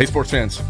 [0.00, 0.62] Hey, sports fans.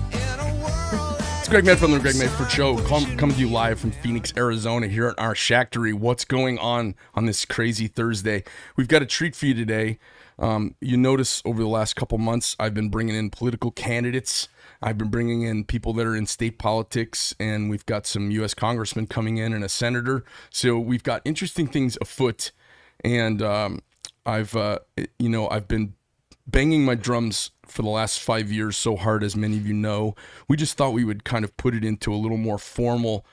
[1.39, 4.33] It's Greg Medford from the Greg Medford Show, com- coming to you live from Phoenix,
[4.37, 5.93] Arizona, here at our Shactory.
[5.93, 8.43] What's going on on this crazy Thursday?
[8.75, 10.01] We've got a treat for you today.
[10.41, 14.49] Um, you notice over the last couple months, I've been bringing in political candidates.
[14.83, 18.53] I've been bringing in people that are in state politics, and we've got some U.S.
[18.53, 20.25] congressmen coming in and a senator.
[20.51, 22.51] So we've got interesting things afoot,
[23.05, 23.83] and um,
[24.27, 24.81] I've, uh,
[25.21, 25.95] you know, I've been
[26.51, 30.15] banging my drums for the last five years so hard, as many of you know.
[30.49, 33.25] We just thought we would kind of put it into a little more formal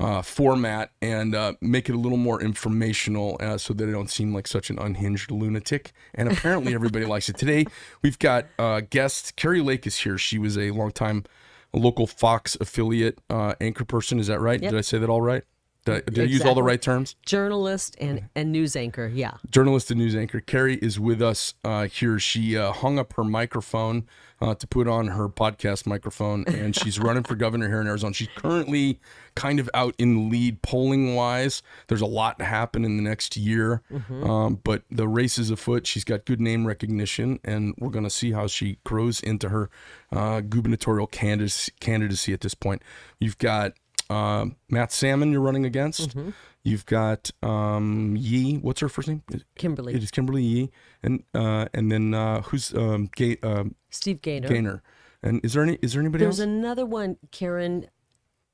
[0.00, 4.10] uh, format and uh, make it a little more informational uh, so that I don't
[4.10, 5.92] seem like such an unhinged lunatic.
[6.14, 7.38] And apparently, everybody likes it.
[7.38, 7.66] Today,
[8.02, 10.18] we've got uh, guest Kari Lake is here.
[10.18, 11.24] She was a longtime
[11.72, 14.18] local Fox affiliate uh, anchor person.
[14.18, 14.60] Is that right?
[14.60, 14.70] Yep.
[14.70, 15.44] Did I say that all right?
[15.84, 17.14] Did I, did I use all the right terms?
[17.26, 19.06] Journalist and, and news anchor.
[19.12, 19.34] Yeah.
[19.50, 22.18] journalist and news anchor Kari is with us uh, here.
[22.18, 24.06] She uh, hung up her microphone
[24.40, 28.14] uh, to put on her podcast microphone, and she's running for governor here in Arizona.
[28.14, 28.98] She's currently
[29.34, 31.62] kind of out in the lead polling wise.
[31.88, 33.82] There's a lot to happen in the next year,
[34.22, 35.86] um, but the race is afoot.
[35.86, 39.70] She's got good name recognition, and we're going to see how she grows into her
[40.12, 42.82] uh, gubernatorial candidacy, candidacy at this point.
[43.18, 43.72] You've got
[44.14, 46.14] uh, Matt Salmon you're running against.
[46.62, 48.56] You've got um, Yee.
[48.56, 49.22] What's her first name?
[49.56, 49.94] Kimberly.
[49.94, 50.70] It is Kimberly Yee,
[51.02, 54.48] and uh, and then uh, who's um, Ga- um, Steve Gaynor.
[54.48, 54.82] Gaynor?
[55.22, 55.78] And is there any?
[55.82, 56.46] Is there anybody There's else?
[56.46, 57.88] There's another one, Karrin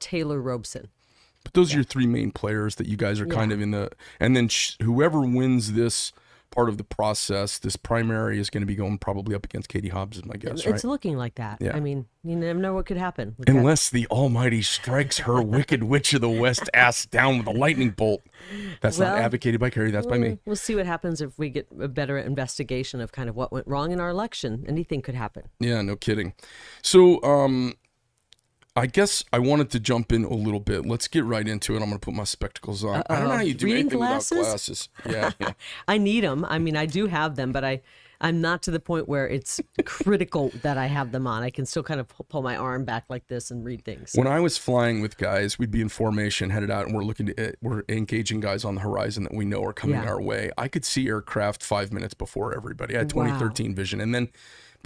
[0.01, 0.89] Taylor Robson.
[1.45, 3.91] but those are your three main players that you guys are kind of in the.
[4.19, 6.13] And then sh- whoever wins this
[6.51, 9.89] part of the process, this primary is going to be going probably up against Katie
[9.89, 10.75] Hobbs, is my guess, right?
[10.75, 11.59] It's looking like that.
[11.61, 11.77] Yeah.
[11.77, 13.35] I mean, you never know what could happen.
[13.39, 13.57] with that.
[13.57, 17.91] Unless the Almighty strikes her wicked witch of the West ass down with a lightning
[17.91, 18.23] bolt.
[18.81, 19.91] That's not advocated by Kari.
[19.91, 20.39] That's by me.
[20.45, 23.67] We'll see what happens if we get a better investigation of kind of what went
[23.67, 24.65] wrong in our election.
[24.69, 25.45] Anything could happen.
[25.61, 26.35] Yeah, no kidding.
[26.83, 27.75] So, um,
[28.81, 30.87] I guess I wanted to jump in a little bit.
[30.87, 31.83] Let's get right into it.
[31.83, 33.03] I'm going to put my spectacles on.
[33.11, 34.31] I don't know how you do Reading anything glasses?
[34.39, 34.89] without glasses.
[35.09, 35.53] Yeah, yeah.
[35.87, 36.45] I need them.
[36.49, 37.83] I mean, I do have them, but I,
[38.23, 41.43] I'm not to the point where it's critical that I have them on.
[41.43, 44.13] I can still kind of pull my arm back like this and read things.
[44.15, 47.27] when I was flying with guys, we'd be in formation, headed out, and we're looking
[47.27, 50.09] to eh, we're engaging guys on the horizon that we know are coming Yeah.
[50.09, 50.51] our way.
[50.57, 52.95] I could see aircraft five minutes before everybody.
[52.95, 53.25] I had Wow.
[53.25, 54.29] 2013 vision, and then.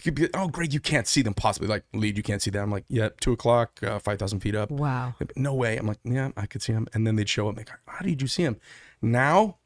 [0.02, 1.68] Be, Oh, Greg, you can't see them possibly.
[1.68, 2.64] Like, lead, you can't see them.
[2.64, 4.70] I'm like, yeah, two o'clock, uh, 5,000 feet up.
[4.70, 5.14] Wow.
[5.36, 5.76] No way.
[5.76, 6.86] I'm like, yeah, I could see them.
[6.94, 7.56] And then they'd show up.
[7.56, 8.56] Like, how did you see them?
[9.00, 9.58] Now,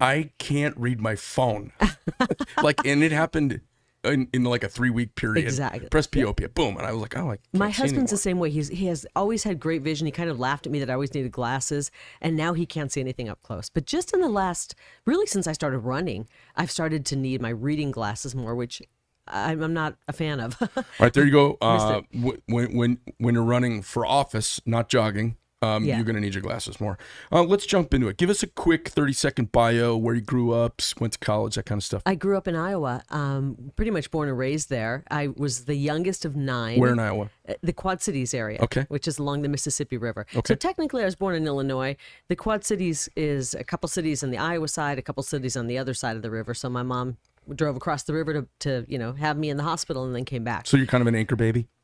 [0.00, 1.72] I can't read my phone.
[2.62, 3.60] like, and it happened
[4.06, 5.44] in, in like a three week period.
[5.44, 5.88] Exactly.
[5.88, 8.50] Press POP, boom, and I was like, oh, I My husband's the same way.
[8.50, 10.06] He's he has always had great vision.
[10.06, 11.90] He kind of laughed at me that I always needed glasses,
[12.20, 13.68] and now he can't see anything up close.
[13.68, 14.74] But just in the last,
[15.04, 18.82] really since I started running, I've started to need my reading glasses more, which
[19.28, 20.56] I'm, I'm not a fan of.
[20.76, 21.58] All right, there you go.
[21.60, 25.96] Uh, when when when you're running for office, not jogging, um, Yeah.
[25.96, 26.98] you're gonna need your glasses more.
[27.32, 28.18] Uh, let's jump into it.
[28.18, 31.64] Give us a quick 30 second bio, where you grew up, went to college, that
[31.66, 32.02] kind of stuff.
[32.06, 35.02] I grew up in Iowa, um, pretty much born and raised there.
[35.10, 36.78] I was the youngest of nine.
[36.78, 37.30] Where in Iowa?
[37.48, 38.84] Uh, the Quad Cities area, Okay.
[38.88, 40.26] which is along the Mississippi River.
[40.36, 40.52] Okay.
[40.52, 41.96] So technically, I was born in Illinois.
[42.28, 45.66] The Quad Cities is a couple cities on the Iowa side, a couple cities on
[45.68, 46.52] the other side of the river.
[46.54, 47.16] So my mom
[47.54, 50.24] drove across the river to, to you know have me in the hospital and then
[50.24, 50.66] came back.
[50.66, 51.68] So you're kind of an anchor baby.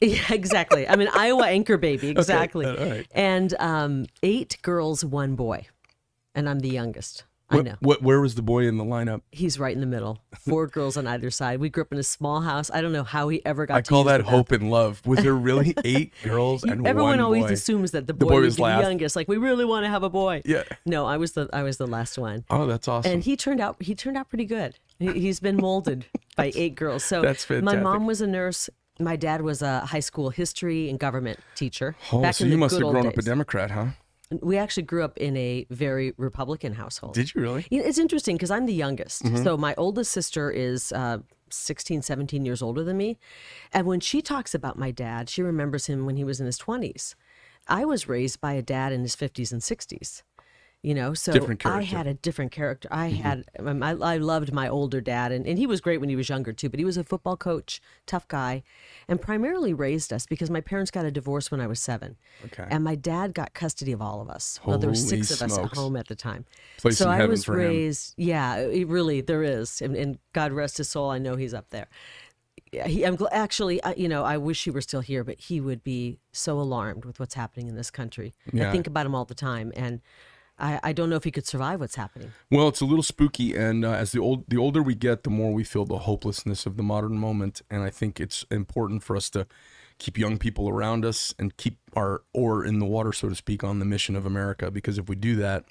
[0.00, 0.86] Yeah, exactly.
[0.86, 2.10] I'm an Iowa anchor baby.
[2.16, 2.66] Exactly.
[2.66, 3.04] all right.
[3.10, 5.66] And um, eight girls, one boy,
[6.36, 7.24] and I'm the youngest.
[7.50, 7.74] I know.
[7.80, 8.00] what?
[8.02, 9.22] Where was the boy in the lineup?
[9.32, 10.20] He's right in the middle.
[10.38, 11.58] Four girls on either side.
[11.58, 12.70] We grew up in a small house.
[12.72, 13.76] I don't know how he ever got.
[13.78, 15.04] I call that the hope and love.
[15.06, 17.52] Was there really eight girls and one Everyone one always boy?
[17.54, 18.82] assumes that the The boy, boy was was the last.
[18.82, 19.16] youngest.
[19.16, 20.42] Like we really want to have a boy.
[20.44, 20.62] Yeah.
[20.86, 23.10] No, I was the I was the last one, Oh, that's awesome.
[23.10, 24.78] and he turned out he turned out pretty good.
[24.98, 27.04] He, he's been molded by eight girls.
[27.04, 28.68] So That's My mom was a nurse.
[29.00, 31.94] My dad was a high school history and government teacher.
[32.12, 33.24] oh, back so in you the must good have old grown up a days.
[33.24, 33.86] Democrat, huh?
[34.42, 37.14] We actually grew up in a very Republican household.
[37.14, 37.66] Did you really?
[37.70, 39.22] You know, it's interesting because I'm the youngest.
[39.22, 39.42] Mm-hmm.
[39.42, 41.18] So my oldest sister is uh,
[41.50, 43.18] 16, 17 years older than me.
[43.72, 46.58] And when she talks about my dad, she remembers him when he was in his
[46.58, 47.14] 20s.
[47.68, 50.22] I was raised by a dad in his 50s and 60s.
[50.80, 51.86] You know, so Different I character.
[51.88, 51.96] Mm-hmm.
[51.96, 52.88] had a different character.
[52.92, 56.08] I had, um, I, I loved my older dad, and, and he was great when
[56.08, 56.68] he was younger too.
[56.68, 58.62] But he was a football coach, tough guy,
[59.08, 62.64] and primarily raised us because my parents got a divorce when I was seven, Okay.
[62.70, 64.60] and my dad got custody of all of us.
[64.64, 66.44] well, there were Holy six of us at home at the time.
[66.76, 67.58] Place so I was for him.
[67.70, 68.14] raised.
[68.16, 71.10] Yeah, really there is, and, and God rest his soul.
[71.10, 71.88] I know he's up there.
[72.72, 75.40] Yeah, He, I'm gl- actually, I- you know, I wish he were still here, but
[75.40, 78.32] he would be so alarmed with what's happening in this country.
[78.52, 78.68] Yeah.
[78.68, 80.00] I think about him all the time, and
[80.58, 82.32] I, I don't know if he could survive what's happening.
[82.50, 85.30] Well, it's a little spooky, and uh, as the old the older we get, the
[85.30, 87.62] more we feel the hopelessness of the modern moment.
[87.70, 89.46] And I think it's important for us to
[89.98, 93.62] keep young people around us and keep our oar in the water, so to speak,
[93.64, 94.70] on the mission of America.
[94.70, 95.64] Because if we do that,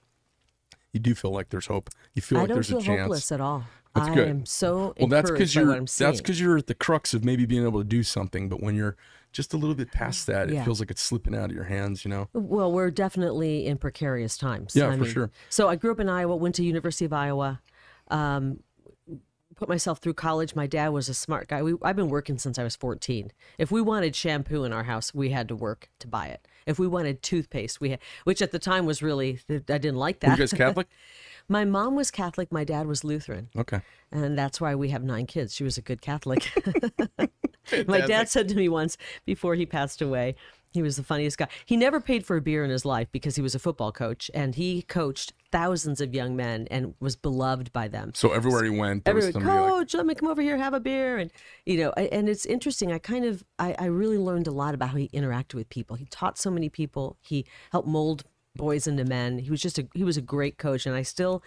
[0.94, 1.90] you do feel like there's hope.
[2.14, 3.02] You feel I like don't there's feel a chance.
[3.02, 3.64] hopeless at all.
[3.98, 4.28] That's I good.
[4.30, 7.24] am so Well, that's because you're what I'm that's because you're at the crux of
[7.24, 8.50] maybe being able to do something.
[8.50, 8.96] But when you're
[9.32, 12.06] just a little bit past that, it feels like it's slipping out of your hands.
[12.06, 12.30] You know.
[12.34, 14.76] Well, we're definitely in precarious times.
[14.76, 15.32] Yeah, I for mean, sure.
[15.50, 17.62] So I grew up in Iowa, went to University of Iowa,
[18.10, 18.62] um,
[19.56, 20.56] put myself through college.
[20.56, 21.62] My dad was a smart guy.
[21.64, 23.32] We, I've been working since I was 14.
[23.58, 26.48] If we wanted shampoo in our house, we had to work to buy it.
[26.66, 30.22] If we wanted toothpaste, we had, which at the time was really I didn't like
[30.22, 30.38] Were that.
[30.38, 30.88] you guys Catholic?
[31.50, 32.52] My mom was Catholic.
[32.52, 33.50] My dad was Lutheran.
[33.58, 33.82] Okay.
[34.12, 35.54] And that's why we have nine kids.
[35.54, 36.50] She was a good Catholic.
[37.88, 40.36] My dad said to me once before he passed away,
[40.72, 41.48] he was the funniest guy.
[41.66, 44.32] He never paid for a beer in his life because he was a football coach
[44.34, 48.12] and he coached thousands of young men and was beloved by them.
[48.16, 50.58] So everywhere he went, there was Everyone, somebody like, coach, let me come over here,
[50.58, 51.30] have a beer, and
[51.66, 52.92] you know, I- and it's interesting.
[52.94, 55.96] I kind of, I, I really learned a lot about how he interacted with people.
[55.98, 57.18] He taught so many people.
[57.22, 58.24] He helped mold
[58.58, 59.40] boys into men.
[59.40, 61.44] He was just a, he was a great coach, and I still,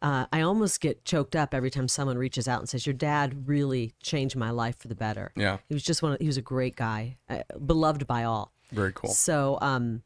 [0.00, 3.48] uh, I almost get choked up every time someone reaches out and says, "Your dad
[3.48, 5.58] really changed my life for the better." Yeah.
[5.68, 6.12] he was just one.
[6.12, 8.52] Of, he was a great guy, uh, beloved by all.
[8.70, 9.10] very cool.
[9.10, 10.02] So, um,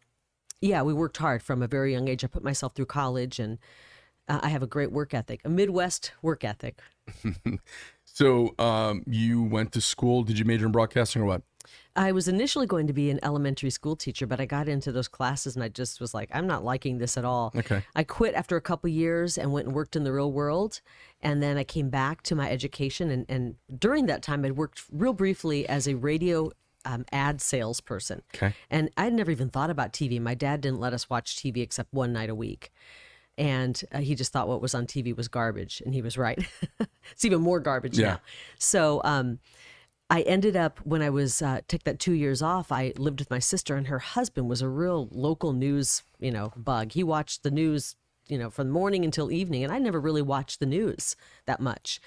[0.61, 2.25] yeah, we worked hard from a very young age.
[2.25, 3.59] I put myself through college, and
[4.29, 6.79] uh, I have a great work ethic, a Midwest work ethic.
[8.17, 10.23] So um, you went to school.
[10.23, 11.43] Did you major in broadcasting or what?
[11.95, 15.09] I was initially going to be an elementary school teacher, but I got into those
[15.09, 17.53] classes and I just was like, I'm not liking this at all.
[17.57, 17.83] Okay.
[17.95, 20.81] I quit after a couple years and went and worked in the real world.
[21.23, 23.11] And then I came back to my education.
[23.11, 26.51] And, and during that time, I'd worked real briefly as a radio
[26.85, 28.23] um, ad salesperson.
[28.35, 28.55] Okay.
[28.71, 30.21] And I'd never even thought about TV.
[30.21, 32.71] My dad didn't let us watch TV except one night a week.
[33.39, 35.83] And uh, he just thought what was on TV was garbage.
[35.85, 36.39] And he was right.
[37.11, 38.07] it's even more garbage Yeah.
[38.13, 38.21] now.
[38.59, 39.41] So, um,
[40.09, 42.71] I ended up when I was uh, took that two years off.
[42.71, 46.53] I lived with my sister, and her husband was a real local news, you know,
[46.57, 46.93] bug.
[46.93, 47.97] He watched the news,
[48.29, 51.17] you know, from morning until evening, and I never really watched the news
[51.47, 52.01] that much.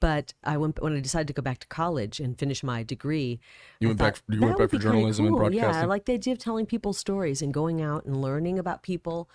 [0.00, 3.38] But I went when I decided to go back to college and finish my degree.
[3.78, 6.06] You I went back- thought, you went back for journalism and cool." Yeah, I like
[6.06, 9.28] the idea of telling people stories and going out and learning about people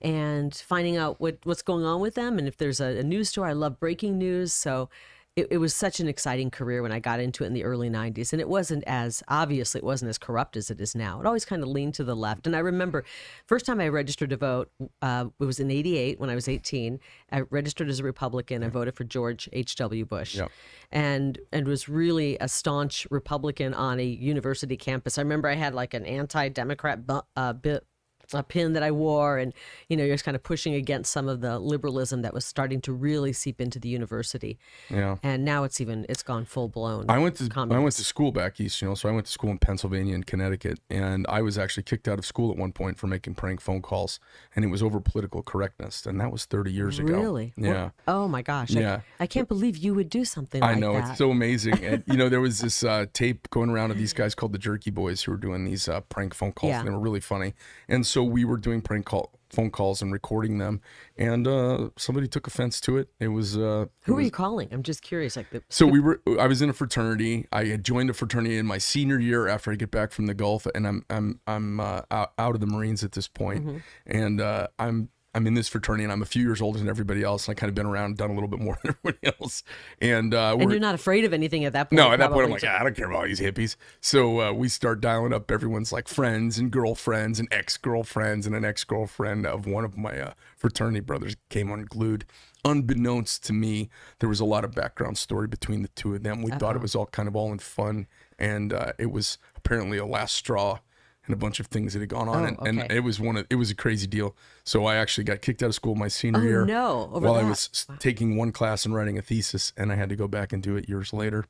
[0.00, 2.38] and finding out what what's going on with them.
[2.38, 4.52] And if there's a, a news story, I love breaking news.
[4.52, 4.90] So
[5.34, 7.88] it, it was such an exciting career when I got into it in the early
[7.88, 8.32] 90s.
[8.32, 11.20] And it wasn't as, obviously, it wasn't as corrupt as it is now.
[11.20, 12.46] It always kind of leaned to the left.
[12.46, 13.04] And I remember
[13.46, 14.70] first time I registered to vote,
[15.00, 17.00] uh, it was in 88 when I was 18.
[17.30, 18.62] I registered as a Republican.
[18.62, 20.04] I voted for George H.W.
[20.04, 20.34] Bush.
[20.34, 20.50] Yep.
[20.90, 25.16] And, and was really a staunch Republican on a university campus.
[25.16, 27.86] I remember I had like an anti Democrat bu- uh, bit
[28.34, 29.52] a pin that I wore, and
[29.88, 32.80] you know, you're just kind of pushing against some of the liberalism that was starting
[32.82, 34.58] to really seep into the university.
[34.90, 35.16] Yeah.
[35.22, 37.06] And now it's even it's gone full blown.
[37.08, 38.94] I went to I went to school back east, you know.
[38.94, 42.18] So I went to school in Pennsylvania and Connecticut, and I was actually kicked out
[42.18, 44.20] of school at one point for making prank phone calls,
[44.56, 47.12] and it was over political correctness, and that was 30 years ago.
[47.12, 47.52] Really?
[47.56, 47.90] What- Yeah.
[48.08, 48.74] Oh my gosh.
[48.76, 49.00] I- Yeah.
[49.20, 51.10] I, can't believe you would do something I like know that.
[51.10, 54.12] it's so amazing, and you know there was this uh, tape going around of these
[54.12, 56.78] guys called the Jerky Boys who were doing these uh, prank phone calls, Yeah.
[56.80, 57.54] and they were really funny.
[57.88, 60.80] And so we were doing prank call phone calls and recording them,
[61.16, 63.08] and uh, somebody took offense to it.
[63.20, 64.68] It was uh, Who are you calling?
[64.72, 65.36] I'm just curious.
[65.36, 66.20] Like the So we were.
[66.40, 67.46] I was in a fraternity.
[67.52, 70.34] I had joined a fraternity in my senior year after I get back from the
[70.34, 73.66] Gulf, and I'm I'm I'm uh, out, out of the Marines at this point.
[73.66, 73.78] Mm-hmm.
[74.06, 77.22] and uh, I'm I'm in this fraternity, and I'm a few years older than everybody
[77.22, 79.62] else, and I kind of been around, done a little bit more than everybody else.
[80.00, 81.96] And uh, and you're not afraid of anything at that point.
[81.96, 83.76] no, at that point I'm like, "Ah, I don't care about all these hippies.
[84.00, 88.54] So uh, we start dialing up everyone's like friends and girlfriends and ex girlfriends and
[88.54, 92.24] an ex girlfriend of one of my uh, fraternity brothers came unglued.
[92.64, 96.42] Unbeknownst to me, there was a lot of background story between the two of them.
[96.42, 98.06] We thought it was all kind of all in fun,
[98.38, 100.78] and uh, it was apparently a last straw.
[101.26, 103.36] And a bunch of things that had gone on, Oh, and, and it was one
[103.36, 104.34] of it was a crazy deal.
[104.64, 107.36] So I actually got kicked out of school my senior Oh, year no, over while
[107.36, 110.26] I was s- taking one class and writing a thesis, and I had to go
[110.26, 111.44] back and do it years later.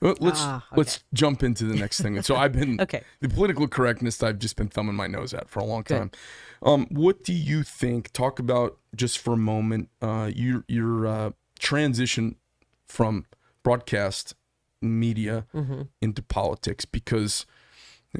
[0.00, 2.20] Well, let's Ah, let's jump into the next thing.
[2.22, 3.02] So I've been Okay.
[3.20, 5.96] the political correctness I've just been thumbing my nose at for a long Good.
[5.96, 6.10] time.
[6.62, 8.12] Um, what do you think?
[8.12, 11.30] Talk about just for a moment uh, your your uh,
[11.60, 12.34] transition
[12.88, 13.26] from
[13.62, 14.34] broadcast
[14.82, 15.82] media Mm-hmm.
[16.02, 17.46] into politics because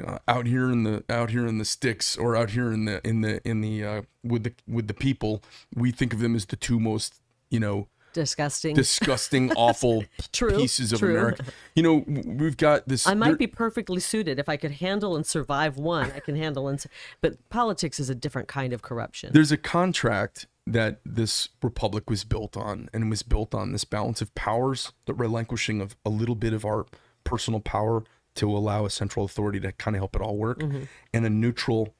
[0.02, 3.06] know, out here in the out here in the sticks or out here in the
[3.06, 5.42] in the in the uh, with the with the people
[5.74, 7.20] we think of them as the two most
[7.50, 8.74] you know disgusting.
[8.74, 11.10] disgusting, awful True, pieces of true.
[11.10, 11.44] America.
[11.74, 13.06] You know, we've got this.
[13.06, 16.10] I might there- be perfectly suited if I could handle and survive one.
[16.12, 16.82] I can handle and,
[17.20, 19.30] but politics is a different kind of corruption.
[19.34, 24.22] There's a contract that this republic was built on, and was built on this balance
[24.22, 26.86] of powers, the relinquishing of a little bit of our
[27.24, 28.02] personal power
[28.34, 30.84] to allow a central authority to kind of help it all work, Mm-hmm.
[31.12, 31.94] and a neutral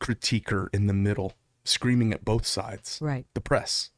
[0.00, 1.34] critiquer in the middle,
[1.64, 3.26] screaming at both sides, Right.
[3.34, 3.90] the press.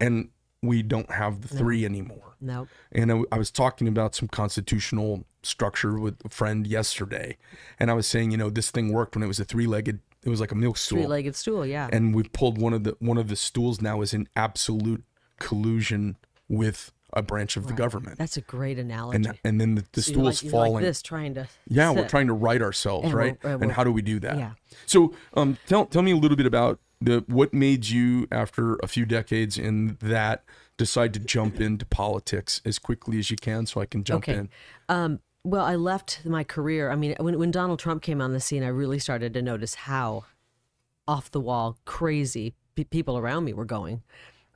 [0.00, 0.30] And
[0.62, 2.36] we don't have the three anymore.
[2.40, 2.68] No.
[2.90, 7.36] And I, I was talking about some constitutional structure with a friend yesterday,
[7.78, 10.00] and I was saying, you know, this thing worked when it was a three-legged.
[10.22, 11.88] It was like a milk stool Three-legged stool, yeah.
[11.92, 15.04] and we've pulled one of the one of the stools now is in absolute
[15.38, 16.16] collusion
[16.48, 19.16] with a branch of the government That's a great analogy.
[19.16, 22.08] and and then the, the So like- stool's like falling this trying to yeah we're
[22.08, 24.52] trying to right ourselves And we're- right and how do we do that yeah.
[24.86, 28.86] so um tell tell me a little bit about the what made you after a
[28.86, 30.44] few decades in that
[30.76, 34.38] decide to jump into politics as quickly as you can so I can jump Okay.
[34.38, 34.48] in
[34.88, 36.90] Um, well, I left my career.
[36.90, 39.74] I mean, when, when Donald Trump came on the scene, I really started to notice
[39.74, 40.24] how
[41.06, 44.02] off the wall, crazy pe- people around me were going.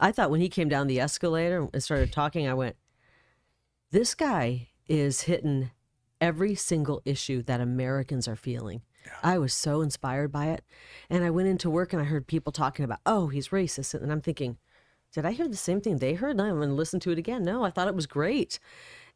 [0.00, 2.76] I thought when he came down the escalator and started talking, I went,
[3.90, 5.70] this guy is hitting
[6.20, 8.82] every single issue that Americans are feeling.
[9.22, 10.62] I was so inspired by it.
[11.08, 13.94] And I went into work and I heard people talking about, oh, he's racist.
[13.94, 14.58] And I'm thinking,
[15.12, 16.32] did I hear the same thing they heard?
[16.32, 17.42] And I'm going to listen to it again.
[17.42, 18.58] No, I thought it was great.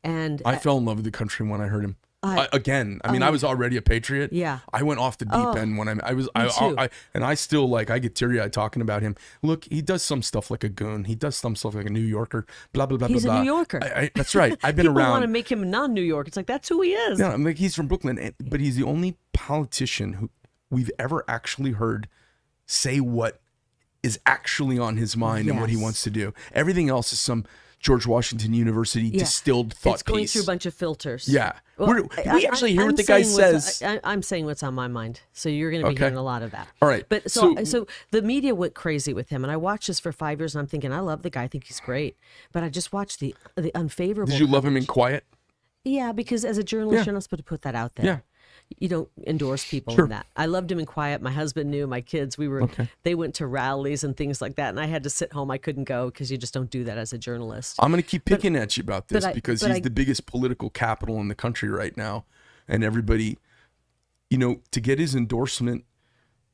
[0.02, 1.96] And I fell in love with the country when I heard him.
[2.22, 3.32] I- I, again, I mean, I oh.
[3.32, 4.32] was already a patriot.
[4.32, 4.60] Yeah.
[4.72, 6.46] I went off the deep Oh, end when I, I was, I.
[6.78, 9.16] I, and I still like, I get teary eyed talking about him.
[9.42, 11.04] Look, he does some stuff like a goon.
[11.04, 12.46] He does some stuff like a New Yorker.
[12.72, 13.40] Blah blah blah He's a blah.
[13.40, 13.46] New.
[13.46, 13.80] Yorker.
[14.14, 14.56] That's right.
[14.62, 14.94] I've been around.
[14.94, 15.10] people around.
[15.10, 16.28] want to make him non-New York.
[16.28, 17.18] It's like that's who he is.
[17.18, 20.30] Yeah, I'm like he's from Brooklyn, eh, but he's the only politician who
[20.70, 22.08] we've ever actually heard
[22.66, 23.40] say what
[24.02, 26.32] is actually on his mind and what he wants to do.
[26.52, 27.44] Everything else is some
[27.82, 29.18] George Washington University Yeah.
[29.18, 30.32] distilled thought it's going piece.
[30.32, 31.28] through a bunch of filters.
[31.28, 31.52] Yeah.
[31.76, 33.82] Well, I- actually hear I'm what the guy says.
[33.84, 35.20] I, I'm saying what's on my mind.
[35.32, 36.04] So you're going to be Okay.
[36.04, 36.68] hearing a lot of that.
[36.80, 37.04] All right.
[37.08, 40.12] But so, So- so the media went crazy with him, and I watched this for
[40.12, 41.42] five years, and I'm thinking, I love the guy.
[41.42, 42.16] I think he's great.
[42.52, 44.30] But I just watched the the unfavorable.
[44.30, 45.24] Did you love him in quiet?
[45.84, 47.04] Yeah, because as a journalist, Yeah.
[47.06, 48.06] you're not supposed to put that out there.
[48.06, 48.18] Yeah.
[48.78, 50.04] You don't endorse people Sure.
[50.04, 50.26] in that.
[50.36, 51.22] I loved him in quiet.
[51.22, 51.86] My husband knew.
[51.86, 52.68] My kids, we were,
[53.02, 55.50] they went to rallies and things like that, and I had to sit home.
[55.50, 57.76] I couldn't go because you just don't do that as a journalist.
[57.78, 59.90] I'm going to keep picking at you about this but I- because he's I- the
[59.90, 62.24] biggest political capital in the country right now.
[62.68, 63.38] And everybody,
[64.30, 65.84] you know, to get his endorsement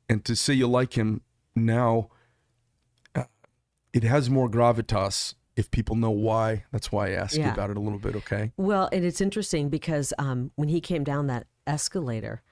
[0.09, 1.21] and to say you like him
[1.55, 2.09] now,
[3.15, 3.25] uh,
[3.93, 6.65] it has more gravitas if people know why.
[6.73, 8.53] That's why I asked you about it a little bit, okay?
[8.57, 12.43] Well, and it's interesting because um, when he came down that escalator,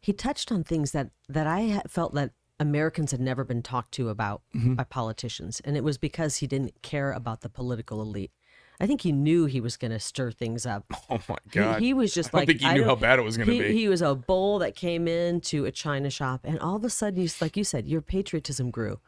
[0.00, 2.30] he touched on things that that I felt that
[2.60, 4.74] Americans had never been talked to about Mm-hmm.
[4.74, 8.32] by politicians, and it was because he didn't care about the political elite.
[8.78, 10.84] I think he knew he was going to stir things up.
[11.10, 11.80] Oh my God.
[11.80, 13.72] He, was just like, I like think he knew how bad it was gonna be.
[13.72, 17.20] He was a bull that came into a china shop, and all of a sudden,
[17.22, 19.00] you, like you said, your patriotism grew.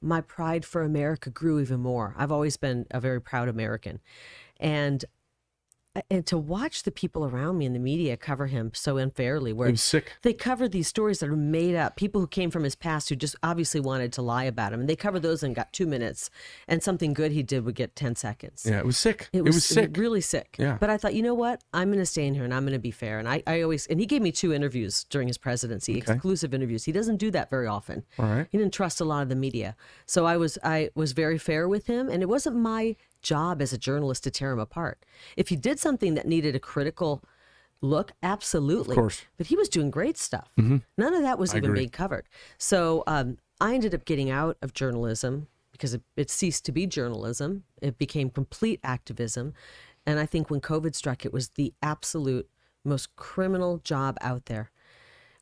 [0.00, 2.14] My pride for America grew even more.
[2.16, 4.00] I've always been a very proud American,
[4.58, 5.04] and
[6.10, 9.68] and to watch the people around me in the media cover him so unfairly, where
[9.68, 10.12] It was sick.
[10.22, 11.96] they cover these stories that are made up.
[11.96, 14.88] People who came from his past who just obviously wanted to lie about him, and
[14.88, 16.30] they covered those and got two minutes,
[16.68, 18.66] and something good he did would get ten seconds.
[18.68, 19.28] Yeah, it was sick.
[19.32, 19.96] It was, sick.
[19.96, 20.56] really sick.
[20.58, 20.76] Yeah.
[20.80, 21.62] But I thought, you know what?
[21.72, 23.18] I'm going to stay in here and I'm going to be fair.
[23.18, 26.84] And I, I always, and he gave me two interviews during his presidency, exclusive interviews.
[26.84, 28.04] He doesn't do that very often.
[28.18, 28.46] All right.
[28.50, 29.76] He didn't trust a lot of the media.
[30.06, 32.08] So I was, I was very fair with him.
[32.08, 35.04] And it wasn't my job as a journalist to tear him apart.
[35.36, 37.22] If he did something that needed a critical
[37.80, 38.94] look, absolutely.
[38.94, 39.22] Of course.
[39.36, 40.50] But he was doing great stuff.
[40.96, 41.80] None of that was even agree.
[41.80, 42.26] being covered.
[42.58, 46.86] So um, I ended up getting out of journalism because it, it ceased to be
[46.86, 47.64] journalism.
[47.80, 49.54] It became complete activism.
[50.06, 52.48] And I think when COVID struck, it was the absolute
[52.84, 54.70] most criminal job out there.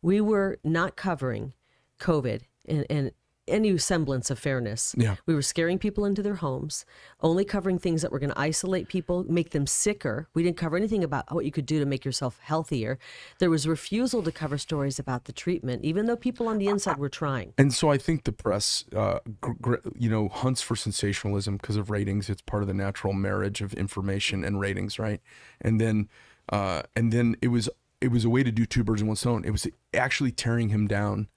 [0.02, 1.54] We were not covering
[2.00, 3.12] COVID and, and
[3.48, 4.94] any semblance of fairness.
[4.96, 5.16] Yeah.
[5.26, 6.84] We were scaring people into their homes,
[7.20, 10.28] only covering things that were going to isolate people, make them sicker.
[10.34, 12.98] We didn't cover anything about what you could do to make yourself healthier.
[13.38, 16.98] There was refusal to cover stories about the treatment, even though people on the inside
[16.98, 17.54] were trying.
[17.58, 21.76] And so I think the press, uh, gr- gr- you know, hunts for sensationalism because
[21.76, 22.28] of ratings.
[22.28, 25.20] It's part of the natural marriage of information and ratings, right?
[25.60, 26.08] And then,
[26.50, 27.68] uh, and then it was
[28.00, 29.44] it was a way to do two birds in one stone.
[29.44, 31.28] It was actually tearing him down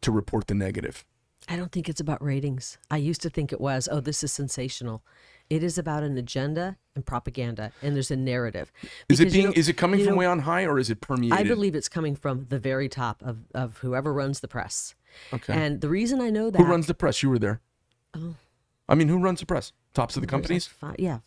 [0.00, 1.04] to report the negative.
[1.48, 2.78] I don't think it's about ratings.
[2.90, 4.04] I used to think it was, oh, hmm.
[4.04, 5.02] this is sensational.
[5.48, 8.70] It is about an agenda and propaganda, and there's a narrative.
[8.82, 10.78] Is it Because, you being know- is it coming from know, way on high or
[10.78, 11.36] is it permeated?
[11.36, 14.94] I believe it's coming from the very top of, of whoever runs the press.
[15.32, 15.52] Okay.
[15.52, 17.20] And the reason I know that Who runs the press?
[17.22, 17.60] You were there.
[18.14, 18.36] Oh.
[18.88, 19.72] I mean, who runs the press?
[19.92, 20.66] Tops of the companies?
[20.66, 21.18] Fine, Yeah,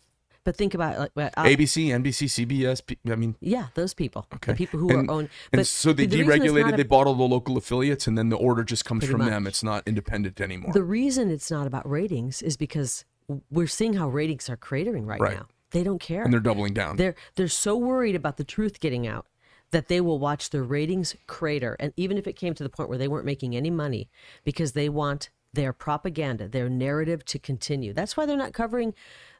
[0.44, 2.84] but think about like ABC, NBC, CBS.
[2.84, 4.52] P- I mean, yeah, those people, okay.
[4.52, 5.28] the people who and, are owned.
[5.52, 8.28] And But so they the deregulated, a- they bought all the local affiliates, and then
[8.28, 9.30] the order just comes from much.
[9.30, 9.46] them.
[9.46, 10.72] It's not independent anymore.
[10.72, 13.04] The reason it's not about ratings is because
[13.50, 15.36] we're seeing how ratings are cratering right, Right.
[15.36, 15.46] now.
[15.70, 16.22] They don't care.
[16.22, 16.96] and they're doubling down.
[16.96, 19.26] They're they're so worried about the truth getting out
[19.72, 22.88] that they will watch their ratings crater and even if it came to the point
[22.88, 24.08] where they weren't making any money
[24.44, 27.92] because they want their propaganda, their narrative to continue.
[27.92, 28.94] That's why they're not covering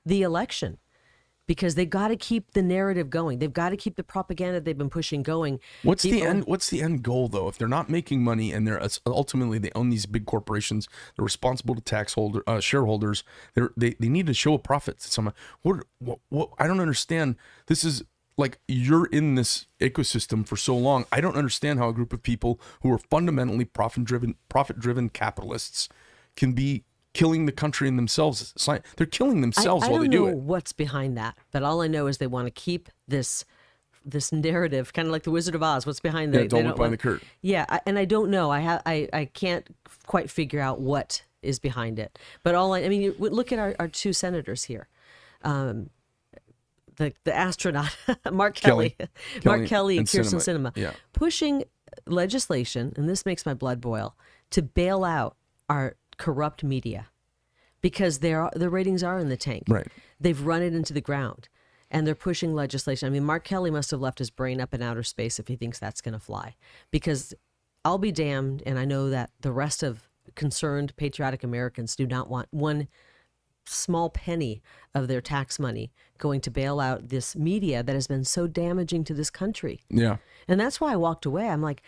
[0.04, 0.78] the election.
[1.46, 3.38] Because they've got to keep the narrative going.
[3.38, 5.60] They've got to keep the propaganda they've been pushing going.
[5.82, 6.44] What's the end?
[6.46, 7.48] What's the end goal though?
[7.48, 11.74] If they're not making money and they're ultimately they own these big corporations, they're responsible
[11.74, 13.24] to tax holder uh, shareholders.
[13.54, 15.34] They're, they they need to show a profit to someone.
[15.62, 17.36] What, what what I don't understand.
[17.66, 18.04] This is
[18.36, 21.04] like you're in this ecosystem for so long.
[21.12, 25.08] I don't understand how a group of people who are fundamentally profit driven profit driven
[25.08, 25.88] capitalists
[26.36, 28.52] can be killing the country and themselves.
[28.96, 30.36] They're killing themselves I while don't they do know it.
[30.36, 33.44] what's behind that, but all I know is they want to keep this
[34.06, 35.86] this narrative, kind of like the Wizard of Oz.
[35.86, 36.42] What's behind the?
[36.42, 37.26] Yeah, don't look behind want- the curtain.
[37.40, 38.50] Yeah, I, and I don't know.
[38.50, 39.66] I have I I can't
[40.06, 42.18] quite figure out what is behind it.
[42.42, 44.88] But all I, I mean, you, look at our, our two senators here.
[45.42, 45.90] Um,
[46.96, 47.96] the the astronaut
[48.32, 49.10] Mark Kelly, Kelly.
[49.44, 50.36] Mark Kelly Kelly, and Kyrsten.
[50.36, 50.92] Sinema, Yeah.
[51.12, 51.64] pushing
[52.06, 54.16] legislation, and this makes my blood boil,
[54.50, 55.36] to bail out
[55.68, 57.08] our corrupt media
[57.80, 59.64] because their the ratings are in the tank.
[59.68, 59.86] Right.
[60.20, 61.48] They've run it into the ground,
[61.90, 63.06] and they're pushing legislation.
[63.06, 65.56] I mean, Mark Kelly must have left his brain up in outer space if he
[65.56, 66.56] thinks that's going to fly,
[66.90, 67.34] because
[67.84, 72.30] I'll be damned, and I know that the rest of concerned patriotic Americans do not
[72.30, 72.88] want one
[73.66, 74.62] small penny
[74.94, 79.04] of their tax money going to bail out this media that has been so damaging
[79.04, 79.80] to this country.
[79.88, 80.16] Yeah.
[80.48, 81.48] And that's why I walked away.
[81.48, 81.82] I'm like,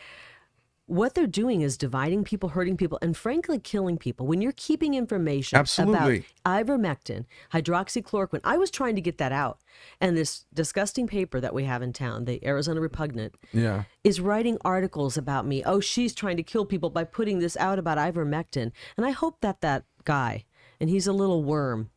[0.87, 4.27] what they're doing is dividing people, hurting people, and frankly, killing people.
[4.27, 6.25] When you're keeping information Absolutely.
[6.45, 9.59] about ivermectin, hydroxychloroquine, I was trying to get that out.
[10.01, 13.85] And this disgusting paper that we have in town, the Arizona Repugnant, Yeah.
[14.05, 15.65] is writing articles about me.
[15.65, 18.71] Oh, she's trying to kill people by putting this out about ivermectin.
[18.97, 20.45] And I hope that that guy,
[20.81, 21.91] and he's a little worm,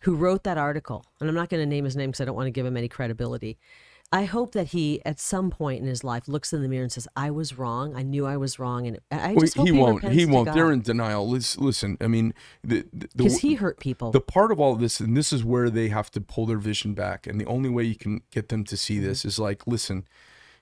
[0.00, 2.36] who wrote that article, and I'm not going to name his name because I don't
[2.36, 3.58] want to give him any credibility.
[4.12, 6.92] I hope that he, at some point in his life, looks in the mirror and
[6.92, 7.96] says, "I was wrong.
[7.96, 10.04] I knew I was wrong." And I Well, just hope he he, won't.
[10.08, 10.52] He won't.
[10.54, 11.28] They're in denial.
[11.28, 12.32] Lis- Listen, I mean,
[12.64, 14.12] because he hurt people.
[14.12, 16.58] the part of all of this, and this is where they have to pull their
[16.58, 17.26] vision back.
[17.26, 19.04] And the only way you can get them to see Mm-hmm.
[19.06, 20.06] this is like, listen,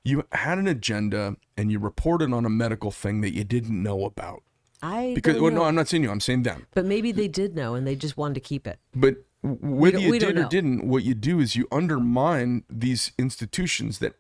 [0.02, 4.04] you had an agenda and you reported on a medical thing that you didn't know
[4.06, 4.42] about.
[4.82, 5.64] I Because well, no.
[5.64, 6.10] I'm not saying you.
[6.10, 6.66] I'm saying them.
[6.72, 8.78] but maybe they did know and they just wanted to keep it.
[8.94, 14.14] But whether you did or didn't, what you do is you undermine these institutions that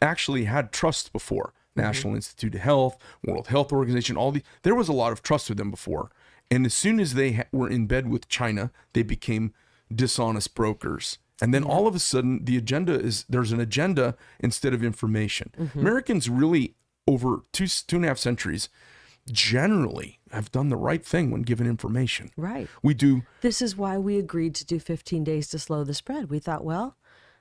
[0.00, 1.52] actually had trust before.
[1.76, 1.86] Mm-hmm.
[1.86, 5.48] National Institute of Health, World Health Organization, all the there was a lot of trust
[5.48, 6.10] with them before.
[6.50, 9.54] And as soon as they ha- were in bed with China, they became
[9.94, 11.16] dishonest brokers.
[11.40, 15.50] And then all of a sudden, the agenda is there's an agenda instead of information.
[15.58, 15.78] Mm-hmm.
[15.78, 16.74] Americans really,
[17.06, 18.68] over two two and a half centuries,
[19.30, 22.30] generally have done the right thing when given information.
[22.36, 22.68] Right.
[22.82, 26.30] We do This is why we agreed to do 15 days to slow the spread.
[26.30, 26.96] We thought, well,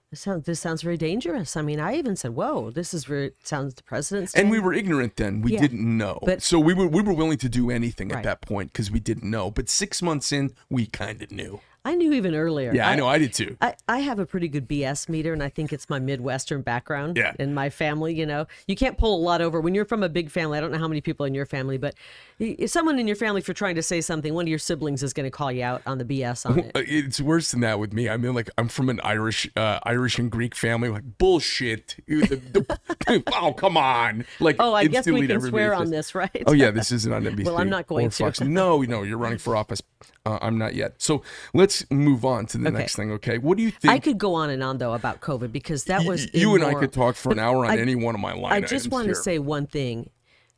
[0.10, 1.56] this sounds this sounds very dangerous.
[1.56, 4.74] I mean, I even said, "Whoa, this is very sounds the president's." and we were
[4.74, 5.62] ignorant then we Yeah.
[5.62, 8.74] didn't know But- so we were we were willing to do anything at that point
[8.74, 12.36] because we didn't know but six months in we kind of knew I knew even
[12.36, 12.74] earlier.
[12.74, 15.42] yeah I, know i did too I, I have a pretty good BS meter, and
[15.42, 17.34] I think it's my Midwestern background Yeah.
[17.40, 18.14] in my family.
[18.14, 20.58] You know, you can't pull a lot over when you're from a big family.
[20.58, 21.96] I don't know how many people in your family, but
[22.42, 25.04] if someone in your family, if you're trying to say something, one of your siblings
[25.04, 26.72] is going to call you out on the BS on it.
[26.76, 29.80] Uh, it's worse than that with me i mean like i'm from an irish uh,
[29.84, 31.96] irish and greek family like bullshit
[33.34, 36.44] oh come on like Oh, I guess we can swear on says- this, right?
[36.48, 37.46] Oh yeah, this isn't on NBC.
[37.46, 38.24] Well, I'm not going to.
[38.26, 38.42] Fox.
[38.42, 39.82] No, no, you're running for office.
[40.26, 40.96] Uh, I'm not yet.
[41.02, 41.24] So
[41.54, 42.78] let's move on to the Okay.
[42.78, 43.12] next thing.
[43.14, 43.94] Okay, what do you think?
[43.94, 46.74] I could go on and on though about COVID because that was you and I
[46.74, 49.08] could talk for an hour on I- any one of my line I just want
[49.08, 50.10] to say one thing.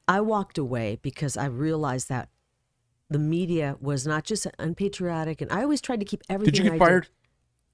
[0.07, 2.29] I walked away because I realized that
[3.09, 6.53] the media was not just unpatriotic, and I always tried to keep everything.
[6.53, 7.07] Did you get I fired?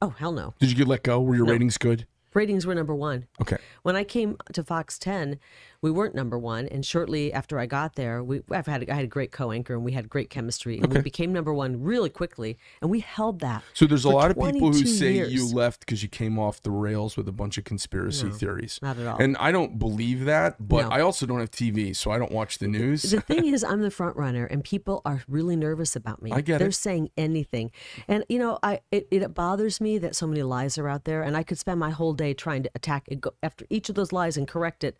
[0.01, 0.53] Oh hell no!
[0.59, 1.21] Did you get let go?
[1.21, 2.05] Were your ratings good?
[2.33, 3.27] Ratings were number one.
[3.41, 3.57] Okay.
[3.83, 5.39] When I came to Fox 10,
[5.81, 9.05] we weren't number one, and shortly after I got there, we I've had I had
[9.05, 12.57] a great co-anchor, and we had great chemistry, and we became number one really quickly,
[12.81, 13.63] and we held that.
[13.73, 16.61] So there's a lot of people who 22 say you left because you came off
[16.61, 18.77] the rails with a bunch of conspiracy theories.
[18.81, 19.17] not at all.
[19.19, 20.89] And I don't believe that, but No.
[20.89, 23.03] I also don't have TV, so I don't watch the news.
[23.03, 26.31] the thing is, I'm the front runner, and people are really nervous about me.
[26.33, 26.73] I get They're it.
[26.73, 27.71] saying anything,
[28.07, 31.23] and you know, I it, it bothers me that so many lies are out there,
[31.23, 33.95] and I could spend my whole day trying to attack and go after each of
[33.95, 34.95] those lies and correct it.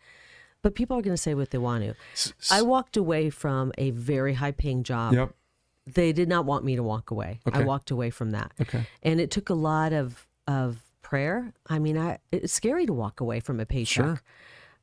[0.62, 1.94] But people are going to say what they want to.
[2.50, 5.28] I walked away from a very high-paying job Yep.
[5.86, 7.40] they did not want me to walk away.
[7.50, 8.52] I walked away from that.
[8.60, 8.82] Okay.
[9.02, 11.52] And it took a lot of of prayer.
[11.68, 14.04] I mean, I it's scary to walk away from a paycheck.
[14.04, 14.20] Sure.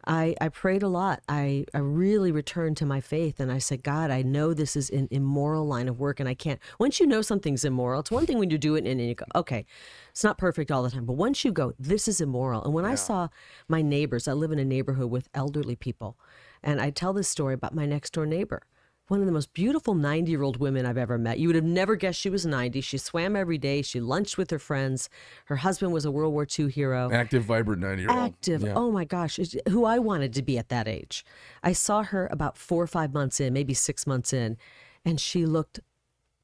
[0.08, 1.22] I, I prayed a lot.
[1.28, 4.90] I, I really returned to my faith and I said, God, I know this is
[4.90, 6.62] an immoral line of work and I can't.
[6.80, 9.16] Once you know something's immoral, it's one thing when you do it and then you
[9.16, 9.66] go, okay,
[10.10, 11.06] it's not perfect all the time.
[11.06, 12.64] But once you go, this is immoral.
[12.64, 13.28] And when I saw
[13.68, 16.18] my neighbors, I live in a neighborhood with elderly people.
[16.64, 18.64] And I tell this story about my next door neighbor
[19.08, 21.40] one of the most beautiful 90 year old women I've ever met.
[21.40, 22.82] You would have never guessed she was 90.
[22.82, 23.82] She swam every day.
[23.82, 25.10] She lunched with her friends.
[25.46, 27.10] Her husband was a World War II hero.
[27.12, 28.20] Active, vibrant 90 year old.
[28.20, 28.64] Active.
[28.76, 29.40] Oh my gosh.
[29.70, 31.26] Who I wanted to be at that age.
[31.64, 34.58] I saw her about four or five months in, maybe six months in,
[35.06, 35.80] and she looked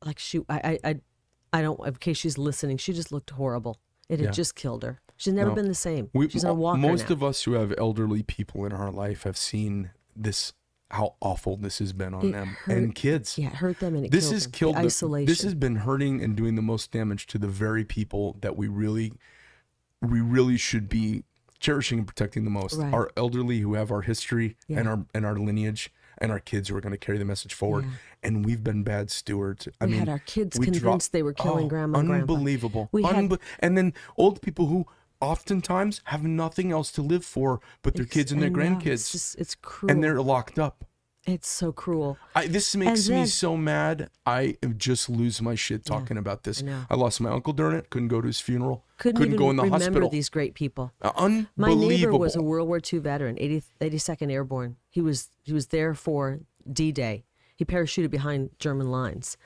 [0.06, 0.96] like she, I, I, I,
[1.54, 3.78] I don't, in case she's listening, she just looked horrible.
[4.10, 4.32] It had Yeah.
[4.32, 5.00] just killed her.
[5.18, 5.56] She's never No.
[5.56, 6.10] been the same.
[6.14, 7.14] We, she's on a walker most now.
[7.14, 10.54] of us who have elderly people in our life have seen this,
[10.94, 13.38] how awful this has been on It them hurt- and kids.
[13.38, 14.46] yeah, it hurt them and it this killed has.
[14.46, 15.26] The killed the- isolation.
[15.26, 18.68] this has been hurting and doing the most damage to the very people that we
[18.68, 19.14] really
[20.02, 21.24] we really should be
[21.60, 22.94] cherishing and protecting the most Right.
[22.94, 26.76] our elderly who have our history and our and our lineage and our kids who
[26.76, 27.92] are going to carry the message forward Yeah.
[28.22, 31.34] and we've been bad stewards i We mean had our kids convinced dro- they were
[31.34, 32.34] killing Oh, grandma and grandpa.
[32.34, 34.86] unbelievable We had- and then old people who
[35.24, 39.36] oftentimes have nothing else to live for but their kids and their grandkids It's, just,
[39.40, 39.92] it's cruel.
[39.92, 40.86] and they're locked up
[41.26, 42.18] it's so cruel.
[42.36, 44.10] I, this makes me so mad.
[44.26, 46.62] I just lose my shit talking about this.
[46.62, 46.86] I.
[46.90, 47.90] I lost my uncle during it.
[47.90, 48.84] Couldn't go to his funeral.
[48.98, 50.10] Couldn't, even go in the remember hospital.
[50.10, 50.92] these great people.
[51.02, 54.76] Uh, My neighbor was a World War II veteran, 80, 82nd Airborne.
[54.90, 56.40] He was he was there for
[56.72, 57.24] D-Day.
[57.56, 59.38] He parachuted behind German lines.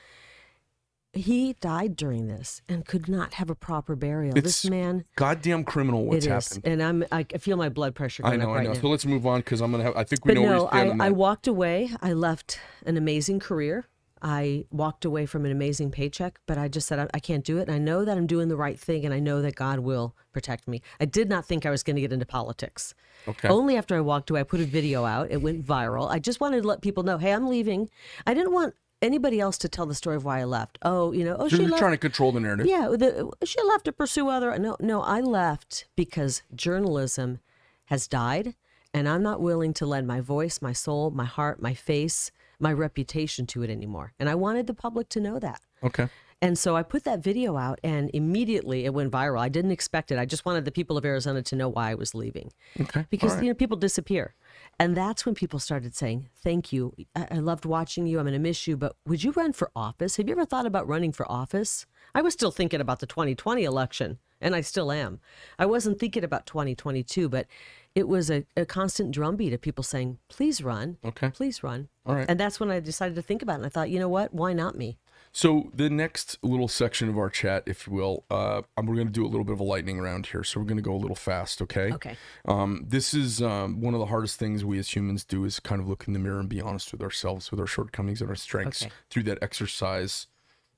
[1.18, 4.36] He died during this and could not have a proper burial.
[4.36, 6.04] It's this man, goddamn criminal.
[6.04, 6.66] What's it is, happened?
[6.72, 8.52] and I'm I feel my blood pressure I know.
[8.52, 8.72] up I know.
[8.72, 8.80] now.
[8.80, 9.96] So let's move on because I'm gonna have.
[9.96, 11.90] I think we But know where no, stand I, I walked away.
[12.00, 13.88] I left an amazing career.
[14.20, 17.58] I walked away from an amazing paycheck, but I just said, I, I can't do
[17.58, 17.68] it.
[17.68, 20.16] And I know that I'm doing the right thing, and I know that God will
[20.32, 20.82] protect me.
[20.98, 22.94] I did not think I was going to get into politics.
[23.28, 23.46] Okay.
[23.46, 25.30] Only after I walked away, I put a video out.
[25.30, 26.10] It went viral.
[26.10, 27.90] I just wanted to let people know, hey, I'm leaving.
[28.26, 30.78] I didn't want anybody else to tell the story of why I left.
[30.82, 31.80] Oh, you know, oh, So she you're left.
[31.80, 32.66] trying to control the narrative.
[32.66, 34.56] Yeah, the, she left to pursue other.
[34.58, 37.40] No, no, I left because journalism
[37.86, 38.54] has died,
[38.92, 42.30] and I'm not willing to lend my voice, my soul, my heart, my face,
[42.60, 44.12] my reputation to it anymore.
[44.18, 45.60] And I wanted the public to know that.
[45.82, 46.08] Okay.
[46.40, 49.40] And so I put that video out, and immediately it went viral.
[49.40, 50.18] I didn't expect it.
[50.18, 53.06] I just wanted the people of Arizona to know why I was leaving Okay.
[53.10, 53.42] because right.
[53.42, 54.34] you know people disappear
[54.78, 56.94] and that's when people started saying thank you.
[57.14, 58.18] I-, I loved watching you.
[58.18, 60.16] I'm going to miss you but would you run for office?
[60.16, 61.86] Have you ever thought about running for office?
[62.14, 65.20] I was still thinking about the 2020 election and i still am.
[65.58, 67.46] I wasn't thinking about 2022 but
[67.94, 70.98] it was a, a constant drumbeat of people saying please run.
[71.04, 71.30] Okay.
[71.30, 71.88] please run.
[72.06, 72.26] All right.
[72.28, 74.32] and that's when i decided to think about it and i thought you know what?
[74.32, 74.98] Why not me
[75.32, 79.12] So the next little section of our chat, if you will, uh, we're going to
[79.12, 80.42] do a little bit of a lightning round here.
[80.42, 81.92] So we're going to go a little fast, okay?
[81.92, 82.16] Okay.
[82.44, 85.80] Um, this is um, one of the hardest things we as humans do is kind
[85.80, 88.36] of look in the mirror and be honest with ourselves, with our shortcomings and our
[88.36, 88.82] strengths.
[88.82, 88.92] Okay.
[89.10, 90.26] Through that exercise,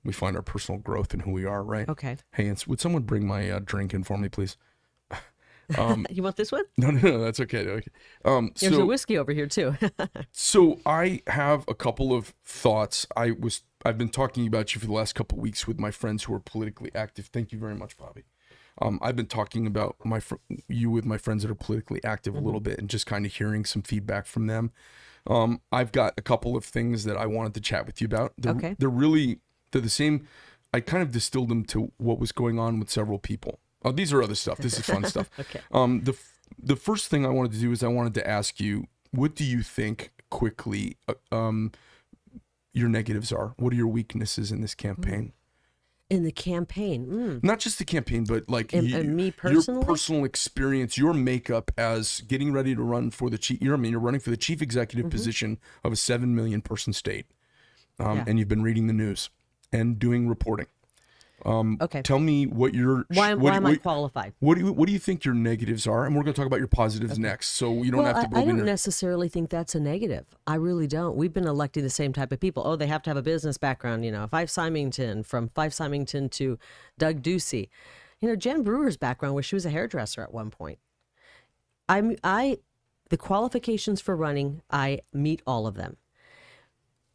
[0.05, 1.89] we find our personal growth and who we are, right?
[1.89, 4.57] okay Hey, would someone bring my uh, drink in for me, please?
[5.79, 7.59] Um, you want this one No, no, no, that's okay.
[7.65, 7.91] okay.
[8.25, 9.77] Um, there's so, a whiskey over here too
[10.33, 13.07] so I have a couple of thoughts.
[13.17, 15.91] I was I've been talking about you for the last couple of weeks with my
[15.91, 17.27] friends who are politically active.
[17.27, 18.25] Thank you very much, Bobby.
[18.83, 20.37] Um, I've been talking about my fr-
[20.69, 23.33] you with my friends that are politically active a little bit and just kind of
[23.33, 24.71] hearing some feedback from them.
[25.27, 28.33] Um, I've got a couple of things that I wanted to chat with you about.
[28.39, 28.77] They're, Okay.
[28.79, 29.41] They're really
[29.73, 30.27] they're the same.
[30.73, 33.59] I kind of distilled them to what was going on with several people.
[33.85, 34.59] Oh, these are other stuff.
[34.59, 35.31] This is fun stuff.
[35.39, 35.61] Okay.
[35.73, 38.61] Um, the f- the first thing I wanted to do is I wanted to ask
[38.61, 40.97] you, what do you think quickly?
[41.09, 41.73] uh, Um,
[42.73, 43.55] your negatives are.
[43.57, 45.33] What are your weaknesses in this campaign?
[46.09, 47.45] in the campaign mm.
[47.45, 51.71] Not just the campaign, but like And- you- and me your personal experience, your makeup
[51.79, 53.63] as getting ready to run for the chief.
[53.63, 55.11] You're, I mean, you're running for the chief executive Mm-hmm.
[55.17, 57.27] position of a seven million person state,
[58.01, 58.25] um, Yeah.
[58.27, 59.31] and you've been reading the news
[59.73, 60.67] and doing reporting.
[61.45, 64.65] Um, okay Tell me what your why, what, why am i what, qualified what do
[64.65, 66.07] you what do you think your negatives are?
[66.07, 68.37] And we're going to talk about your positives next, so you don't well, have to
[68.37, 70.27] I, I don't your necessarily think that's a negative.
[70.47, 71.17] I really don't.
[71.17, 72.63] We've been electing the same type of people.
[72.67, 74.05] Oh, they have to have a business background.
[74.05, 76.59] You know, Fife Symington, from Fife Symington to
[76.99, 77.69] Doug Ducey.
[78.21, 80.79] You know, Jan Brewer's background was she was a hairdresser at one point.
[81.89, 82.59] I'm I,
[83.09, 85.97] the qualifications for running, I meet all of them.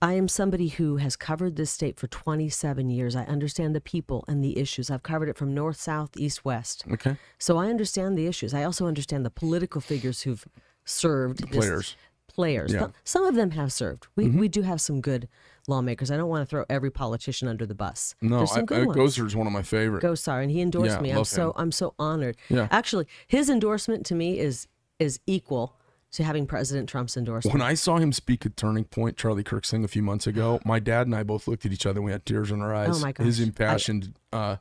[0.06, 3.16] I am somebody who has covered this state for 27 years.
[3.16, 4.92] I understand the people and the issues.
[4.92, 6.84] I've covered it from north, south, east, west.
[6.92, 8.54] okay So I understand the issues.
[8.54, 10.46] I also understand the political figures who've
[10.86, 11.96] served this- players.
[12.28, 12.74] Players.
[12.74, 12.88] Yeah.
[13.06, 14.08] Some of them have served.
[14.18, 14.40] We mm-hmm.
[14.40, 15.30] we do have some good
[15.70, 16.12] lawmakers.
[16.12, 18.14] I don't want to throw every politician under the bus.
[18.22, 18.92] No, There's I, some good I.
[18.92, 20.04] Gosar is one of my favorite.
[20.04, 21.12] Gosar, and he endorsed Yeah, me.
[21.12, 21.54] I'm so him.
[21.56, 22.36] I'm so honored.
[22.50, 22.68] Yeah.
[22.72, 24.68] Actually, his endorsement to me is
[25.00, 25.78] is equal
[26.16, 27.54] to having President Trump's endorsement.
[27.54, 30.60] When I saw him speak at Turning Point, Charlie Kirk thing a few months ago,
[30.66, 32.00] my dad and I both looked at each other.
[32.00, 32.90] and We had tears in our eyes.
[32.98, 33.44] Oh my His gosh.
[33.44, 34.56] I- impassioned, uh,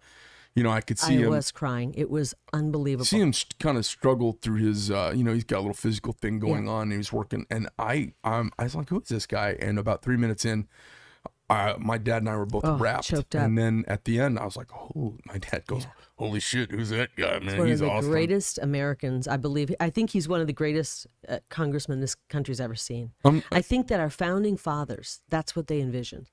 [0.55, 1.31] you know, I could see I him.
[1.31, 1.95] was crying.
[1.95, 3.05] It was unbelievable.
[3.05, 6.13] see him kind of struggle through his uh, you know he's got a little physical
[6.13, 9.09] thing going on and he was working and i um i was like who is
[9.09, 10.69] this guy and about three minutes in
[11.51, 14.45] uh, my dad and i were both Oh, wrapped and then at the end i
[14.45, 17.81] was like oh my dad goes holy shit who's that guy man He's one he's
[17.81, 19.75] of the awesome greatest Americans, I believe.
[19.81, 23.11] I think he's one of the greatest uh, congressmen this country's ever seen.
[23.25, 26.31] Um, I think that our founding fathers, that's what they envisioned.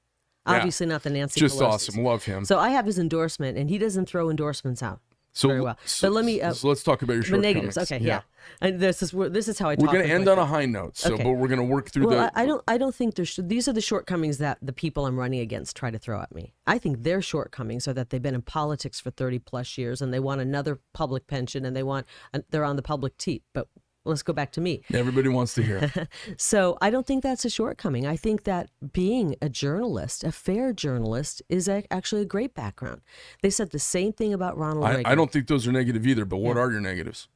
[0.47, 0.58] Yeah.
[0.58, 1.62] Obviously, not the Nancy just Pelosi's.
[1.89, 5.02] awesome love him So I have his endorsement, and he doesn't throw endorsements out
[5.34, 5.78] so, very well.
[5.86, 6.41] so, but let me.
[6.41, 7.78] Uh, so let's talk about your the negatives.
[7.78, 8.22] Okay, yeah.
[8.60, 9.76] And this is this is how I.
[9.78, 11.24] we're gonna end my on a high note so Okay.
[11.24, 12.63] but we're gonna work through Well, the I, I don't.
[12.67, 13.39] I don't think there's.
[13.41, 16.54] These are the shortcomings that the people I'm running against try to throw at me.
[16.67, 20.13] I think their shortcomings are that they've been in politics for 30 plus years and
[20.13, 22.06] they want another public pension and they want.
[22.50, 23.44] They're on the public teat.
[23.54, 23.67] But
[24.06, 24.82] let's go back to me.
[24.94, 25.92] everybody wants to hear
[26.38, 28.06] So I don't think that's a shortcoming.
[28.08, 33.02] I think that being a journalist, a fair journalist, is a, actually a great background.
[33.42, 35.06] They said the same thing about Ronald I, Reagan.
[35.06, 37.28] I don't think those are negative either but what are your negatives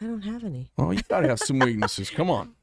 [0.00, 0.70] I don't have any.
[0.76, 2.54] well you gotta have some weaknesses come on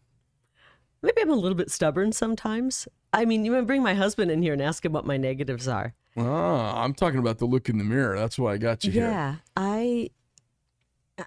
[1.05, 2.87] Maybe I'm a little bit stubborn sometimes.
[3.13, 5.67] I mean, you to bring my husband in here and ask him what my negatives
[5.67, 5.93] are.
[6.17, 8.17] Ah, I'm talking about the look in the mirror.
[8.17, 9.07] That's why I got you here.
[9.07, 10.09] Yeah, I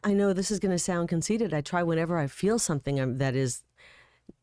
[0.05, 1.55] I know this is going to sound conceited.
[1.55, 3.63] I try whenever I feel something I'm, that is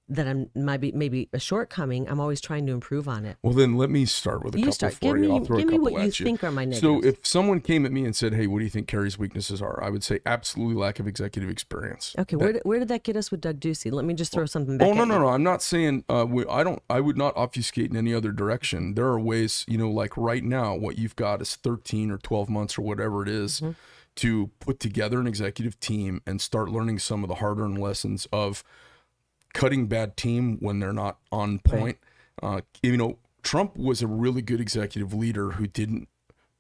[0.08, 2.08] that I'm might be maybe a shortcoming.
[2.08, 3.38] I'm always trying to improve on it.
[3.41, 4.93] Well, then let me start with a You couple start.
[4.93, 5.21] for Give you.
[5.29, 7.25] me- I'll throw give a me couple what you at think are my So if
[7.25, 9.89] someone came at me and said, "Hey, what do you think Kari's weaknesses are?" I
[9.89, 12.15] would say absolutely lack of executive experience.
[12.19, 13.91] Okay, That- where did, where did that get us with Doug Ducey?
[13.91, 14.88] Let me just throw something back.
[14.89, 15.19] Oh no no you.
[15.21, 15.27] no!
[15.29, 16.84] I'm not saying uh, we, I don't.
[16.88, 18.93] I would not obfuscate in any other direction.
[18.93, 22.47] There are ways, you know, like right now, what you've got is 13 or 12
[22.47, 23.71] months or whatever it is Mm-hmm.
[24.15, 28.63] To put together an executive team and start learning some of the hard-earned lessons of
[29.54, 31.97] cutting bad team when they're not on point.
[32.41, 36.08] Uh, you know, Trump was a really good executive leader who didn't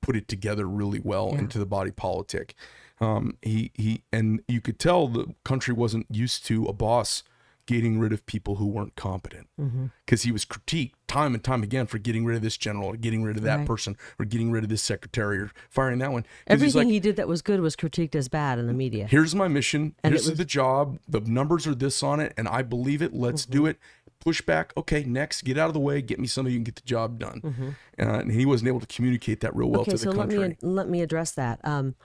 [0.01, 2.55] put it together really well into the body politic.
[3.01, 7.23] Um, he he and you could tell the country wasn't used to a boss
[7.65, 9.85] getting rid of people who weren't competent Mm-hmm.
[10.05, 12.97] because he was critiqued time and time again for getting rid of this general or
[12.97, 13.67] getting rid of that Right.
[13.67, 16.25] person or getting rid of this secretary or firing that one.
[16.47, 19.07] Everything like, he did that was good was critiqued as bad in the media.
[19.07, 22.47] here's my mission And here's was- the job the numbers are this on it and
[22.47, 23.51] i believe it let's Mm-hmm.
[23.53, 23.77] do it
[24.19, 26.75] push back okay next get out of the way get me somebody who can get
[26.75, 29.91] the job done uh, and he wasn't able to communicate that real well Mm-hmm.
[29.91, 31.59] okay, to the so let country me let me address that.
[31.63, 31.95] Um,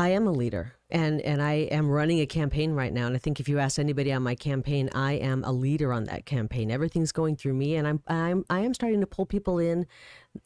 [0.00, 3.06] I am a leader, and and I am running a campaign right now.
[3.06, 6.04] And I think if you ask anybody on my campaign, I am a leader on
[6.04, 6.70] that campaign.
[6.70, 9.86] Everything's going through me, and I'm I'm I am starting to pull people in,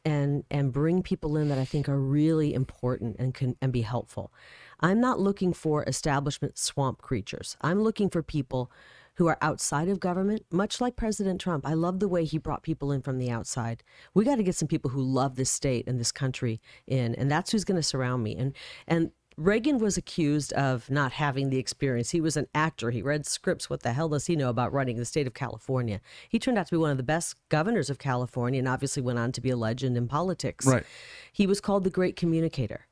[0.05, 3.83] and and bring people in that I think are really important and can and be
[3.83, 4.33] helpful.
[4.81, 7.57] I'm not looking for establishment swamp creatures.
[7.61, 8.73] I'm looking for people
[9.17, 11.65] who are outside of government, much like President Trump.
[11.65, 13.85] I love the way he brought people in from the outside.
[14.13, 17.31] We got to get some people who love this state and this country in, and
[17.31, 18.35] that's who's going to surround me.
[18.37, 18.53] And
[18.89, 22.11] and Reagan was accused of not having the experience.
[22.11, 22.91] He was an actor.
[22.91, 23.69] He read scripts.
[23.69, 26.01] What the hell does he know about running the state of California?
[26.29, 29.19] He turned out to be one of the best governors of California and obviously went
[29.19, 30.67] on to be a legend in politics.
[30.67, 30.85] Right.
[31.33, 32.87] He was called the great communicator.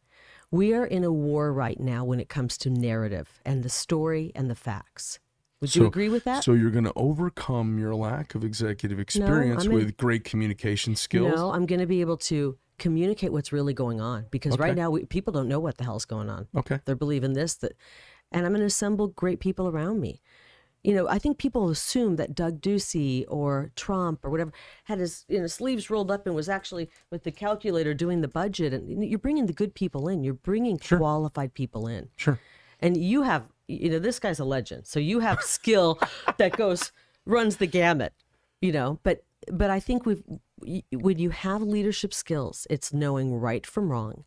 [0.51, 4.33] We are in a war right now when it comes to narrative and the story
[4.35, 5.19] and the facts.
[5.63, 6.43] Would you agree with that?
[6.43, 11.37] So you're going to overcome your lack of executive experience in- with great communication skills.
[11.37, 14.91] No, I'm going to be able to communicate what's really going on because right now
[14.91, 16.49] we, people don't know what the hell's going on.
[16.57, 16.81] Okay.
[16.85, 17.73] They're believing this that,
[18.33, 20.21] and I'm going to assemble great people around me.
[20.83, 24.53] You know, I think people assume that Doug Ducey or Trump or whatever
[24.85, 28.29] had his you know sleeves rolled up and was actually with the calculator doing the
[28.29, 28.75] budget.
[28.75, 30.25] And you're bringing the good people in.
[30.25, 32.09] You're bringing qualified people in.
[32.17, 32.41] Sure.
[32.81, 35.99] and you have you know this guy's a legend so you have skill
[36.37, 36.93] that goes
[37.25, 38.13] runs the gamut
[38.61, 40.23] you know but but i think we've
[40.93, 44.25] when you have leadership skills it's knowing right from wrong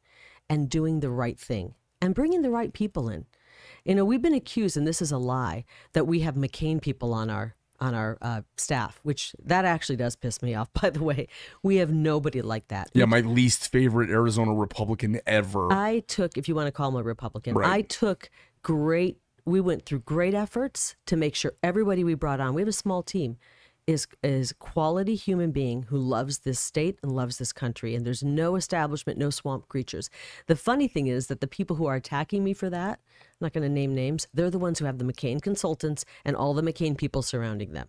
[0.50, 3.26] and doing the right thing and bringing the right people in
[3.84, 7.14] you know we've been accused and this is a lie that we have mccain people
[7.14, 11.04] on our on our uh, staff which that actually does piss me off by the
[11.04, 11.28] way
[11.64, 15.72] we have nobody like that Yeah, my least favorite Arizona Republican ever.
[15.72, 17.70] I took, if you want to call him a Republican, Right.
[17.70, 18.30] I took
[18.64, 22.70] great, we went through great efforts to make sure everybody we brought on, we have
[22.70, 23.38] a small team,
[23.88, 27.94] is is quality human being who loves this state and loves this country.
[27.96, 30.10] And there's no establishment, no swamp creatures.
[30.48, 33.54] The funny thing is that the people who are attacking me for that, I'm not
[33.54, 36.64] going to name names, they're the ones who have the McCain consultants and all the
[36.64, 37.88] McCain people surrounding them.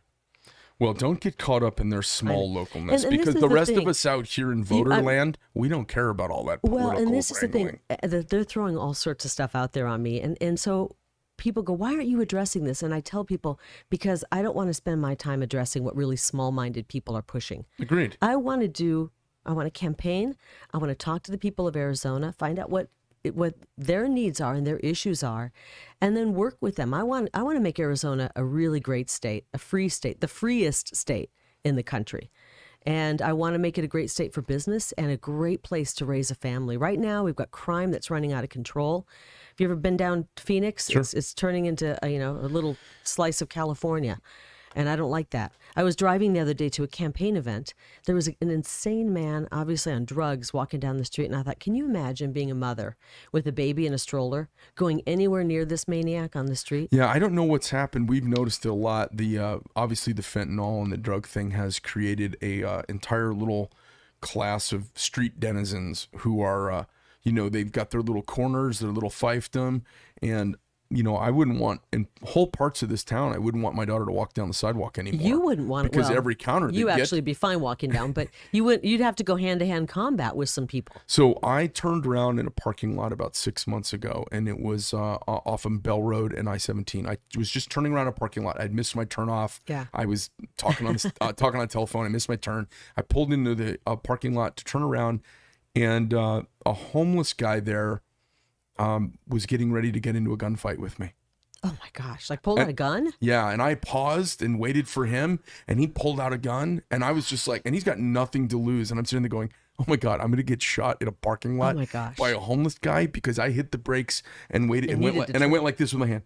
[0.79, 3.71] Well, don't get caught up in their small localness And- and because the the rest
[3.71, 6.91] of us out here in You- voter land, we don't care about all that political
[6.91, 9.73] Well, and this is the thing uh, that they're throwing all sorts of stuff out
[9.73, 10.95] there on me, and and so
[11.37, 14.69] people go, "Why aren't you addressing this?" And I tell people because I don't want
[14.69, 17.65] to spend my time addressing what really small-minded people are pushing.
[17.79, 18.17] Agreed.
[18.21, 19.11] I want to do.
[19.45, 20.37] I want to campaign.
[20.73, 22.89] I want to talk to the people of Arizona, find out what
[23.33, 25.51] what their needs are and their issues are,
[26.01, 26.95] and then work with them.
[26.95, 30.29] I want I want to make Arizona a really great state, a free state, the
[30.29, 31.31] freest state
[31.65, 32.31] in the country.
[32.85, 35.93] And I want to make it a great state for business and a great place
[35.95, 36.77] to raise a family.
[36.77, 39.09] Right now, we've got crime that's running out of control.
[39.57, 40.91] Have you ever been down Phoenix?
[40.91, 44.21] It's, it's turning into a, you know a little slice of California,
[44.75, 45.53] and I don't like that.
[45.75, 47.73] I was driving the other day to a campaign event.
[48.05, 51.59] There was an insane man, obviously on drugs, walking down the street, and I thought,
[51.59, 52.99] can you imagine being a mother
[53.33, 56.91] with a baby in a stroller going anywhere near this maniac on the street?
[56.93, 58.11] Yeah, I don't know what's happened.
[58.11, 59.17] We've noticed it a lot.
[59.17, 63.73] The uh, obviously the fentanyl and the drug thing has created a uh, entire little
[64.21, 66.85] class of street denizens who are, uh,
[67.27, 69.83] you know, they've got their little corners, their little fiefdom,
[70.23, 70.57] and
[70.91, 73.33] you know, I wouldn't want in whole parts of this town.
[73.33, 75.27] I wouldn't want my daughter to walk down the sidewalk anymore.
[75.27, 78.13] You wouldn't want to because well, every counter you get- actually be fine walking down,
[78.13, 80.95] but you would you'd have to go hand to hand combat with some people.
[81.09, 84.95] So I turned around in a parking lot about six months ago, and it was
[84.95, 87.09] uh, off of Bell Road and I seventeen.
[87.09, 88.61] I was just turning around a parking lot.
[88.61, 89.61] I'd missed my turn off.
[89.67, 89.87] Yeah.
[89.93, 92.07] I was talking on the, uh, talking on the telephone.
[92.07, 92.69] I missed my turn.
[92.97, 95.21] I pulled into the uh, parking lot to turn around,
[95.77, 98.03] and uh, a homeless guy there
[98.79, 101.13] um, was getting ready to get into a gunfight with me.
[101.63, 102.29] Oh my gosh!
[102.31, 103.13] Like pull out a gun?
[103.19, 107.03] Yeah, and I paused and waited for him, and he pulled out a gun, and
[107.05, 109.51] I was just like, and he's got nothing to lose, and I'm sitting there going,
[109.79, 112.17] "Oh my god, I'm gonna get shot in a parking lot Oh my gosh.
[112.17, 115.29] by a homeless guy because I hit the brakes and waited and, And went like,
[115.35, 116.23] and I went like this with my hand.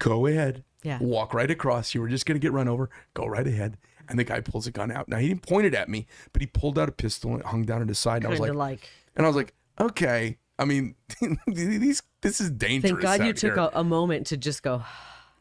[0.00, 0.98] Go ahead, Yeah.
[1.00, 1.94] walk right across.
[1.94, 2.90] You were just gonna get run over.
[3.14, 5.08] Go right ahead." And the guy pulls a gun out.
[5.08, 7.46] Now he didn't point it at me, but he pulled out a pistol and it
[7.46, 8.24] hung down at his side.
[8.24, 8.88] And I was like, like.
[9.16, 10.38] and I was like, okay.
[10.58, 10.96] I mean,
[11.46, 12.90] these this is dangerous.
[12.90, 14.82] Thank God you took a, a moment to just go,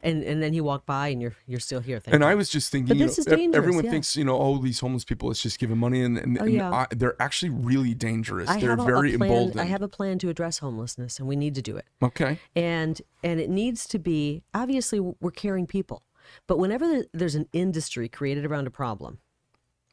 [0.01, 1.99] and and then he walked by and you're you're still here.
[1.99, 2.30] Thank And God.
[2.30, 3.91] I was just thinking, But this know, is dangerous, everyone yeah.
[3.91, 6.53] thinks, you know, oh, these homeless people, it's just giving money, and, and, oh, and
[6.53, 6.71] yeah.
[6.71, 8.47] I, they're actually really dangerous.
[8.47, 9.30] I they're very plan.
[9.30, 9.62] emboldened.
[9.62, 11.86] I have a plan to address homelessness, and we need to do it.
[12.03, 16.03] okay, and and it needs to be obviously we're caring people
[16.48, 19.20] but whenever there's an industry created around a problem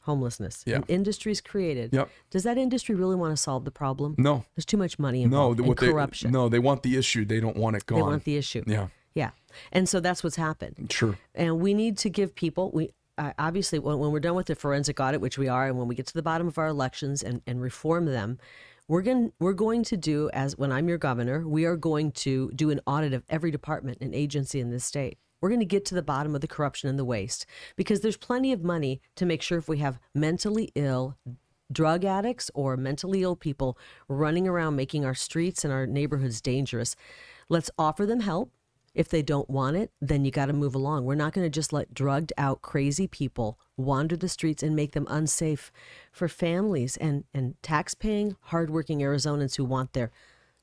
[0.02, 0.76] homelessness Yeah.
[0.76, 2.10] an industry is created Yep.
[2.30, 5.24] does that industry really want to solve the problem no, there's too much money no,
[5.24, 7.24] involved the- and what they corruption no, they want the issue.
[7.24, 7.98] They don't want it gone.
[7.98, 9.30] they want the issue yeah, yeah
[9.72, 11.18] and so that's what's happened sure.
[11.34, 14.54] and we need to give people we uh, obviously when, when we're done with the
[14.56, 17.22] forensic audit which we are and when we get to the bottom of our elections
[17.22, 18.38] and, and reform them
[18.88, 22.50] we're going we're going to do as when I'm your governor we are going to
[22.54, 25.84] do an audit of every department and agency in this state we're going to get
[25.84, 27.44] to the bottom of the corruption and the waste
[27.76, 31.18] because there's plenty of money to make sure if we have mentally ill
[31.70, 33.76] drug addicts or mentally ill people
[34.08, 36.96] running around making our streets and our neighborhoods dangerous
[37.50, 38.52] let's offer them help
[38.94, 41.04] if they don't want it, then you got to move along.
[41.04, 44.92] We're not going to just let drugged out crazy people wander the streets and make
[44.92, 45.72] them unsafe
[46.12, 50.12] for families and, and tax paying, hardworking Arizonans who want their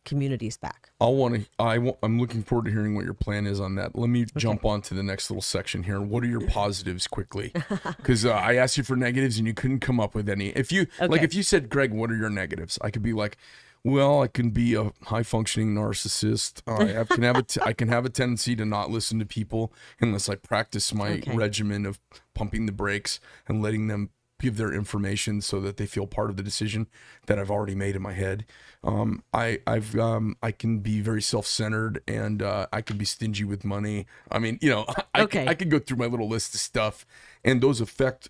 [0.05, 0.89] communities back.
[0.99, 1.45] I'll want to.
[1.59, 3.95] I I'm looking forward to hearing what your plan is on that.
[3.97, 6.01] Let me jump on to the next little section here.
[6.01, 7.53] What are your positives quickly?
[7.97, 10.49] Because uh, I asked you for negatives and you couldn't come up with any.
[10.49, 12.77] If you like, if you said, Greg, what are your negatives?
[12.81, 13.37] I could be like,
[13.83, 16.61] well, I can be a high functioning narcissist.
[16.67, 19.25] I have, can have a t- I can have a tendency to not listen to
[19.25, 21.35] people unless I practice my Okay.
[21.35, 21.99] regimen of
[22.33, 24.09] pumping the brakes and letting them
[24.41, 26.87] give their information so that they feel part of the decision
[27.27, 28.45] that I've already made in my head.
[28.83, 33.05] Um, I I've um, I can be very self centered and uh, I can be
[33.05, 34.07] stingy with money.
[34.31, 35.45] I mean, you know, I, Okay.
[35.47, 37.05] I could go through my little list of stuff,
[37.43, 38.29] and those affect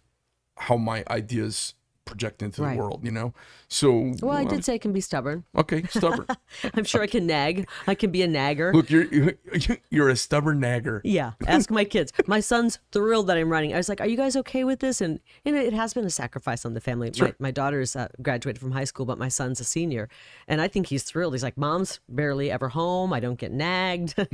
[0.57, 1.73] how my ideas
[2.11, 2.75] project into Right.
[2.75, 3.01] the world.
[3.03, 3.33] You know,
[3.67, 5.45] so Well, I um, did say I can be stubborn.
[5.55, 6.27] Okay, stubborn.
[6.75, 7.67] I'm sure I can nag.
[7.87, 8.73] I can be a nagger.
[8.73, 9.07] Look, you're
[9.89, 11.01] you're a stubborn nagger.
[11.03, 12.11] Yeah, ask my kids.
[12.27, 13.73] My son's thrilled that I'm running.
[13.73, 16.09] I was like, "Are you guys okay with this?" And and it has been a
[16.09, 17.11] sacrifice on the family.
[17.19, 20.09] My, my daughter's uh, graduated from high school, but my son's a senior,
[20.47, 21.33] and I think he's thrilled.
[21.33, 23.13] He's like, "Mom's barely ever home.
[23.13, 24.25] I don't get nagged." I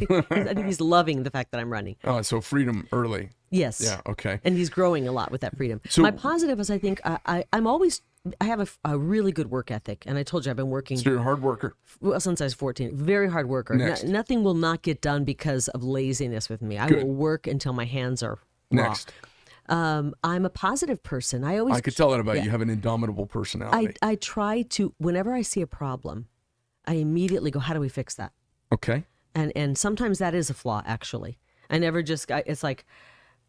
[0.54, 1.96] think he's loving the fact that I'm running.
[2.04, 3.30] Oh, so freedom early.
[3.50, 3.82] Yes.
[3.84, 4.02] Yeah.
[4.06, 4.40] Okay.
[4.44, 5.82] And he's growing a lot with that freedom.
[5.90, 8.02] So- my positive is, I think I, I I'm always
[8.42, 10.98] I have a, a really good work ethic, and I told you I've been working
[10.98, 11.76] So you're a hard worker.
[12.02, 12.94] well, since I was 14.
[12.94, 13.76] Very hard worker.
[13.76, 16.78] No- nothing will not get done because of laziness with me.
[16.78, 17.04] I Good.
[17.04, 18.40] will work until my hands are
[18.72, 18.84] raw.
[18.84, 19.14] Next,
[19.70, 21.44] Um, I'm a positive person.
[21.46, 22.42] I always I could tell that about yeah.
[22.42, 22.46] you.
[22.46, 23.96] You have an indomitable I, personality.
[24.02, 26.28] I try to whenever I see a problem,
[26.86, 28.34] I immediately go, how do we fix that?
[28.74, 29.06] okay.
[29.36, 31.38] And and sometimes that is a flaw actually.
[31.70, 32.86] I never just I- it's like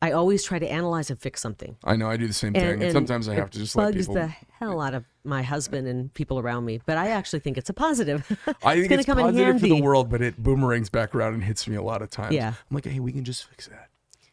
[0.00, 1.76] I always try to analyze and fix something.
[1.82, 3.86] I know I do the same thing, and, and sometimes I have to just let
[3.94, 4.14] bugs people.
[4.14, 4.28] the
[4.58, 6.80] hell out of my husband and people around me.
[6.86, 8.24] But I actually think it's a positive.
[8.64, 11.42] I think it's come in positive for the world, but it boomerangs back around and
[11.42, 12.34] hits me a lot of times.
[12.34, 12.48] Yeah.
[12.48, 13.88] I'm like, hey, we can just fix that.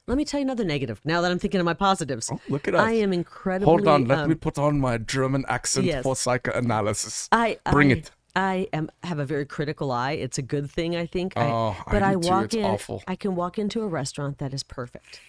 [0.08, 1.02] Let me tell you another negative.
[1.04, 2.82] Now that I'm thinking of my positives, Oh, look at us.
[2.82, 3.66] I am incredibly.
[3.66, 6.04] Hold on, let um, me put on my German accent yes.
[6.04, 7.28] for psychoanalysis.
[7.32, 8.12] I Bring I, it.
[8.36, 10.12] I am have a very critical eye.
[10.12, 11.34] It's a good thing, I think.
[11.36, 12.20] I- Oh, I but I, too.
[12.20, 12.66] walk It's in.
[12.66, 13.04] awful.
[13.08, 15.22] I can walk into a restaurant that is perfect.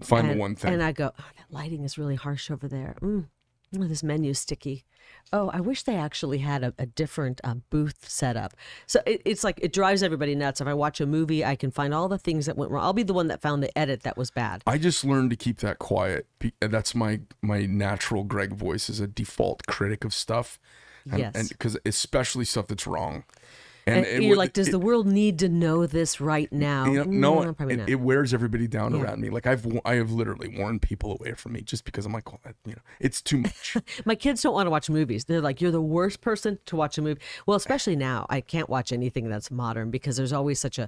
[0.00, 0.74] Find and, the one thing.
[0.74, 2.96] And I go, oh, that lighting is really harsh over there.
[3.00, 3.26] Mm,
[3.78, 4.84] oh, this menu's sticky.
[5.32, 8.54] Oh, I wish they actually had a, a different uh, booth set up.
[8.86, 10.60] So it, it's like it drives everybody nuts.
[10.60, 12.84] If I watch a movie, I can find all the things that went wrong.
[12.84, 14.62] I'll be the one that found the edit that was bad.
[14.66, 16.26] I just learned to keep that quiet.
[16.60, 20.58] That's my my natural Greg voice is a default critic of stuff.
[21.10, 21.34] And, Yes.
[21.34, 23.24] and because especially stuff that's wrong.
[23.86, 26.86] And, it you're would- like, does it- the world need to know this right now?
[26.86, 27.88] you know, no, Mm, probably it, not.
[27.90, 29.02] it wears everybody down Yeah.
[29.02, 29.28] around me.
[29.30, 32.38] Like I've I have literally warned people away from me just because I'm like, oh,
[32.44, 33.76] that- you know, it's too much.
[34.06, 35.26] My kids don't want to watch movies.
[35.26, 37.20] They're like, you're the worst person to watch a movie.
[37.46, 40.84] Well, especially now, I can't watch anything that's modern because there's always such a,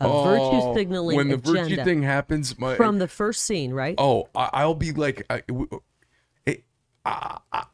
[0.00, 3.94] a Oh, virtue signaling when the virtue thing happens, my from the first scene, right?
[3.98, 5.42] oh, I, I'll be like, I,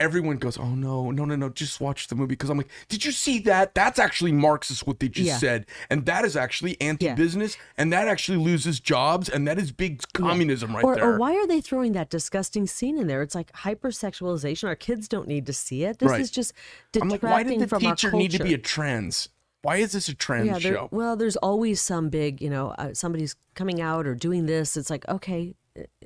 [0.01, 3.05] everyone goes, oh no, no, no, no, just watch the movie because I'm like, did
[3.05, 3.75] you see that?
[3.75, 5.39] That's actually Marxist what they just Yeah.
[5.39, 10.03] said, and that is actually anti-business, and that actually loses jobs, and that is big
[10.13, 11.15] communism right or, there.
[11.15, 13.23] or why are they throwing that disgusting scene in there?
[13.23, 14.69] It's like hypersexualization.
[14.69, 15.99] Our kids don't need to see it.
[15.99, 16.21] This Right.
[16.21, 16.53] is just
[17.01, 19.29] I'm like, why did the teacher need to be a trans?
[19.63, 20.89] Why is this a trans yeah, there, show?
[20.91, 24.77] well, there's always some big, you know, uh, somebody's coming out or doing this.
[24.77, 25.55] It's like, okay,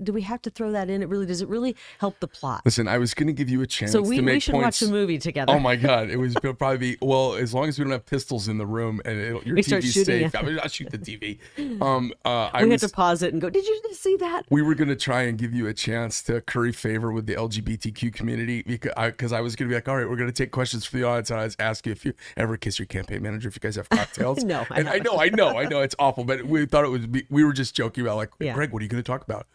[0.02, 1.02] do we have to throw that in?
[1.02, 1.40] It really does.
[1.42, 2.62] It really help the plot.
[2.64, 4.52] Listen, I was going to give you a chance So we, to make we should
[4.52, 4.80] points.
[4.80, 5.52] watch a movie together.
[5.52, 8.06] Oh my god, it was it'll probably be well as long as we don't have
[8.06, 10.34] pistols in the room and it'll, your We TV's safe.
[10.36, 11.38] I mean, I'll shoot the TV.
[11.86, 13.50] Um, uh, I we was, had to pause it and go.
[13.50, 14.44] Did you see that?
[14.50, 18.14] we were gonna try and give you a chance to curry favor with the LGBTQ
[18.14, 21.00] community because I, I was gonna be like, all right, we're gonna take questions from
[21.00, 23.56] the audience and I was ask you if you ever kiss your campaign manager if
[23.56, 24.42] you guys have cocktails.
[24.44, 26.90] No, I and I know, I know, I know, it's awful, but we thought it
[26.90, 27.26] would be.
[27.30, 28.54] We were just joking about like, Yeah.
[28.54, 29.46] Greg, what are you gonna talk about?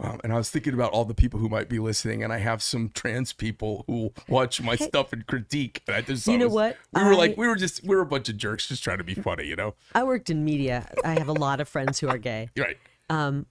[0.00, 2.38] Um, and I was thinking about all the people who might be listening, and I
[2.38, 5.82] have some trans people who watch my stuff and critique.
[5.88, 6.76] And I just You know was- what?
[6.94, 9.04] We were like, we were just, we were a bunch of jerks just trying to
[9.04, 9.74] be funny, you know?
[9.94, 10.88] I worked in media.
[11.04, 12.48] I have a lot of friends who are gay.
[12.56, 12.76] Right.
[13.10, 13.46] Um,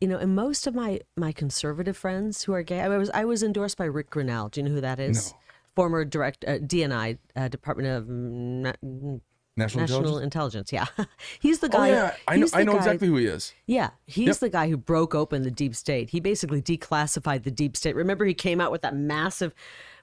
[0.00, 2.80] you know, and most of my my conservative friends who are gay.
[2.80, 4.48] I was I was endorsed by Ric Grenell.
[4.48, 5.32] Do you know who that is?
[5.32, 5.38] No.
[5.74, 9.20] Former direct uh, DNI, uh, Department of
[9.58, 10.72] National, National Intelligence.
[10.72, 10.98] Intelligence.
[10.98, 11.04] Yeah,
[11.40, 11.90] he's the guy.
[11.90, 11.96] Oh guy.
[11.96, 12.46] yeah, I know.
[12.54, 13.52] I know guy- exactly who he is.
[13.66, 16.10] Yeah, he's the guy who broke open the deep state.
[16.10, 17.96] He basically declassified the deep state.
[17.96, 19.54] Remember, he came out with that massive,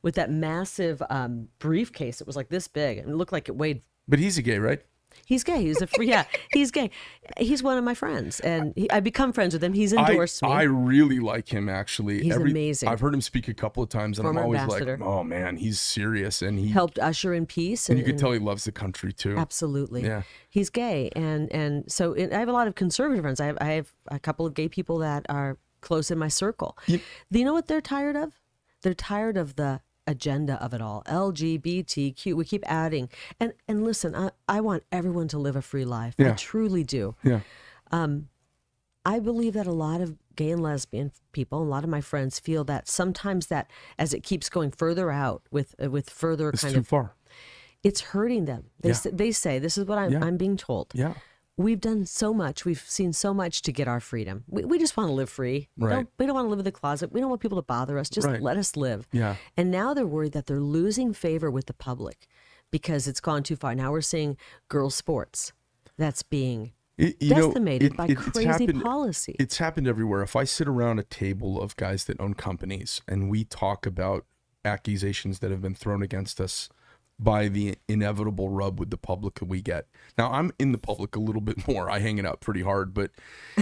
[0.01, 2.21] with that massive um, briefcase.
[2.21, 3.81] It was like this big, and it looked like it weighed.
[4.07, 4.81] But he's a gay, right?
[5.25, 5.61] He's gay.
[5.61, 6.07] He's a free.
[6.07, 6.91] yeah, he's gay.
[7.37, 9.73] He's one of my friends, and he, I become friends with him.
[9.73, 10.53] He's endorsed I, me.
[10.53, 12.21] I really like him actually.
[12.23, 12.89] He's amazing.
[12.89, 14.97] I've heard him speak a couple of times, and Former I'm always ambassador.
[14.97, 18.19] like, oh man, he's serious, and he helped usher in peace, and and, you can
[18.19, 19.37] tell he loves the country too.
[19.37, 20.03] Absolutely.
[20.03, 20.23] Yeah.
[20.49, 23.39] He's gay, and and so it, I have a lot of conservative friends.
[23.39, 26.77] I have I have a couple of gay people that are close in my circle.
[26.87, 26.99] You-
[27.29, 28.33] you know what they're tired of?
[28.81, 31.03] They're tired of the agenda of it all.
[31.07, 32.33] LGBTQ.
[32.33, 33.09] We keep adding.
[33.39, 36.15] And and listen, I, I want everyone to live a free life.
[36.19, 37.15] I truly do.
[37.23, 37.39] Yeah.
[39.07, 42.39] I believe that a lot of gay and lesbian people, a lot of my friends
[42.39, 46.61] feel that sometimes that as it keeps going further out with uh, with further It's
[46.63, 47.15] kind too of far.
[47.83, 48.65] it's hurting them.
[48.81, 48.95] They Yeah.
[48.95, 50.23] say, they say this is what I'm Yeah.
[50.25, 50.87] I'm being told.
[50.95, 51.13] Yeah.
[51.57, 52.65] We've done so much.
[52.65, 54.43] We've seen so much to get our freedom.
[54.47, 55.69] We, we just want to live free.
[55.77, 55.93] We Right.
[55.95, 57.13] Don't, we don't want to live in the closet.
[57.13, 58.09] We don't want people to bother us.
[58.09, 58.41] Just Right.
[58.41, 59.07] let us live.
[59.13, 59.37] Yeah.
[59.55, 62.27] And now they're worried that they're losing favor with the public
[62.71, 63.73] because it's gone too far.
[63.73, 64.35] Now we're seeing
[64.67, 65.53] girls' sports
[65.97, 69.37] that's being It- you know, decimated it- by it- crazy happened- policy.
[69.39, 70.23] It's happened everywhere.
[70.23, 74.25] If I sit around a table of guys that own companies and we talk about
[74.65, 76.67] accusations that have been thrown against us
[77.17, 79.87] by the inevitable rub with the public that we get.
[80.17, 81.89] Now I'm in the public a little bit more.
[81.89, 83.11] I hang it out pretty hard, but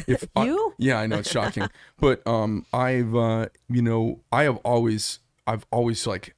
[0.07, 0.73] if I- You?
[0.77, 1.67] yeah, I know it's shocking,
[1.99, 6.35] but um, I've uh, you know I have always I've always like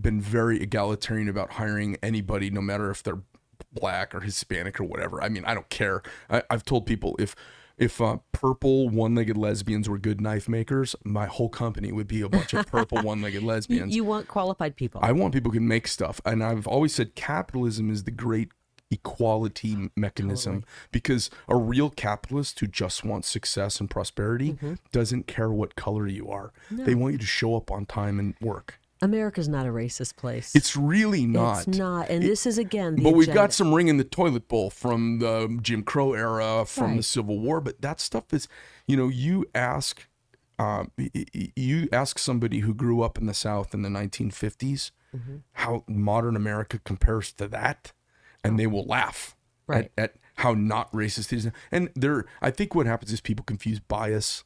[0.00, 3.20] been very egalitarian about hiring anybody, no matter if they're
[3.72, 5.22] black or Hispanic or whatever.
[5.22, 6.02] I mean, I don't care.
[6.30, 7.34] I, I've told people if
[7.78, 12.28] if uh, purple one-legged lesbians were good knife makers, my whole company would be a
[12.28, 13.94] bunch of purple one-legged lesbians.
[13.94, 15.00] you want qualified people.
[15.02, 18.48] I want people who can make stuff, and I've always said capitalism is the great
[18.90, 24.74] equality mechanism because a real capitalist who just wants success and prosperity Mm-hmm.
[24.92, 26.52] doesn't care what color you are.
[26.70, 28.78] They want you to show up on time and work.
[29.00, 30.54] America's not a racist place.
[30.54, 31.68] It's really not.
[31.68, 32.08] It's not.
[32.10, 32.96] And this is again.
[32.96, 36.64] The but we've got some ring in the toilet bowl from the Jim Crow era,
[36.66, 37.60] from the Civil War.
[37.60, 38.48] But that stuff is,
[38.86, 40.06] you know, you ask,
[40.58, 45.36] um, you ask somebody who grew up in the South in the 1950s Mm-hmm.
[45.52, 47.92] how modern America compares to that,
[48.44, 49.34] and they will laugh
[49.66, 49.90] Right.
[49.96, 51.50] at, at how not racist it is.
[51.72, 54.44] And there, I think what happens is people confuse bias,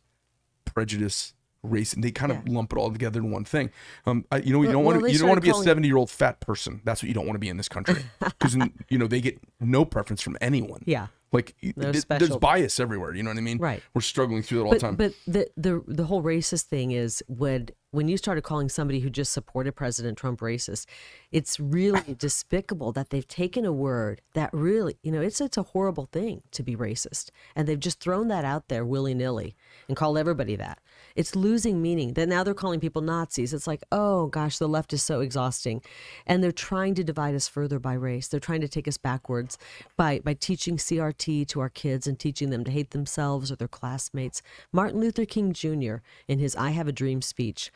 [0.65, 1.35] prejudice.
[1.63, 2.55] Race and they kind of Yeah.
[2.55, 3.71] lump it all together in one thing.
[4.05, 5.51] Um, I, you know, you Well- don't want well, to you don't want to be
[5.51, 6.81] a 70 year old fat person.
[6.85, 8.57] That's what you don't want to be in this country because
[8.89, 10.83] you know they get no preference from anyone.
[10.87, 11.07] Yeah.
[11.31, 13.15] like No th- there's bias everywhere.
[13.15, 13.59] You know what I mean?
[13.59, 13.83] Right.
[13.95, 14.97] We're struggling through it all the time.
[14.97, 19.09] but the the the whole racist thing is when when you started calling somebody who
[19.11, 20.87] just supported President Trump racist,
[21.31, 25.63] it's really despicable that they've taken a word that really you know it's it's a
[25.63, 29.55] horrible thing to be racist, and they've just thrown that out there willy nilly
[29.89, 30.81] and called everybody that.
[31.15, 32.15] It's losing meaning.
[32.15, 33.53] That now they're calling people Nazis.
[33.55, 35.83] It's like oh gosh, the left is so exhausting,
[36.27, 38.29] and they're trying to divide us further by race.
[38.29, 39.59] They're trying to take us backwards
[39.97, 43.69] by by teaching CRT to our kids and teaching them to hate themselves or their
[43.69, 44.43] classmates.
[44.73, 45.97] Martin Luther King Jr.
[46.29, 47.71] in his I Have a Dream speech,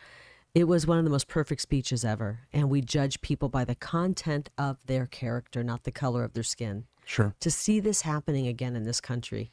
[0.55, 2.41] it was one of the most perfect speeches ever.
[2.53, 6.43] And we judge people by the content of their character, not the color of their
[6.43, 6.85] skin.
[7.05, 9.51] sure, To see this happening again in this country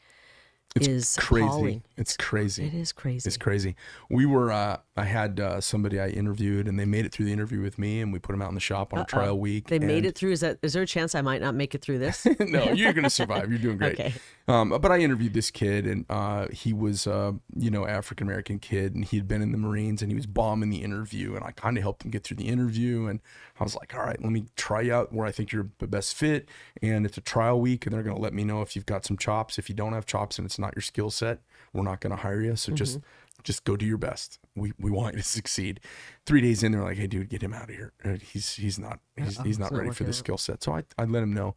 [0.75, 1.45] it's is crazy.
[1.45, 1.83] appalling.
[1.97, 2.65] It's crazy.
[2.65, 3.27] It is crazy.
[3.27, 3.75] It's crazy.
[4.09, 7.33] We were, uh, I had uh, somebody I interviewed, and they made it through the
[7.33, 9.67] interview with me, and we put them out in the shop on a trial week.
[9.67, 10.31] They made it through.
[10.31, 12.25] Is that is there a chance I might not make it through this?
[12.39, 13.51] no, you're gonna survive.
[13.51, 13.99] You're doing great.
[13.99, 14.13] Okay.
[14.47, 18.57] Um, but I interviewed this kid, and uh, he was, uh, you know, African American
[18.57, 21.51] kid, and he'd been in the Marines, and he was bombing the interview, and I
[21.51, 23.19] kind of helped him get through the interview, and
[23.59, 26.15] I was like, all right, let me try out where I think you're the best
[26.15, 26.49] fit,
[26.81, 29.17] and it's a trial week, and they're gonna let me know if you've got some
[29.17, 29.59] chops.
[29.59, 31.41] If you don't have chops and it's not your skill set,
[31.73, 32.55] we're not gonna hire you.
[32.55, 32.99] So just
[33.43, 34.39] just go do your best.
[34.55, 35.79] We we want you to succeed.
[36.25, 37.93] Three days in, they're like, "Hey, dude, get him out of here.
[38.03, 41.05] Uh, He's he's not he's, he's not ready for the skill set." So I I
[41.05, 41.55] let him know.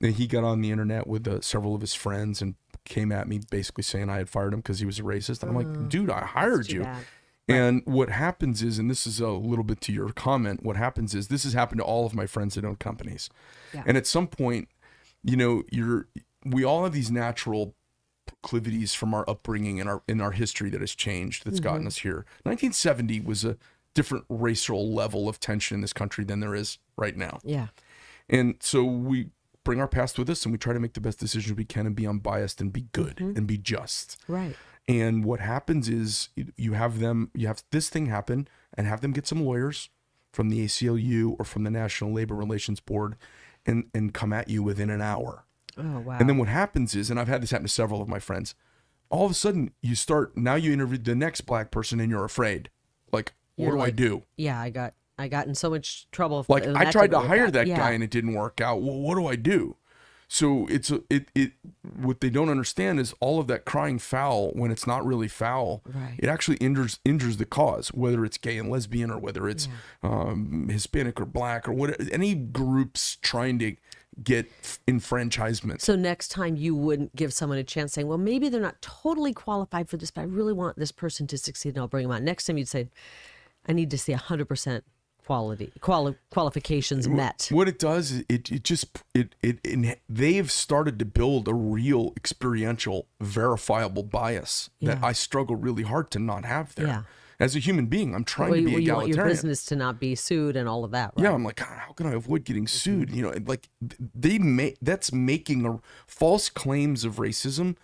[0.00, 3.26] And he got on the internet with uh, several of his friends and came at
[3.28, 5.42] me basically saying I had fired him because he was a racist.
[5.42, 6.82] I'm like, dude, I hired you.
[6.84, 7.04] bad.
[7.48, 11.14] And what happens is, and this is a little bit to your comment, what happens
[11.14, 13.28] is this has happened to all of my friends that own companies.
[13.74, 13.82] Yeah.
[13.86, 14.68] And at some point,
[15.24, 16.06] you know, you're
[16.44, 17.74] we all have these natural
[18.40, 21.88] proclivities from our upbringing and our in our history that has changed that's gotten mm-hmm.
[21.88, 22.24] us here.
[22.44, 23.56] 1970 was a
[23.94, 27.40] different racial level of tension in this country than there is right now.
[27.44, 27.68] yeah.
[28.30, 29.30] And so we
[29.64, 31.86] bring our past with us and we try to make the best decisions we can
[31.86, 33.36] and be unbiased and be good mm-hmm.
[33.36, 34.18] and be just.
[34.28, 34.54] Right.
[34.86, 39.00] And what happens is you- you have them, you have this thing happen and have
[39.00, 39.88] them get some lawyers
[40.32, 43.16] from the ACLU or from the National Labor Relations Board
[43.64, 45.44] and, and come at you within an hour.
[45.78, 46.16] Oh wow.
[46.18, 48.54] And then what happens is, and I've had this happen to several of my friends,
[49.10, 52.24] all of a sudden you start, now you interview the next black person and you're
[52.24, 52.68] afraid.
[53.12, 54.22] Like, what You're do I do?
[54.36, 56.44] yeah, I got I got in so much trouble.
[56.48, 57.52] Like I tried to hire out.
[57.54, 57.76] that Yeah.
[57.76, 58.82] guy and it didn't work out.
[58.82, 59.76] Well, what do I do?
[60.30, 61.52] So it's it it
[61.82, 65.82] what they don't understand is all of that crying foul when it's not really foul.
[65.86, 66.16] Right.
[66.18, 69.68] It actually injures injures the cause, whether it's gay and lesbian or whether it's
[70.02, 73.76] um, Hispanic or black or what any groups trying to
[74.22, 74.50] get
[74.86, 75.82] enfranchisement.
[75.82, 79.32] So next time you wouldn't give someone a chance saying, well, maybe they're not totally
[79.32, 82.12] qualified for this, but I really want this person to succeed and I'll bring them
[82.12, 82.24] on.
[82.24, 82.88] Next time you'd say,
[83.66, 84.82] I need to see 100%
[85.28, 87.48] quality, quali- qualifications met.
[87.50, 92.14] What it does is it it just it it, they've started to build a real
[92.16, 96.86] experiential verifiable bias that I struggle really hard to not have there.
[96.86, 97.02] Yeah.
[97.40, 100.00] As a human being, I'm trying Well, to be you want your business to not
[100.00, 101.22] be sued and all of that, right?
[101.22, 103.10] Yeah, I'm like, God, how can I avoid getting sued?
[103.10, 107.76] You know, like they make that's making a false claims of racism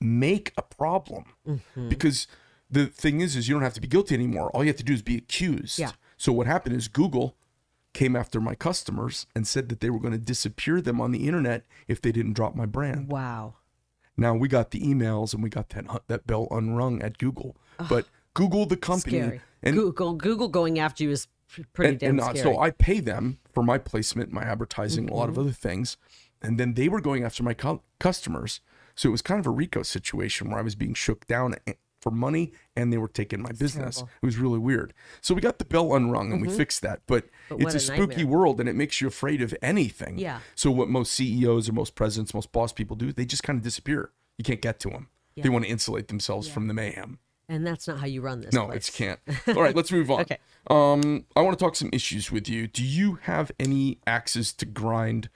[0.00, 1.88] make a problem Mm-hmm.
[1.88, 2.28] because
[2.70, 4.50] the thing is, is you don't have to be guilty anymore.
[4.54, 5.78] All you have to do is be accused.
[5.80, 5.90] Yeah.
[6.16, 7.34] So what happened is Google
[7.92, 11.26] came after my customers and said that they were going to disappear them on the
[11.26, 13.08] internet if they didn't drop my brand.
[13.08, 13.54] Wow.
[14.16, 17.56] Now we got the emails and we got that that bell unrung at Google,
[17.88, 19.40] but Google the company Scary.
[19.62, 21.28] and Google, Google going after you is
[21.72, 22.38] pretty and, damn and, uh, scary.
[22.54, 25.30] so I pay them for my placement, my advertising, a lot Mm-hmm.
[25.32, 25.96] of other things,
[26.40, 28.60] and then they were going after my cu- customers.
[28.94, 31.54] So it was kind of a RICO situation where I was being shook down
[32.00, 33.96] for money, and they were taking my business.
[33.96, 34.10] terrible.
[34.22, 34.94] It was really weird.
[35.20, 37.00] So we got the bell unrung, and we fixed that.
[37.06, 37.64] But, Mm-hmm.
[37.64, 40.18] But it's a, a spooky world, and it makes you afraid of anything.
[40.18, 40.38] Yeah.
[40.54, 43.64] So what most CEOs or most presidents, most boss people do, they just kind of
[43.64, 44.12] disappear.
[44.38, 45.08] You can't get to them.
[45.36, 47.18] They want to insulate themselves from the mayhem.
[47.50, 48.88] And that's not how you run this No, place.
[48.88, 49.20] it can't.
[49.56, 50.20] All right, let's move on.
[50.22, 50.38] Okay.
[50.68, 52.66] Um, I want to talk some issues with you.
[52.66, 55.28] Do you have any axes to grind?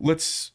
[0.00, 0.52] Let's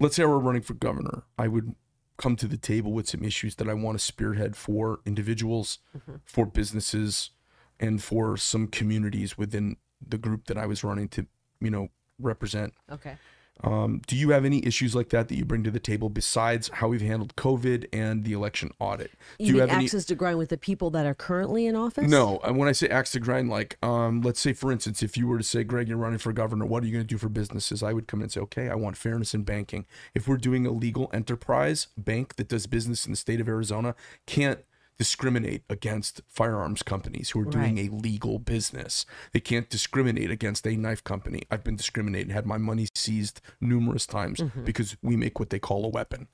[0.00, 1.22] let's say we're running for governor.
[1.38, 1.74] I would
[2.16, 6.16] come to the table with some issues that I want to spearhead for individuals, Mm-hmm.
[6.24, 7.30] for businesses,
[7.78, 9.76] and for some communities within
[10.06, 11.26] the group that I was running to,
[11.60, 12.72] you know, represent.
[12.90, 13.16] Okay.
[13.64, 16.68] Um, do you have any issues like that that you bring to the table besides
[16.68, 19.10] how we've handled COVID and the election audit?
[19.38, 19.84] Do You, mean have any?
[19.84, 22.08] access to grind with the people that are currently in office?
[22.08, 25.16] No, and when I say axe to grind, like, um, let's say for instance, if
[25.16, 27.18] you were to say, Greg, you're running for governor, what are you going to do
[27.18, 27.82] for businesses?
[27.82, 29.86] I would come in and say, okay, I want fairness in banking.
[30.14, 33.94] If we're doing a legal enterprise, bank that does business in the state of Arizona
[34.26, 34.60] can't
[34.98, 39.04] discriminate against firearms companies who are doing a legal business.
[39.32, 41.42] They can't discriminate against a knife company.
[41.50, 44.64] I've been discriminated, had my money seized numerous times Mm-hmm.
[44.64, 46.28] because we make what they call a weapon.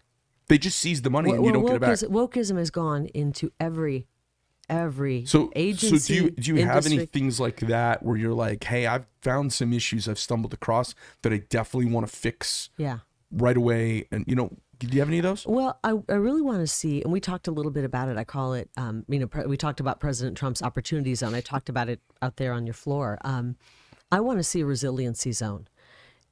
[0.49, 2.11] They just seize the money and you Well, don't get it back.
[2.11, 4.07] wokeism, has gone into every
[4.69, 5.99] every So, agency.
[5.99, 9.07] so do you do you have any things like that where you're like, hey, I've
[9.21, 12.99] found some issues I've stumbled across that I definitely want to fix Yeah.
[13.31, 14.51] right away, and you know,
[14.89, 15.47] do you have any of those?
[15.47, 18.16] Well, I, I really want to see, and we talked a little bit about it.
[18.16, 21.35] I call it, um, you know, we talked about President Trump's opportunity zone.
[21.35, 23.18] I talked about it out there on your floor.
[23.22, 23.57] Um,
[24.11, 25.68] I want to see a resiliency zone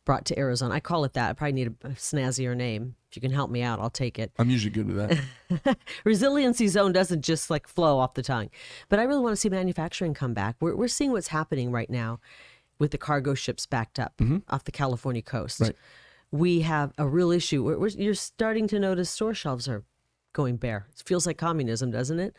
[0.04, 0.74] brought to Arizona.
[0.74, 1.30] I call it that.
[1.30, 2.96] I probably need a, snazzier name.
[3.10, 4.32] If you can help me out, I'll take it.
[4.38, 5.22] I'm usually good with
[5.62, 5.78] that.
[6.04, 8.50] resiliency zone doesn't just like flow off the tongue.
[8.88, 10.56] But I really want to see manufacturing come back.
[10.60, 12.20] We're, we're seeing what's happening right now
[12.78, 15.60] with the cargo ships backed up off the California coast.
[15.60, 15.76] Right.
[16.32, 17.64] We have a real issue.
[17.64, 19.84] We're, we're, you're starting to notice store shelves are
[20.32, 20.86] going bare.
[20.92, 22.36] It feels like communism, doesn't it?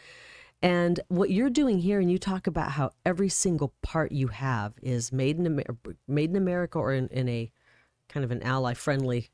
[0.62, 4.74] And what you're doing here, and you talk about how every single part you have
[4.82, 5.78] is made in Amer-
[6.08, 7.52] made in America or in, in a
[8.10, 9.32] kind of an ally-friendly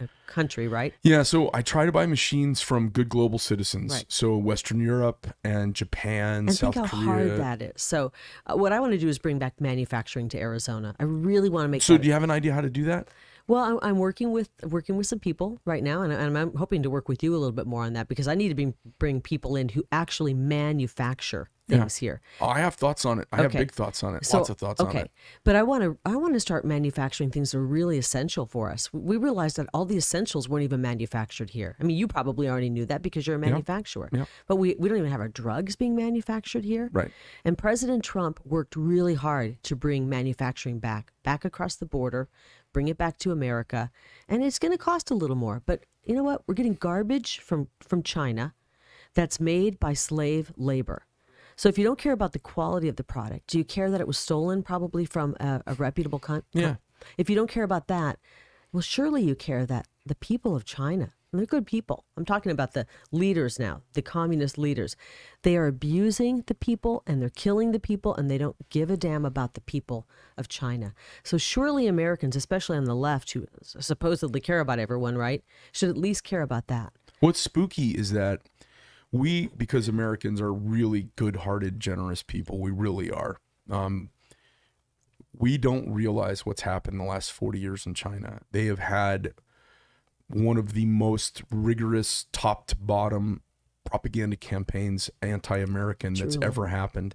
[0.00, 0.94] uh, country, right?
[1.02, 3.92] yeah, so I try to buy machines from good global citizens.
[3.92, 4.06] Right.
[4.08, 7.04] So Western Europe and Japan, and South think how Korea.
[7.04, 7.82] hard that is.
[7.82, 8.12] So,
[8.46, 10.94] uh, what I want to do is bring back manufacturing to Arizona.
[10.98, 11.82] I really want to make.
[11.82, 13.08] so do you have an idea how to do that?
[13.46, 16.82] Well, I'm, I'm working with working with some people right now, and, and I'm hoping
[16.82, 18.74] to work with you a little bit more on that because I need to bring
[18.98, 22.20] bring people in who actually manufacture things here.
[22.40, 23.28] Oh, I have thoughts on it.
[23.32, 24.24] I have big thoughts on it.
[24.24, 24.98] So, Lots of thoughts okay.
[24.98, 25.10] on it.
[25.44, 28.70] But I want to I want to start manufacturing things that are really essential for
[28.70, 28.92] us.
[28.92, 31.76] We realized that all the essentials weren't even manufactured here.
[31.80, 34.08] I mean, you probably already knew that because you're a manufacturer.
[34.12, 34.24] Yeah.
[34.46, 36.88] But we, we don't even have our drugs being manufactured here.
[36.92, 37.10] Right.
[37.44, 42.28] And President Trump worked really hard to bring manufacturing back, back across the border,
[42.76, 43.90] bring it back to America.
[44.28, 45.62] And it's going to cost a little more.
[45.64, 46.42] But you know what?
[46.46, 48.52] We're getting garbage from, from China
[49.14, 51.06] that's made by slave labor.
[51.56, 54.02] So if you don't care about the quality of the product, do you care that
[54.02, 56.44] it was stolen probably from a, a reputable country?
[56.52, 56.74] Yeah.
[57.16, 58.18] If you don't care about that,
[58.72, 62.04] well, surely you care that the people of China, they're good people.
[62.16, 64.96] I'm talking about the leaders now, the communist leaders.
[65.42, 68.96] They are abusing the people and they're killing the people and they don't give a
[68.96, 70.94] damn about the people of China.
[71.24, 75.96] So surely Americans, especially on the left, who supposedly care about everyone, right, should at
[75.96, 76.92] least care about that.
[77.20, 78.42] What's spooky is that
[79.10, 83.38] we, because Americans are really good-hearted, generous people, we really are.
[83.70, 84.10] Um,
[85.38, 88.40] we don't realize what's happened in the last 40 years in China.
[88.52, 89.34] They have had
[90.28, 93.42] one of the most rigorous top to bottom
[93.84, 97.14] propaganda campaigns anti-American that's ever happened.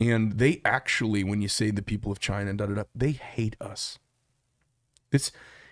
[0.00, 3.12] And they actually, when you say the people of China, and da, da, da, they
[3.12, 3.98] hate us.
[5.12, 5.30] It's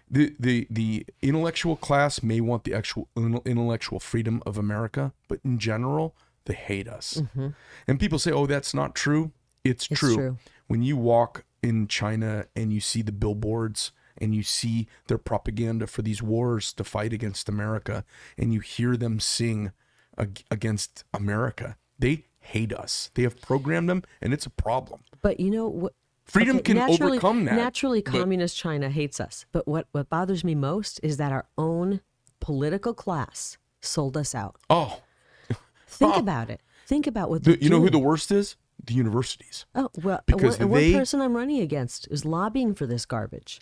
[0.08, 5.58] the, the the intellectual class may want the actual intellectual freedom of America, but in
[5.58, 6.14] general,
[6.44, 7.14] they hate us.
[7.14, 7.48] Mm-hmm.
[7.88, 9.32] And people say, "Oh, that's not true."
[9.64, 10.14] It's, It's true.
[10.14, 10.38] true.
[10.66, 15.86] When you walk in China and you see the billboards and you see their propaganda
[15.86, 18.04] for these wars to fight against America,
[18.38, 19.72] and you hear them sing
[20.16, 23.10] ag- against America, they hate us.
[23.14, 25.00] They have programmed them, and it's a problem.
[25.20, 25.92] But you know what?
[26.24, 27.56] Freedom Okay, can naturally- overcome that.
[27.56, 29.44] Naturally, but- communist China hates us.
[29.52, 32.00] But what, what bothers me most is that our own
[32.40, 34.56] political class sold us out.
[34.70, 35.00] oh,
[35.88, 36.20] Think oh.
[36.20, 36.60] about it.
[36.86, 38.56] Think about what the, you know who the worst is?
[38.84, 39.66] The universities.
[39.74, 43.60] Oh well, because one, and one person I'm running against is lobbying for this garbage.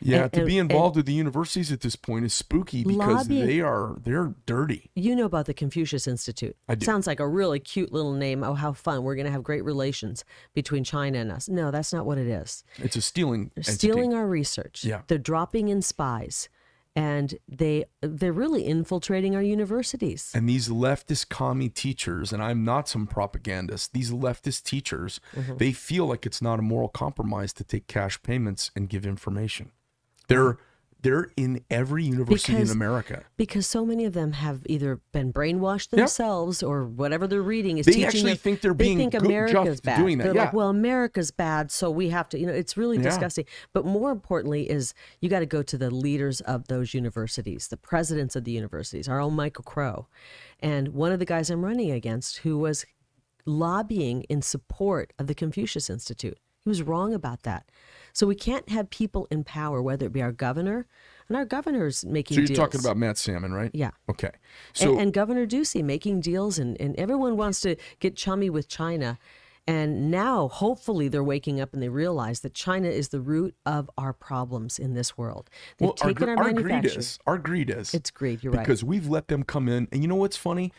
[0.00, 2.96] Yeah, And- to be involved with the universities at this point is spooky because
[3.28, 4.90] Lobbying- they are they're dirty.
[4.94, 6.54] You know about the Confucius Institute.
[6.68, 6.84] I do.
[6.84, 8.44] Sounds like a really cute little name.
[8.44, 9.02] Oh, how fun!
[9.04, 10.24] We're going to have great relations
[10.54, 11.48] between China and us.
[11.48, 12.62] No, that's not what it is.
[12.78, 13.50] It's a stealing.
[13.54, 13.72] They're entity.
[13.76, 14.84] stealing our research.
[14.84, 15.02] Yeah.
[15.06, 16.48] They're dropping in spies,
[16.94, 20.30] and they they're really infiltrating our universities.
[20.34, 25.56] And these leftist commie teachers, and I'm not some propagandist, these leftist teachers, Mm-hmm.
[25.56, 29.70] they feel like it's not a moral compromise to take cash payments and give information.
[30.28, 30.58] They're
[31.02, 33.22] they're in every university Because- in America.
[33.36, 37.86] Because so many of them have either been brainwashed themselves or whatever they're reading is
[37.86, 39.98] They teaching They actually them- think they're they being think good- America's just bad.
[39.98, 40.44] doing that, They're yeah.
[40.46, 42.38] like, well, America's bad, so we have to.
[42.40, 43.04] You know, it's really Yeah.
[43.04, 43.44] disgusting.
[43.72, 47.76] But more importantly, is you got to go to the leaders of those universities, the
[47.76, 50.08] presidents of the universities, our own Michael Crow,
[50.58, 52.84] and one of the guys I'm running against, who was
[53.44, 56.38] lobbying in support of the Confucius Institute.
[56.64, 57.70] He was wrong about that.
[58.16, 60.86] So we can't have people in power, whether it be our governor,
[61.28, 62.58] and our governor's making So you're deals.
[62.58, 63.70] talking about Matt Salmon, right?
[63.74, 63.90] Yeah.
[64.08, 64.30] Okay.
[64.30, 64.34] and,
[64.72, 69.18] So and Governor Ducey making deals, and, and everyone wants to get chummy with China.
[69.66, 73.90] And now, hopefully, they're waking up and they realize that China is the root of
[73.98, 75.50] our problems in this world.
[75.76, 78.42] They've well, our, taken gr- our, our greed is our greed is It's greed.
[78.42, 78.64] You're right.
[78.64, 79.88] because we've let them come in.
[79.92, 80.72] And you know what's funny?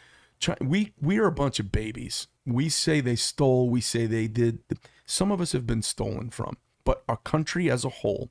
[0.43, 2.29] Chi- we we are a bunch of babies.
[2.47, 3.69] We say they stole.
[3.69, 4.57] We say they did.
[5.05, 6.57] Some of us have been stolen from,
[6.87, 8.29] but our country as a whole,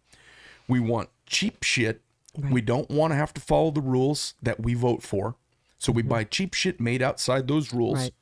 [0.66, 2.00] we want cheap shit.
[2.34, 5.34] We don't want to have to follow the rules that we vote for.
[5.78, 7.98] So we buy cheap shit made outside those rules.
[7.98, 8.04] Mm-hmm.
[8.04, 8.14] Right.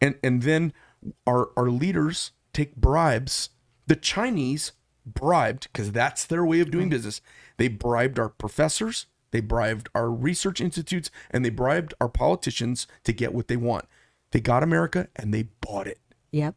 [0.00, 0.72] And and then
[1.26, 3.50] our our leaders take bribes.
[3.88, 4.70] The Chinese
[5.04, 7.20] bribed because that's their way of doing business.
[7.56, 13.12] They bribed our professors, they bribed our research institutes, and they bribed our politicians to
[13.12, 13.86] get what they want.
[14.30, 15.98] They got America and they bought it.
[16.30, 16.54] Yep.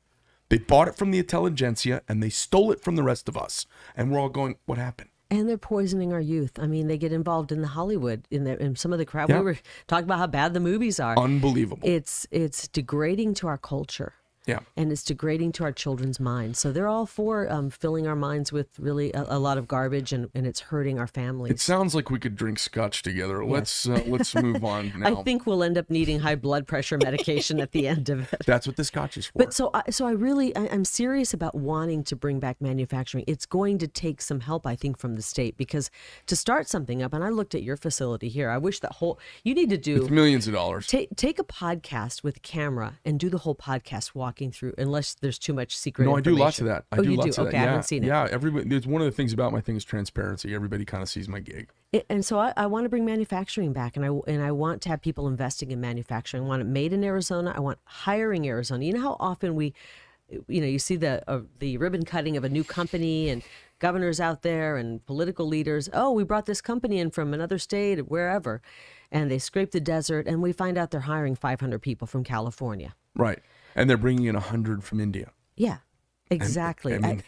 [0.49, 3.65] They bought it from the intelligentsia and they stole it from the rest of us.
[3.95, 5.09] And we're all going, what happened?
[5.31, 6.59] And they're poisoning our youth.
[6.59, 9.29] I mean, they get involved in the Hollywood, in, the, in some of the crowd.
[9.29, 9.39] Yeah.
[9.39, 11.17] We were talking about how bad the movies are.
[11.17, 11.87] Unbelievable.
[11.87, 14.13] It's it's degrading to our culture.
[14.47, 14.59] Yeah.
[14.75, 16.59] and it's degrading to our children's minds.
[16.59, 20.13] So they're all for um, filling our minds with really a, a lot of garbage,
[20.13, 21.51] and, and it's hurting our families.
[21.51, 23.45] It sounds like we could drink scotch together.
[23.45, 25.19] Let's uh, let's move on now.
[25.19, 28.41] I think we'll end up needing high blood pressure medication at the end of it.
[28.45, 29.33] That's what the scotch is for.
[29.39, 33.23] But so, I, so I really, I, I'm serious about wanting to bring back manufacturing.
[33.27, 35.89] It's going to take some help, I think, from the state because
[36.27, 37.13] to start something up.
[37.13, 38.49] And I looked at your facility here.
[38.49, 40.87] I wish that whole you need to do It's millions of dollars.
[40.87, 45.13] take take a podcast with a camera and do the whole podcast walking through, unless
[45.15, 46.05] there's too much secret.
[46.05, 46.85] No, I do lots of that.
[46.91, 47.41] I oh, do you lots do.
[47.41, 47.63] of Okay, that.
[47.63, 48.07] I haven't seen it.
[48.07, 48.27] yeah.
[48.29, 48.67] Everybody.
[48.67, 50.53] There's one of the things about my thing is transparency.
[50.53, 51.69] Everybody kind of sees my gig.
[51.93, 54.81] It- and so I, I want to bring manufacturing back, and I and I want
[54.83, 56.43] to have people investing in manufacturing.
[56.43, 57.53] I want it made in Arizona.
[57.55, 58.83] I want hiring Arizona.
[58.83, 59.73] You know how often we,
[60.47, 63.41] you know, you see the uh, the ribbon cutting of a new company and
[63.79, 65.89] governors out there and political leaders.
[65.93, 68.61] Oh, we brought this company in from another state, or wherever,
[69.11, 72.95] and they scrape the desert, and we find out they're hiring 500 people from California.
[73.15, 73.39] Right.
[73.75, 75.31] And they're bringing in a hundred from India.
[75.55, 75.77] Yeah,
[76.29, 76.93] exactly.
[76.93, 77.23] I I- mean-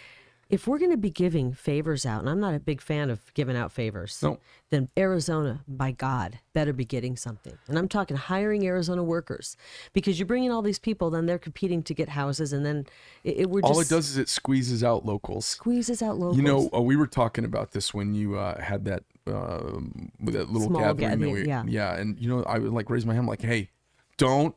[0.50, 3.34] if we're going to be giving favors out, and I'm not a big fan of
[3.34, 4.39] giving out favors, No.
[4.70, 7.58] then Arizona, by God, better be getting something.
[7.68, 9.58] And I'm talking hiring Arizona workers
[9.91, 12.86] because you bring in all these people, then they're competing to get houses, and then
[13.26, 15.45] it, it we're just All it does is it squeezes out locals.
[15.45, 16.38] squeezes out locals.
[16.38, 19.60] You know, uh, we were talking about this when you uh, had that uh,
[20.22, 20.95] that little Small gathering.
[20.95, 21.64] that gathering, we, yeah.
[21.68, 21.95] yeah.
[21.98, 23.70] And you know, I would like raise my hand, like, hey,
[24.16, 24.56] don't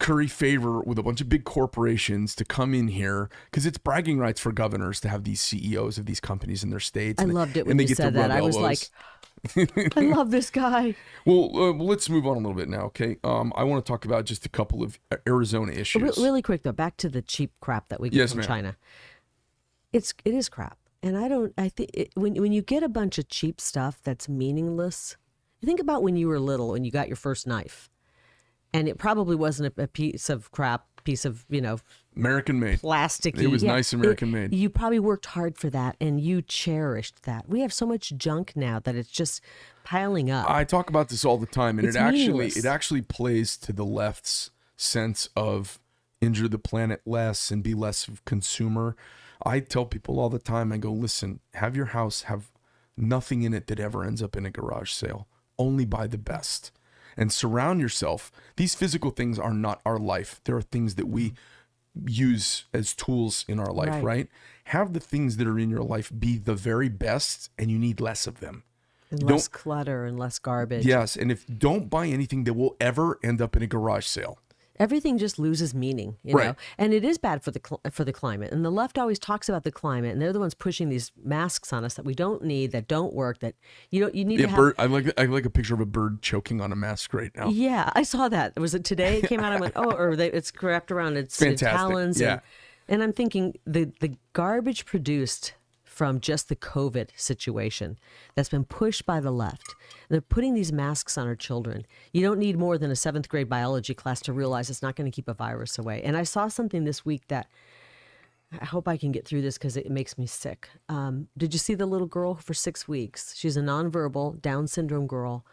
[0.00, 4.18] curry favor with a bunch of big corporations to come in here because it's bragging
[4.18, 7.20] rights for governors to have these CEOs of these companies in their states.
[7.20, 8.32] I and loved it when they you said that.
[8.32, 8.78] I was like.
[9.56, 10.94] I love this guy.
[11.24, 13.16] well, uh, let's move on a little bit now, okay?
[13.24, 16.02] Um, I want to talk about just a couple of Arizona issues.
[16.02, 18.46] Re- really quick though, back to the cheap crap that we get Yes, from ma'am.
[18.46, 18.76] China.
[19.92, 21.52] It's it is crap, and I don't.
[21.56, 25.16] I think when when you get a bunch of cheap stuff that's meaningless,
[25.64, 27.89] think about when you were little and you got your first knife,
[28.72, 31.78] and it probably wasn't a, a piece of crap, piece of you know
[32.16, 32.80] American made.
[32.80, 33.38] plastic.
[33.38, 34.54] It was nice American made.
[34.54, 37.48] You probably worked hard for that, and you cherished that.
[37.48, 39.40] We have so much junk now that it's just
[39.84, 40.50] piling up.
[40.50, 43.72] I talk about this all the time, and It's it actually it actually plays to
[43.72, 45.78] the left's sense of
[46.20, 48.96] injure the planet less and be less of consumer.
[49.44, 52.50] I tell people all the time, I go, listen, have your house have
[52.96, 55.26] nothing in it that ever ends up in a garage sale.
[55.58, 56.72] Only buy the best.
[57.16, 58.30] And surround yourself.
[58.56, 60.40] These physical things are not our life.
[60.44, 61.34] There are things that we
[62.06, 64.04] use as tools in our life, Right.
[64.04, 64.28] right?
[64.64, 68.00] Have the things that are in your life be the very best and you need
[68.00, 68.62] less of them.
[69.12, 70.86] and less clutter and less garbage.
[70.86, 74.38] Yes, and if don't buy anything that will ever end up in a garage sale.
[74.80, 76.56] Everything just loses meaning, you know.
[76.78, 78.50] And it is bad for the cl- for the climate.
[78.50, 81.72] And the left always talks about the climate, and they're the ones pushing these masks
[81.72, 83.54] on us that we don't need, that don't work, that
[83.90, 84.56] you don't you need Yeah, to have.
[84.58, 84.74] bird.
[84.78, 87.48] I like I like a picture of a bird choking on a mask right now.
[87.50, 88.58] Yeah, I saw that.
[88.58, 89.18] Was it today?
[89.18, 89.52] It came out.
[89.52, 92.20] I went, oh, or they, it's wrapped around its, its talons.
[92.20, 92.32] Yeah.
[92.32, 92.40] And,
[92.88, 95.52] and I'm thinking the the garbage produced
[96.00, 97.98] from just the COVID situation
[98.34, 99.74] that's been pushed by the left.
[100.08, 101.84] They're putting these masks on our children.
[102.14, 105.10] You don't need more than a seventh grade biology class to realize it's not going
[105.10, 106.00] to keep a virus away.
[106.02, 107.48] And I saw something this week that
[108.58, 110.70] I hope I can get through this because it makes me sick.
[110.88, 113.34] Um, did you see the little girl for six weeks?
[113.36, 115.44] She's a nonverbal Down syndrome girl.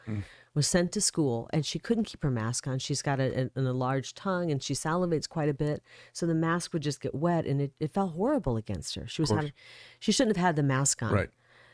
[0.57, 2.79] Was sent to school and she couldn't keep her mask on.
[2.79, 5.83] She's got a, an enlarged tongue and she salivates quite a bit,
[6.13, 9.05] so the mask would just get wet and it, it felt horrible against her.
[9.07, 9.53] She was having,
[9.99, 11.13] she shouldn't have had the mask on.
[11.13, 11.29] Right.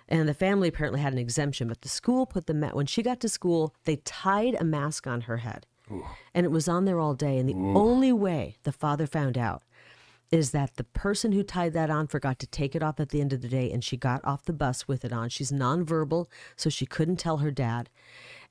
[0.09, 3.21] And the family apparently had an exemption, but the school put the when she got
[3.21, 5.65] to school, they tied a mask on her head.
[6.33, 7.37] And it was on there all day.
[7.37, 9.63] And the only way the father found out
[10.29, 13.21] is that the person who tied that on forgot to take it off at the
[13.21, 15.29] end of the day and she got off the bus with it on.
[15.29, 16.25] She's nonverbal,
[16.55, 17.87] so she couldn't tell her dad.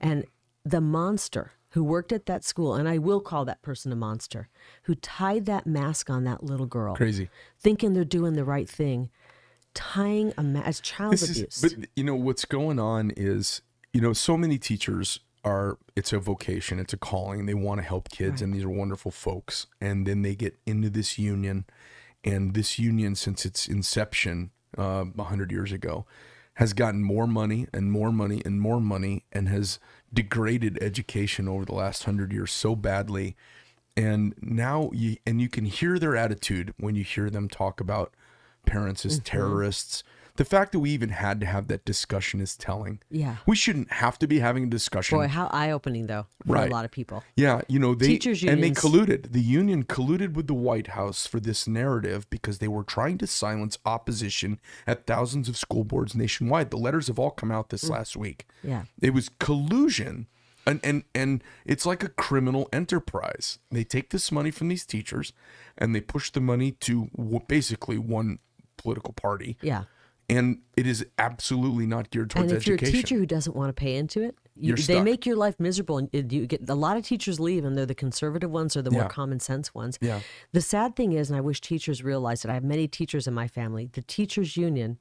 [0.02, 0.24] And
[0.64, 4.48] the monster who worked at that school, and I will call that person a monster,
[4.82, 7.30] who tied that mask on that little girl, Crazy.
[7.58, 9.08] thinking they're doing the right thing,
[9.72, 11.62] tying a mask, as child This abuse.
[11.64, 13.62] is, but you know what's going on is,
[13.94, 15.78] you know, so many teachers are.
[15.96, 16.78] It's a vocation.
[16.78, 17.46] It's a calling.
[17.46, 19.66] They want to help kids, and these are wonderful folks.
[19.80, 21.64] And then they get into this union,
[22.22, 26.06] and this union, since its inception uh, a hundred years ago,
[26.54, 29.78] has gotten more money and more money and more money, and has
[30.12, 33.36] degraded education over the last hundred years so badly.
[33.96, 38.14] And now you and you can hear their attitude when you hear them talk about
[38.66, 39.24] parents as mm-hmm.
[39.24, 40.02] terrorists.
[40.36, 43.00] The fact that we even had to have that discussion is telling.
[43.10, 43.36] Yeah.
[43.46, 45.18] We shouldn't have to be having a discussion.
[45.18, 46.70] Boy, how eye opening though for Right.
[46.70, 47.22] a lot of people.
[47.36, 49.32] Yeah, you know, they Teachers and they colluded.
[49.32, 53.26] The union colluded with the White House for this narrative because they were trying to
[53.26, 56.70] silence opposition at thousands of school boards nationwide.
[56.70, 57.90] The letters have all come out this mm.
[57.90, 58.46] last week.
[58.62, 58.84] Yeah.
[59.00, 60.28] It was collusion.
[60.64, 63.58] And, and and it's like a criminal enterprise.
[63.72, 65.32] They take this money from these teachers,
[65.76, 68.38] and they push the money to w- basically one
[68.76, 69.56] political party.
[69.60, 69.84] Yeah.
[70.36, 72.72] And it is absolutely not geared towards education.
[72.72, 72.92] and if education.
[72.94, 75.58] you're a teacher who doesn't want to pay into it, you, they make your life
[75.58, 75.98] miserable.
[75.98, 78.90] And you get a lot of teachers leave, and they're the conservative ones or the
[78.90, 79.08] more Yeah.
[79.08, 79.98] common sense ones.
[80.00, 80.20] Yeah.
[80.52, 82.50] The sad thing is, and I wish teachers realized it.
[82.50, 83.88] I have many teachers in my family.
[83.92, 84.98] The teachers union,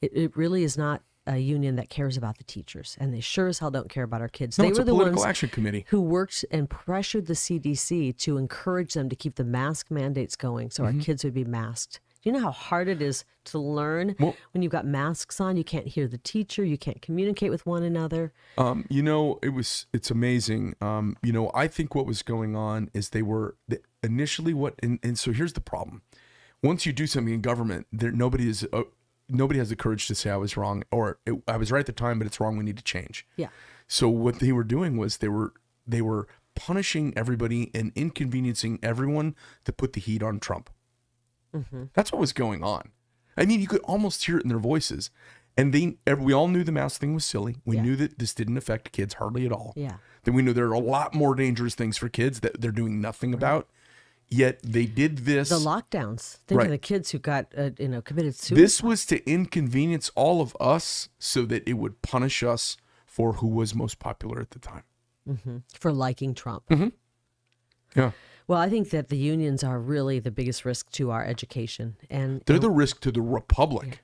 [0.00, 3.46] it, it really is not a union that cares about the teachers, and they sure
[3.46, 4.58] as hell don't care about our kids.
[4.58, 5.84] no, they were the political ones action committee.
[5.88, 10.70] who worked and pressured the CDC to encourage them to keep the mask mandates going
[10.72, 10.98] so Mm-hmm.
[10.98, 12.00] our kids would be masked.
[12.22, 15.56] Do you know how hard it is to learn Well- when you've got masks on?
[15.56, 18.32] You can't hear the teacher, you can't communicate with one another.
[18.56, 20.76] Um, you know, it was it's amazing.
[20.80, 24.74] Um, you know, I think what was going on is they were the, initially what,
[24.82, 26.02] and, and so here's the problem:
[26.62, 28.82] once you do something in government, there nobody is uh,
[29.28, 31.86] nobody has the courage to say I was wrong or it, I was right at
[31.86, 32.56] the time, but it's wrong.
[32.56, 33.26] We need to change.
[33.36, 33.48] Yeah.
[33.88, 35.54] So what they were doing was they were
[35.86, 40.70] they were punishing everybody and inconveniencing everyone to put the heat on Trump.
[41.94, 42.90] That's what was going on.
[43.36, 45.10] I mean, you could almost hear it in their voices.
[45.56, 47.56] And they, we all knew the mask thing was silly.
[47.66, 47.82] We Yeah.
[47.82, 49.74] knew that this didn't affect kids hardly at all.
[49.76, 49.96] Yeah.
[50.24, 53.00] Then we knew there are a lot more dangerous things for kids that they're doing
[53.02, 53.68] nothing about.
[54.30, 55.50] Yet they did this.
[55.50, 56.38] The lockdowns.
[56.46, 56.66] Think Right.
[56.68, 58.62] of the kids who got, uh, you know, committed suicide.
[58.64, 63.46] This was to inconvenience all of us so that it would punish us for who
[63.48, 64.84] was most popular at the time.
[65.78, 66.66] for liking Trump.
[66.70, 66.88] Mm-hmm.
[67.94, 68.12] Yeah.
[68.52, 72.42] Well, I think that the unions are really the biggest risk to our education, and
[72.44, 74.00] They're the risk to the republic.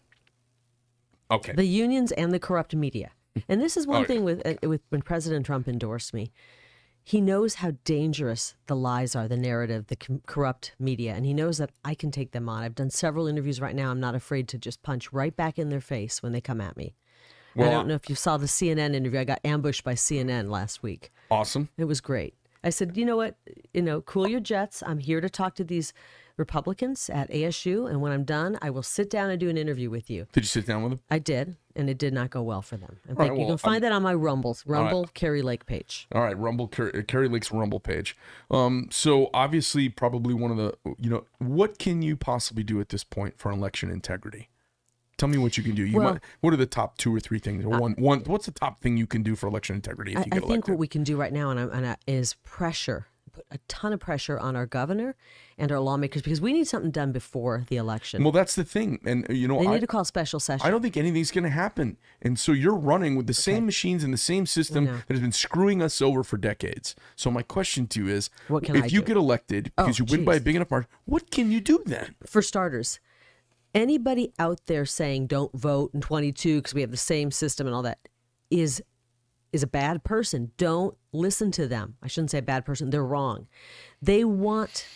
[1.30, 1.52] Okay.
[1.52, 3.10] the unions and the corrupt media.
[3.46, 4.06] And this is one Oh, yeah.
[4.06, 6.32] thing with uh, with when President Trump endorsed me.
[7.04, 11.34] He knows how dangerous the lies are, the narrative, the com- corrupt media, and he
[11.34, 12.62] knows that I can take them on.
[12.62, 13.90] I've done several interviews right now.
[13.90, 16.74] I'm not afraid to just punch right back in their face when they come at
[16.74, 16.94] me.
[17.54, 19.20] I don't know if you saw the CNN interview.
[19.20, 21.10] I got ambushed by CNN last week.
[21.30, 21.68] awesome.
[21.76, 22.32] It was great.
[22.64, 23.36] I said, you know what?
[23.72, 24.82] You know, cool your jets.
[24.86, 25.92] I'm here to talk to these
[26.38, 29.90] Republicans at ASU, and when I'm done, I will sit down and do an interview
[29.90, 30.26] with you.
[30.32, 31.00] Did you sit down with them?
[31.10, 32.98] I did, and it did not go well for them.
[33.08, 34.80] In right, fact, you can find that on my Rumbles, right.
[34.80, 36.06] Rumble Kari Lake page.
[36.14, 38.16] All right, Rumble, Car- Kari Lake's Rumble page.
[38.50, 42.90] Um, so obviously, probably one of the, you know, what can you possibly do at
[42.90, 44.48] this point for election integrity?
[45.18, 45.84] Tell me what you can do.
[45.84, 47.64] You Well- might, what are the top two or three things?
[47.64, 48.20] Or one, one.
[48.20, 50.68] What's the top thing you can do for election integrity if I, I think elected?
[50.70, 53.92] what we can do right now and, I, and I, is pressure, put a ton
[53.92, 55.16] of pressure on our governor
[55.58, 58.22] and our lawmakers because we need something done before the election.
[58.22, 60.64] well, that's the thing, and uh, you know, they I, need to call special session.
[60.64, 61.96] I don't think anything's going to happen.
[62.22, 65.32] And so you're running with the same machines and the same system that has been
[65.32, 66.94] screwing us over for decades.
[67.16, 69.06] So my question to you is, What can if I you do?
[69.06, 71.82] get elected Oh, because you win by a big enough margin, what can you do
[71.84, 72.14] then?
[72.24, 73.00] for starters,
[73.74, 77.74] anybody out there saying don't vote in 22 because we have the same system and
[77.74, 77.98] all that
[78.50, 78.82] is
[79.52, 80.50] is a bad person.
[80.58, 81.96] Don't listen to them.
[82.02, 82.90] I shouldn't say a bad person.
[82.90, 83.46] They're wrong.
[84.02, 84.86] They want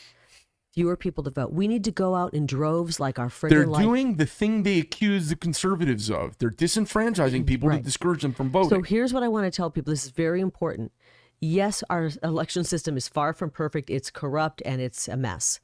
[0.73, 1.53] fewer people to vote.
[1.53, 3.83] We need to go out in droves like our They're friggin' like.
[3.83, 6.37] doing the thing they accuse the conservatives of.
[6.39, 8.71] They're disenfranchising people to discourage them from voting.
[8.71, 9.93] So here's what I want to tell people.
[9.93, 10.93] This is very important.
[11.41, 13.91] Yes, our election system is far from perfect.
[13.91, 15.61] It's corrupt and it's a mess.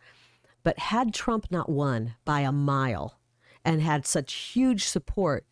[0.65, 3.19] But had Trump not won by a mile
[3.65, 5.45] and had such huge support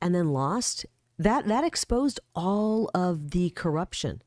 [0.00, 0.86] and then lost,
[1.18, 4.22] that that exposed all of the corruption.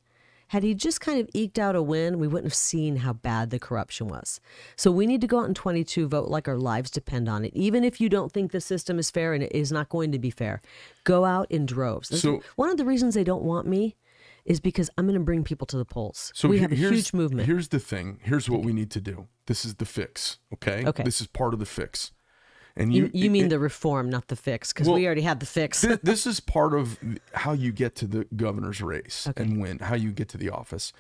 [0.50, 3.50] Had he just kind of eked out a win, we wouldn't have seen how bad
[3.50, 4.40] the corruption was.
[4.76, 7.52] So we need to go out in 22, vote like our lives depend on it.
[7.56, 10.20] Even if you don't think the system is fair and it is not going to
[10.20, 10.62] be fair,
[11.04, 12.10] go out in droves.
[12.10, 13.96] This So- one of the reasons they don't want me
[14.46, 16.32] is because I'm going to bring people to the polls.
[16.36, 17.48] So we have a huge movement.
[17.48, 18.20] Here's the thing.
[18.24, 19.28] Here's what we need to do.
[19.48, 20.38] This is the fix.
[20.54, 20.86] Okay.
[20.86, 21.04] Okay.
[21.04, 22.12] This is part of the fix.
[22.78, 25.22] And you, you, you mean it- the reform, not the fix, because Well, we already
[25.22, 25.82] had the fix.
[25.82, 27.00] Thi- this is part of
[27.34, 30.92] how you get to the governor's race and win, how you get to the office,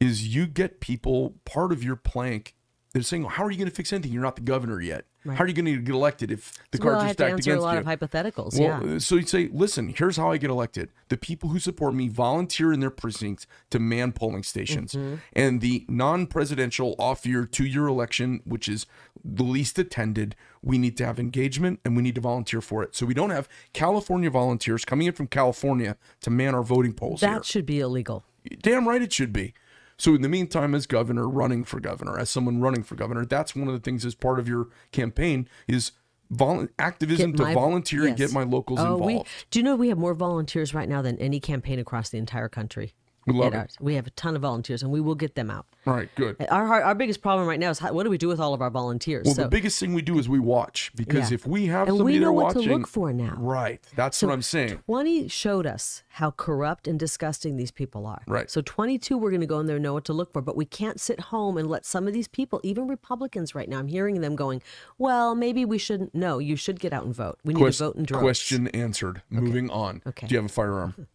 [0.00, 2.54] is you get people part of your plank.
[2.92, 4.12] They're saying, "How are you going to fix anything?
[4.12, 5.06] You're not the governor yet.
[5.26, 7.22] How are you going to get elected if the well, cards I are have to
[7.22, 8.58] stacked answer a lot you?" of hypotheticals.
[8.58, 8.98] Well, yeah.
[8.98, 10.90] so you say, listen, here's how I get elected.
[11.08, 14.92] The people who support me volunteer in their precincts to man polling stations.
[14.92, 15.16] Mm-hmm.
[15.32, 18.86] And the non presidential off year, two year election, which is
[19.24, 22.94] the least attended, we need to have engagement and we need to volunteer for it.
[22.94, 27.20] So we don't have California volunteers coming in from California to man our voting polls
[27.20, 27.30] here.
[27.30, 28.24] That should be illegal.
[28.60, 29.54] Damn right it should be.
[29.96, 33.54] So in the meantime, as governor, running for governor, as someone running for governor, that's
[33.54, 35.92] one of the things as part of your campaign is
[36.30, 39.28] vol- activism Get to my- volunteer and get my locals Oh, we, involved.
[39.50, 42.48] do you know we have more volunteers right now than any campaign across the entire
[42.48, 42.94] country?
[43.26, 43.56] We love it.
[43.56, 43.76] ours.
[43.80, 45.66] We have a ton of volunteers, and we will get them out.
[45.86, 46.36] All right, good.
[46.50, 48.54] Our our, our biggest problem right now is how, what do we do with all
[48.54, 49.24] of our volunteers?
[49.26, 51.34] Well, so, the biggest thing we do is we watch because Yeah.
[51.34, 53.36] if we have and somebody we know what watching, to look for now.
[53.38, 53.80] right?
[53.96, 54.78] That's what I'm saying.
[54.86, 58.22] 20 showed us how corrupt and disgusting these people are.
[58.26, 58.50] Right.
[58.50, 60.40] So 22, we're going to go in there and know what to look for.
[60.42, 63.78] But we can't sit home and let some of these people, even Republicans right now,
[63.78, 64.62] I'm hearing them going,
[64.98, 66.14] well, maybe we shouldn't.
[66.14, 67.38] No, you should get out and vote.
[67.44, 68.22] We need Quest- to vote in droves.
[68.22, 69.22] question answered.
[69.30, 70.02] Moving on.
[70.06, 70.26] Okay.
[70.26, 70.94] Do you have a firearm?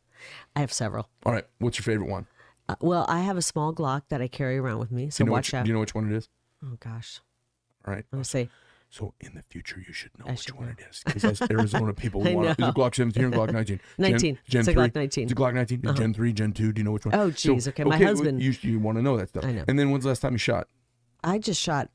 [0.56, 1.10] I have several.
[1.26, 1.46] All right.
[1.60, 2.28] What's your favorite one?
[2.68, 5.10] Uh, well, I have a small Glock that I carry around with me.
[5.10, 5.66] So you know watch which, out.
[5.66, 6.30] Do you know which one it is?
[6.64, 7.20] oh, gosh.
[7.86, 8.06] All right.
[8.12, 8.50] Going to say,
[8.90, 10.74] So in the future, you should know I which should one know.
[10.78, 12.48] it is because Arizona people want.
[12.50, 12.68] Is know.
[12.68, 13.80] it Glock 17 or Glock 19?
[13.98, 14.38] 19.
[14.48, 15.24] Gen, It's a Glock 19.
[15.24, 15.82] It's a Glock 19.
[15.96, 16.72] Gen 3, Gen 2.
[16.74, 17.16] Do you know which one?
[17.16, 17.68] Oh, geez.
[17.68, 19.46] Okay, my husband- You, you want to know that stuff.
[19.46, 19.64] I know.
[19.68, 20.68] And then when's the last time you shot?
[21.24, 21.90] I just shot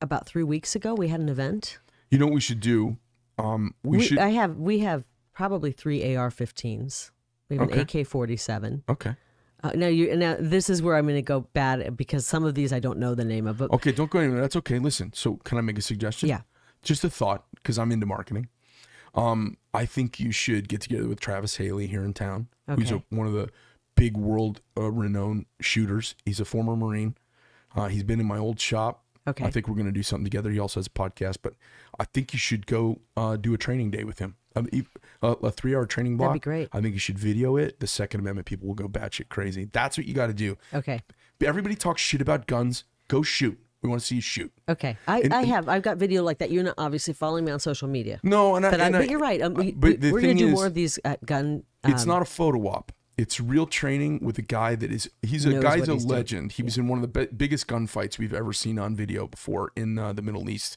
[0.00, 0.94] about three weeks ago.
[0.94, 1.78] We had an event.
[2.10, 2.96] You know what we should do?
[3.38, 4.18] Um, we, should.
[4.18, 7.10] I have, we have probably three AR 15s.
[7.48, 7.80] We have Okay.
[7.80, 8.84] an AK 47.
[8.88, 9.14] okay.
[9.60, 12.54] Uh, now you now this is where I'm going to go bad because some of
[12.54, 13.58] these I don't know the name of.
[13.58, 14.40] But Okay, don't go anywhere.
[14.40, 14.78] That's okay.
[14.78, 16.28] Listen, so can I make a suggestion?
[16.28, 16.42] Yeah.
[16.82, 18.48] Just a thought, because I'm into marketing.
[19.16, 22.80] Um, I think you should get together with Travis Haley here in town, okay.
[22.80, 23.48] who's a, one of the
[23.96, 26.14] big world uh, renowned shooters.
[26.24, 27.16] He's a former Marine.
[27.74, 29.02] Uh, he's been in my old shop.
[29.26, 29.44] Okay.
[29.44, 30.50] I think we're going to do something together.
[30.50, 31.54] He also has a podcast, but
[31.98, 34.36] I think you should go uh, do a training day with him.
[34.56, 34.68] Um,
[35.22, 36.30] uh, a three hour training block.
[36.30, 36.68] That'd be great.
[36.72, 37.80] I think you should video it.
[37.80, 39.68] The Second Amendment people will go batshit crazy.
[39.72, 40.56] That's what you got to do.
[40.74, 41.02] okay,
[41.44, 42.84] Everybody talks shit about guns.
[43.08, 43.58] Go shoot.
[43.82, 44.52] We want to see you shoot.
[44.68, 46.50] okay, I, And- I have I've got video like that.
[46.50, 49.10] You're not obviously following me on social media, No, and I, but, and I- but
[49.10, 49.40] you're right.
[49.40, 51.62] Um, we, we're going to do is, more of these uh, gun.
[51.84, 52.90] It's um, not a photo op.
[53.16, 56.16] It's real training with a guy that is he's a guy's a he's doing.
[56.18, 56.52] legend.
[56.52, 59.98] He was in one of the biggest gunfights we've ever seen on video before in
[59.98, 60.76] uh, the Middle East.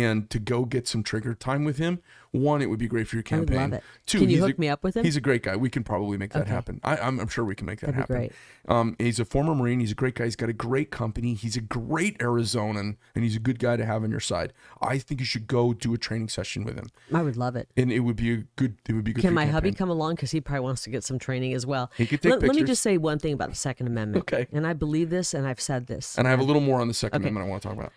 [0.00, 3.16] And to go get some trigger time with him, one, it would be great for
[3.16, 3.70] your I would campaign.
[3.70, 3.84] love it.
[4.04, 5.04] Two, Can you hook a, me up with him?
[5.04, 5.56] He's a great guy.
[5.56, 6.80] We can probably make that happen.
[6.84, 8.36] I, I'm, I'm sure we can make that That'd be happen.
[8.68, 9.80] Um, he's a former Marine.
[9.80, 10.24] He's a great guy.
[10.24, 11.34] He's got a great company.
[11.34, 14.52] He's a great Arizonan, and he's a good guy to have on your side.
[14.82, 17.70] I think you should go do a training session with him, I would love it.
[17.76, 18.76] and it would be a good.
[18.88, 19.22] It would be good.
[19.22, 21.64] Can my your hubby come along because he probably wants to get some training as
[21.64, 21.90] well?
[21.96, 24.22] He could take let, let me just say one thing about the Second Amendment.
[24.24, 24.46] Okay.
[24.52, 26.18] and I believe this, and I've said this.
[26.18, 27.28] And I have a little more on the Second Okay.
[27.28, 27.92] Amendment I want to talk about.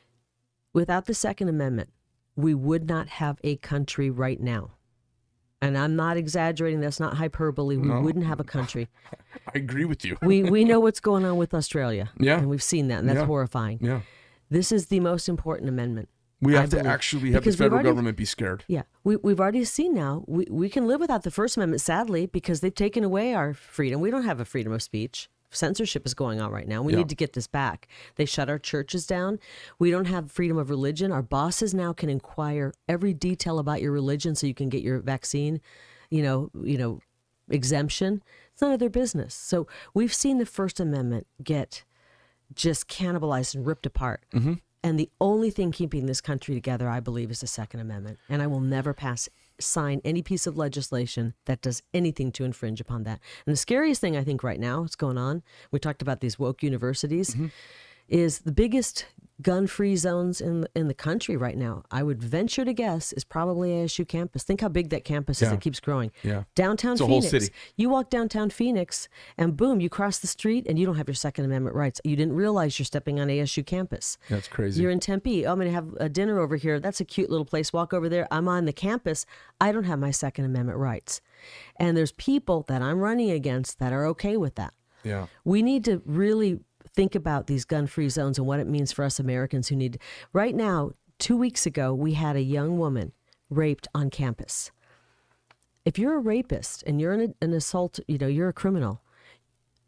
[0.73, 1.89] Without the Second Amendment,
[2.35, 4.71] we would not have a country right now.
[5.61, 6.79] And I'm not exaggerating.
[6.79, 7.75] That's not hyperbole.
[7.75, 8.01] We No.
[8.01, 8.87] wouldn't have a country.
[9.47, 10.17] I agree with you.
[10.21, 12.11] we we know what's going on with Australia.
[12.19, 12.37] Yeah.
[12.39, 13.25] and we've seen that, and that's Yeah.
[13.25, 13.79] horrifying.
[13.81, 14.01] Yeah.
[14.49, 16.07] This is the most important amendment.
[16.41, 16.85] We I have to believe.
[16.91, 18.63] actually have Because the federal already- government be scared.
[18.69, 20.23] Yeah, we we've already seen now.
[20.27, 23.99] We we can live without the First Amendment, sadly, because they've taken away our freedom.
[23.99, 25.29] We don't have a freedom of speech.
[25.51, 26.81] Censorship is going on right now.
[26.81, 26.99] We Yeah.
[26.99, 27.87] need to get this back.
[28.15, 29.39] They shut our churches down.
[29.79, 31.11] We don't have freedom of religion.
[31.11, 34.99] Our bosses now can inquire every detail about your religion so you can get your
[34.99, 35.59] vaccine,
[36.09, 36.99] you know, you know,
[37.49, 38.21] exemption.
[38.53, 39.33] It's none of their business.
[39.33, 41.83] So we've seen the First Amendment get
[42.53, 44.25] just cannibalized and ripped apart.
[44.33, 44.53] Mm-hmm.
[44.83, 48.17] And the only thing keeping this country together, I believe, is the Second Amendment.
[48.29, 49.27] And I will never pass
[49.59, 53.19] sign any piece of legislation that does anything to infringe upon that.
[53.45, 55.43] And the scariest thing I think right now is going on.
[55.71, 57.35] We talked about these woke universities.
[57.35, 57.47] Mm-hmm.
[58.07, 59.05] Is the biggest
[59.41, 61.83] gun-free zones in in the country right now?
[61.91, 64.43] I would venture to guess is probably ASU campus.
[64.43, 65.51] Think how big that campus is.
[65.51, 66.11] It keeps growing.
[66.23, 66.43] Yeah.
[66.55, 67.29] Downtown It's Phoenix.
[67.29, 67.49] city.
[67.77, 71.15] You walk downtown Phoenix, and boom, you cross the street, and you don't have your
[71.15, 72.01] Second Amendment rights.
[72.03, 74.17] You didn't realize you're stepping on ASU campus.
[74.29, 74.81] That's crazy.
[74.81, 75.45] You're in Tempe.
[75.45, 76.79] Oh, I'm going to have a dinner over here.
[76.79, 77.71] That's a cute little place.
[77.73, 78.27] Walk over there.
[78.31, 79.25] I'm on the campus.
[79.61, 81.21] I don't have my Second Amendment rights.
[81.77, 84.73] And there's people that I'm running against that are okay with that.
[85.03, 85.27] yeah.
[85.45, 86.59] We need to really
[86.95, 89.99] think about these gun free zones and what it means for us Americans who need.
[90.33, 93.11] Right now, two weeks ago, we had a young woman
[93.49, 94.71] raped on campus.
[95.85, 99.01] If you're a rapist and you're an, an assault, you know, you're a criminal,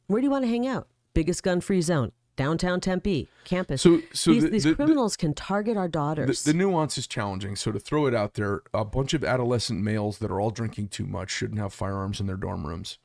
[0.08, 0.88] Where do you want to hang out?
[1.14, 3.82] Biggest gun free zone, downtown Tempe, campus.
[3.82, 6.44] So- so these, the- these the- the- criminals can target our The, daughters.
[6.44, 7.56] the nuance is challenging.
[7.56, 10.90] So to throw it out there, a bunch of adolescent males that are all drinking
[10.90, 12.98] too much shouldn't have firearms in their dorm rooms.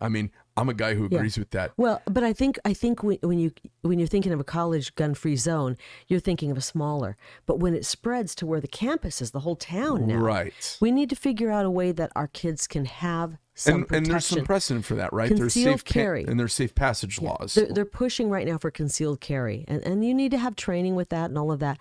[0.00, 1.18] I mean, I'm a guy who Yeah.
[1.18, 1.72] agrees with that.
[1.76, 3.52] Well, but I think I think when, when you
[3.82, 5.76] when you're thinking of a college gun-free zone,
[6.08, 7.16] you're thinking of a smaller.
[7.46, 10.76] But when it spreads to where the campus is, the whole town now, Right.
[10.80, 14.06] We need to figure out a way that our kids can have some And, and
[14.06, 15.28] there's some precedent for that, right?
[15.30, 16.24] there's Concealed safe pa- carry.
[16.24, 17.54] and there's safe passage laws.
[17.54, 20.94] They're, they're pushing right now for concealed carry, and and you need to have training
[20.94, 21.78] with that and all of that.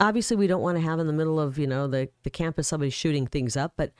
[0.00, 2.68] Obviously, we don't want to have in the middle of you know the the campus
[2.68, 3.92] somebody shooting things up, but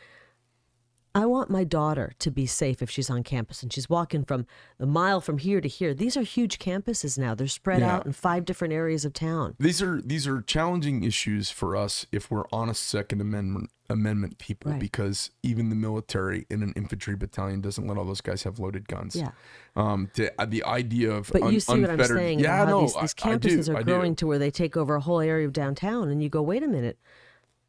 [1.15, 4.47] I want my daughter to be safe if she's on campus and she's walking from
[4.81, 5.93] a mile from here to here.
[5.93, 7.35] These are huge campuses now.
[7.35, 7.97] They're spread Yeah.
[7.97, 9.55] out in five different areas of town.
[9.59, 14.71] These are these are challenging issues for us if we're honest Second Amendment Amendment people,
[14.71, 14.81] Right.
[14.81, 18.89] because even the military in an infantry battalion doesn't let all those guys have loaded
[18.89, 19.15] guns.
[19.15, 19.33] Yeah.
[19.77, 20.09] Um.
[20.15, 22.39] To, uh, the idea of But un- you see what I'm saying?
[22.41, 22.65] Yeah.
[22.65, 22.81] no.
[22.83, 25.21] these, these I- I do, campuses are growing to where they take over a whole
[25.21, 26.99] area of downtown, and you go, wait a minute,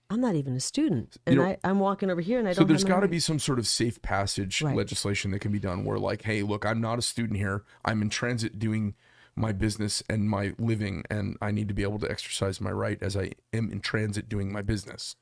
[0.09, 2.63] I'm not even a student, and know- I, I'm walking over here and I don't.
[2.63, 4.75] So there's got to be some sort of safe passage Right.
[4.75, 7.63] legislation that can be done where like, hey, look, I'm not a student here.
[7.83, 8.95] I'm in transit doing
[9.35, 13.01] my business and my living and I need to be able to exercise my right
[13.01, 15.15] as I am in transit doing my business.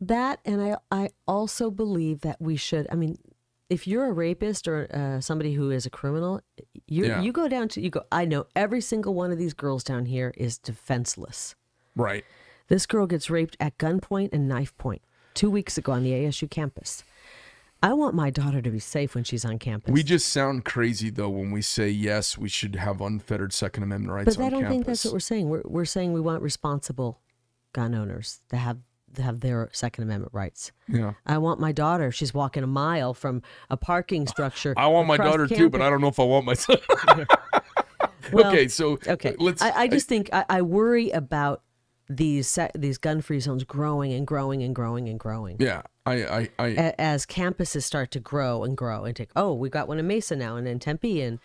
[0.00, 3.18] that and I, I also believe that we should i mean
[3.70, 6.40] if you're a rapist or uh, somebody who is a criminal
[6.88, 7.20] you Yeah.
[7.22, 10.06] you go down to you go i know every single one of these girls down
[10.06, 11.54] here is defenseless
[11.94, 12.24] Right.
[12.72, 15.02] This girl gets raped at gunpoint and knife point
[15.34, 17.04] two weeks ago on the asu campus
[17.82, 21.10] i want my daughter to be safe when she's on campus We just sound crazy
[21.10, 24.62] though when we say yes, we should have unfettered Second Amendment rights but i don't
[24.62, 24.72] campus.
[24.72, 27.20] think that's what we're saying we're, we're saying we want responsible
[27.74, 28.78] gun owners to have
[29.16, 31.12] to have their second amendment rights yeah.
[31.26, 32.10] I want my daughter.
[32.10, 34.72] She's walking a mile from a parking structure.
[34.74, 35.82] I want my daughter too, but.
[35.82, 36.78] I don't know if I want my son.
[38.32, 39.30] Well, okay, so Okay.
[39.30, 39.60] Uh, let's.
[39.60, 41.62] I, I just think I, I worry about
[42.16, 45.56] these se- these gun free zones growing and growing and growing and growing.
[45.58, 49.52] yeah, I, I, I, A- As campuses start to grow and grow and take, oh,
[49.54, 51.38] we got one in Mesa now and in Tempe, and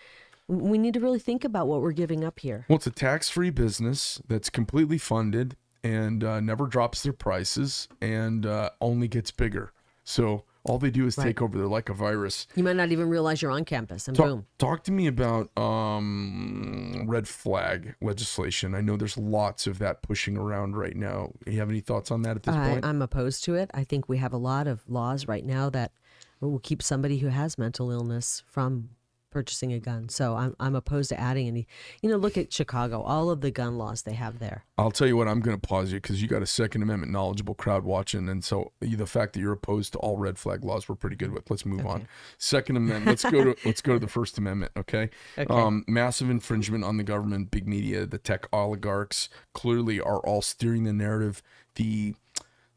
[0.47, 2.65] we need to really think about what we're giving up here.
[2.69, 8.45] Well, it's a tax-free business that's completely funded and uh, never drops their prices and
[8.45, 9.73] uh, only gets bigger.
[10.03, 11.57] So all they do is take over.
[11.57, 12.47] They're like a virus.
[12.55, 14.45] You might not even realize you're on campus, and Talk, boom.
[14.57, 18.75] talk to me about um, red flag legislation.
[18.75, 21.31] I know there's lots of that pushing around right now.
[21.45, 22.85] You have any thoughts on that at this I, point?
[22.85, 23.71] I'm opposed to it.
[23.73, 25.91] I think we have a lot of laws right now that
[26.39, 28.89] will keep somebody who has mental illness from
[29.37, 30.09] purchasing a gun.
[30.09, 31.67] So I'm I'm opposed to adding any.
[32.01, 33.03] You know, look at Chicago.
[33.03, 34.63] All of the gun laws they have there.
[34.79, 35.27] I'll tell you what.
[35.27, 38.43] I'm going to pause you because you got a Second Amendment knowledgeable crowd watching, and
[38.43, 41.51] so the fact that you're opposed to all red flag laws, we're pretty good with.
[41.51, 42.07] Let's move on.
[42.39, 43.05] Second Amendment.
[43.05, 44.71] Let's go to let's go to the First Amendment.
[44.75, 45.11] Okay.
[45.37, 45.53] Okay.
[45.53, 50.83] Um, massive infringement on the government, big media, the tech oligarchs clearly are all steering
[50.83, 51.43] the narrative.
[51.75, 52.15] The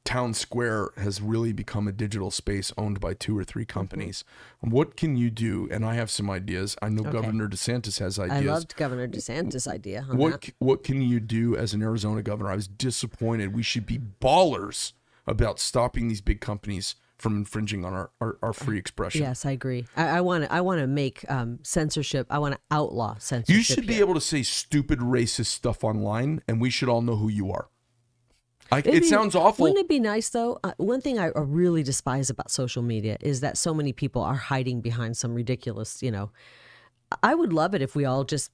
[0.04, 3.78] town square has really become a digital space owned by two or three Mm-hmm.
[3.78, 4.24] companies.
[4.60, 5.68] What can you do?
[5.70, 6.76] And I have some ideas.
[6.82, 8.46] I know Governor DeSantis has ideas.
[8.48, 10.54] I loved Governor DeSantis' idea What that.
[10.58, 12.50] what can you do as an Arizona governor?
[12.50, 13.54] I was disappointed.
[13.54, 14.92] We should be ballers
[15.26, 19.20] about stopping these big companies from infringing on our, our, our free expression.
[19.20, 19.86] Yes, I agree.
[19.94, 20.52] I want to.
[20.52, 22.26] I want to make um, censorship.
[22.30, 23.54] I want to outlaw censorship.
[23.54, 24.04] You should be here.
[24.04, 27.68] able to say stupid racist stuff online, and we should all know who you are.
[28.72, 29.64] I, it sounds awful.
[29.64, 30.58] Wouldn't it be nice though?
[30.62, 34.34] Uh, one thing I really despise about social media is that so many people are
[34.34, 36.02] hiding behind some ridiculous.
[36.02, 36.30] You know,
[37.22, 38.50] I would love it if we all just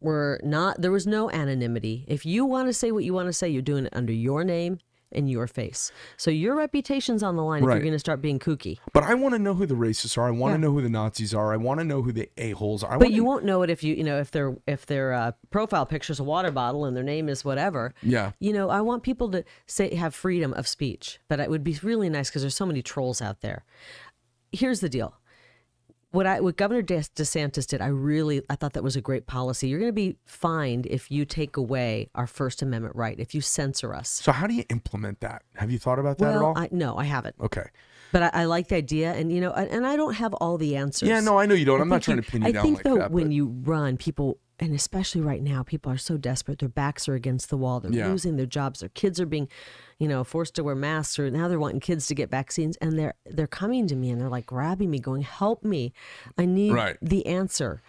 [0.00, 0.80] were not.
[0.82, 2.04] There was no anonymity.
[2.08, 4.44] If you want to say what you want to say, you're doing it under your
[4.44, 4.80] name
[5.12, 5.90] and your face.
[6.16, 8.78] So your reputation's on the line if you're going to start being kooky.
[8.92, 10.26] but I want to know who the racists are.
[10.26, 10.62] I want to Yeah.
[10.66, 11.52] know who the Nazis are.
[11.52, 12.94] I want to know who the a holes are.
[12.94, 15.32] I But you won't know it if you, you know, if their if their uh,
[15.50, 17.94] profile picture's a water bottle and their name is whatever.
[18.02, 18.32] Yeah.
[18.38, 21.78] You know, I want people to say have freedom of speech, but it would be
[21.82, 23.64] really nice because there's so many trolls out there.
[24.52, 25.14] Here's the deal.
[26.10, 29.26] What I what Governor De- DeSantis did, I really I thought that was a great
[29.26, 29.68] policy.
[29.68, 33.42] You're going to be fined if you take away our First Amendment right, if you
[33.42, 34.08] censor us.
[34.08, 35.42] So how do you implement that?
[35.56, 36.56] Have you thought about that at all?
[36.56, 37.36] I, no, I haven't.
[37.40, 37.66] okay.
[38.10, 40.76] But I, I like the idea, and you know, and, I don't have all the
[40.76, 41.06] answers.
[41.10, 41.78] Yeah, no, I know you don't.
[41.78, 43.10] I I'm not think trying to pin you I down think like though, that.
[43.10, 46.58] when but- you run, people, and especially right now, people are so desperate.
[46.58, 47.80] Their backs are against the wall.
[47.80, 48.08] They're Yeah.
[48.08, 48.80] losing their jobs.
[48.80, 49.48] Their kids are being,
[49.98, 52.98] you know, forced to wear masks, or now they're wanting kids to get vaccines, and
[52.98, 55.92] they're they're coming to me and they're like grabbing me, going, "Help me!
[56.36, 56.96] I need Right.
[57.00, 57.82] the answer."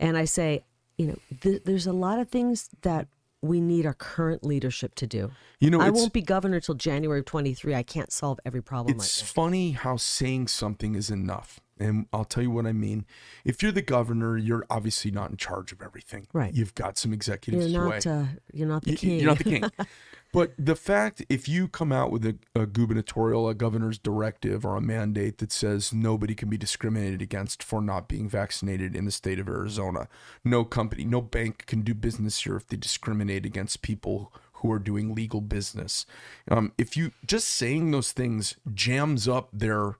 [0.00, 0.64] And I say,
[0.98, 3.08] you know, th- there's a lot of things that
[3.42, 5.30] we need our current leadership to do.
[5.60, 7.74] You know, I won't be governor till January of 23.
[7.74, 11.60] I can't solve every problem It's right funny how saying something is enough.
[11.78, 13.04] And I'll tell you what I mean.
[13.44, 16.26] If you're the governor, you're obviously not in charge of everything.
[16.32, 16.54] Right.
[16.54, 18.06] You've got some executive You're not.
[18.06, 19.20] Uh, you're not the Y- king.
[19.20, 19.64] You're not the king.
[20.32, 24.76] but the fact, if you come out with a, a gubernatorial, a governor's directive, or
[24.76, 29.12] a mandate that says nobody can be discriminated against for not being vaccinated in the
[29.12, 30.08] state of Arizona,
[30.44, 34.78] no company, no bank can do business here if they discriminate against people who are
[34.78, 36.06] doing legal business.
[36.50, 39.96] Um, if you just saying those things jams up their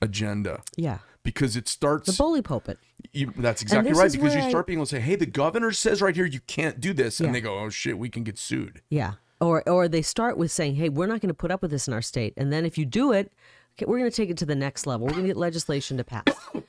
[0.00, 0.98] agenda yeah.
[1.22, 2.78] Because it starts The bully pulpit.
[3.12, 5.26] you, that's exactly right because you where I- start being able to say, "Hey, the
[5.26, 7.26] governor says right here you can't do this," Yeah.
[7.26, 9.14] and they go, "Oh shit, we can get sued." Yeah.
[9.40, 11.86] Or or they start with saying, "Hey, we're not going to put up with this
[11.86, 13.32] in our state," and then if you do it,
[13.76, 15.06] okay, we're going to take it to the next level.
[15.06, 16.24] We're going to get legislation to pass.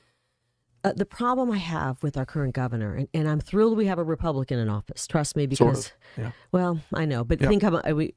[0.82, 3.98] Uh, the problem I have with our current governor, and, and I'm thrilled we have
[3.98, 5.06] a Republican in office.
[5.06, 6.30] Trust me, Sort because of, yeah.
[6.52, 7.48] well, I know, but Yeah.
[7.48, 8.14] think about uh, we,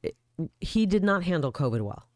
[0.62, 2.08] he did not handle COVID well,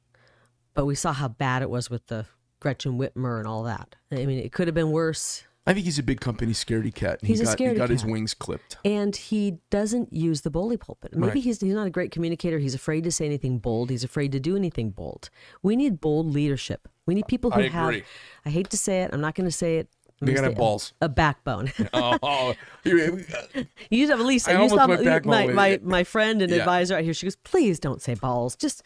[0.72, 2.24] but we saw how bad it was with the
[2.60, 3.96] Gretchen Whitmer and all that.
[4.10, 5.44] I mean, it could have been worse.
[5.66, 7.18] I think he's a big company scaredy cat.
[7.20, 8.78] and He's he a got, he scaredy got his wings clipped.
[8.86, 11.12] and he doesn't use the bully pulpit.
[11.14, 11.42] Maybe Right.
[11.42, 12.58] he's he's not a great communicator.
[12.58, 13.90] He's afraid to say anything bold.
[13.90, 15.28] He's afraid to do anything bold.
[15.62, 16.88] We need bold leadership.
[17.04, 17.88] We need people who I have.
[17.88, 18.04] agree.
[18.46, 19.10] I hate to say it.
[19.12, 19.88] I'm not going to say it.
[20.22, 20.94] I'm They gotta have balls.
[21.02, 21.70] A, a backbone.
[21.92, 22.54] oh, oh,
[22.84, 23.24] you- you
[23.54, 24.50] uh, used to have Lisa.
[24.50, 26.58] I you used to almost have- went back my, my, my friend and Yeah.
[26.60, 27.12] advisor out here.
[27.14, 28.56] She goes, please don't say balls.
[28.56, 28.82] Just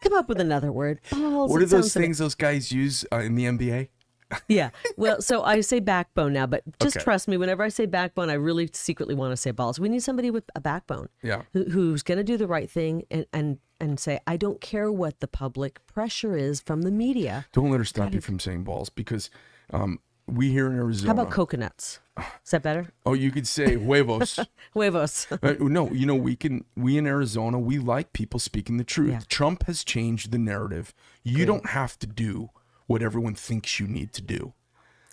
[0.00, 1.00] come up with another word.
[1.10, 1.50] Balls.
[1.50, 3.88] what are those things those guys use uh, in the NBA?
[4.46, 4.68] Yeah.
[4.98, 7.02] Well, so I say backbone now, but just Okay.
[7.02, 7.38] trust me.
[7.38, 9.80] Whenever I say backbone, I really secretly want to say balls.
[9.80, 11.08] We need somebody with a backbone.
[11.22, 11.44] Yeah.
[11.54, 14.92] who, who's going to do the right thing and, and and say I don't care
[14.92, 17.46] what the public pressure is from the media.
[17.54, 19.30] Don't let her stop you from saying balls because
[19.72, 19.98] um,
[20.28, 21.08] we here in Arizona.
[21.08, 22.00] How about coconuts?
[22.44, 22.88] Is that better?
[23.06, 24.40] Oh, you could say huevos.
[24.74, 25.26] Huevos.
[25.42, 26.64] Uh, no, you know we can.
[26.76, 29.10] We in Arizona, we like people speaking the truth.
[29.10, 29.20] Yeah.
[29.28, 30.92] Trump has changed the narrative.
[31.22, 32.50] You don't have to do
[32.86, 34.54] what everyone thinks you need to do.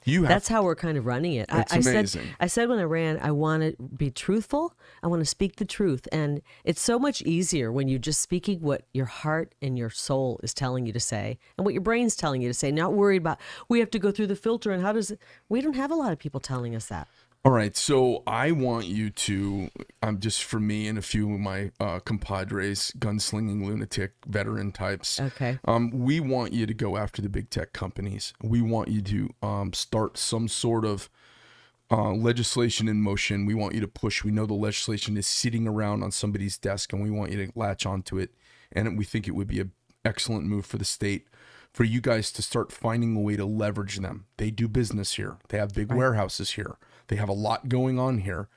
[0.05, 0.29] You have.
[0.29, 1.49] That's how we're kind of running it.
[1.51, 2.21] It's I, I amazing.
[2.21, 4.75] said I said when I ran, I want to be truthful.
[5.03, 8.61] I want to speak the truth, and it's so much easier when you're just speaking
[8.61, 12.15] what your heart and your soul is telling you to say, and what your brain's
[12.15, 12.71] telling you to say.
[12.71, 15.19] Not worried about we have to go through the filter and how does it.
[15.49, 17.07] We don't have a lot of people telling us that.
[17.45, 19.69] All right, so I want you to,
[20.01, 25.19] um, just for me and a few of my uh, compadres, gunslinging lunatic veteran types.
[25.19, 25.59] Okay.
[25.65, 28.33] Um, we want you to go after the big tech companies.
[28.41, 31.07] We want you to um, start some sort of
[31.91, 33.45] uh, legislation in motion.
[33.45, 34.23] We want you to push.
[34.23, 37.51] We know the legislation is sitting around on somebody's desk, and we want you to
[37.53, 38.31] latch onto it.
[38.71, 39.71] And we think it would be an
[40.03, 41.27] excellent move for the state
[41.71, 44.25] for you guys to start finding a way to leverage them.
[44.37, 45.37] They do business here.
[45.49, 46.77] They have big warehouses here.
[47.07, 48.47] They have a lot going on here.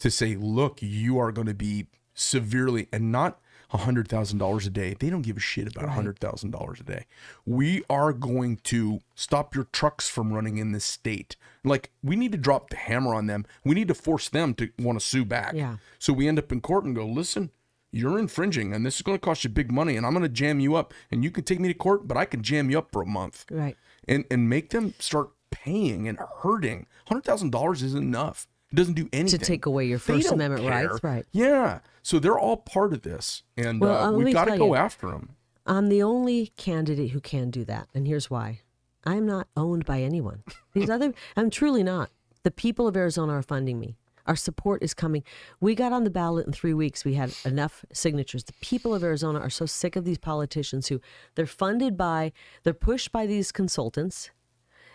[0.00, 3.38] To say, look, you are going to be severely and not
[3.70, 4.94] hundred thousand dollars a day.
[4.98, 7.06] They don't give a shit about hundred thousand dollars a day.
[7.46, 11.36] We are going to stop your trucks from running in this state.
[11.64, 13.46] Like we need to drop the hammer on them.
[13.64, 15.54] We need to force them to want to sue back.
[15.54, 15.76] Yeah.
[15.98, 17.50] So we end up in court and go, listen,
[17.92, 20.28] you're infringing, and this is going to cost you big money, and I'm going to
[20.28, 22.78] jam you up, and you can take me to court, but I can jam you
[22.78, 23.76] up for a month, Right.
[24.08, 26.86] and and make them start paying and hurting.
[27.06, 28.48] Hundred thousand dollars isn't enough.
[28.72, 31.24] It doesn't do anything To take away your First Amendment rights, right.
[31.30, 31.80] Yeah.
[32.02, 34.74] So they're all part of this, and Well, uh, uh, we've got to go you.
[34.74, 35.36] after them.
[35.66, 38.60] I'm the only candidate who can do that, and here's why:
[39.04, 40.42] I'm not owned by anyone.
[40.72, 42.10] These other, I'm truly not.
[42.42, 43.96] The people of Arizona are funding me.
[44.26, 45.22] Our support is coming.
[45.60, 47.04] We got on the ballot in three weeks.
[47.04, 48.44] We had enough signatures.
[48.44, 51.00] The people of Arizona are so sick of these politicians who
[51.34, 54.30] they're funded by, they're pushed by these consultants,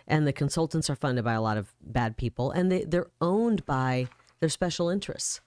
[0.08, 3.64] and the consultants are funded by a lot of bad people, and they, they're owned
[3.66, 4.08] by
[4.40, 5.40] their special interests.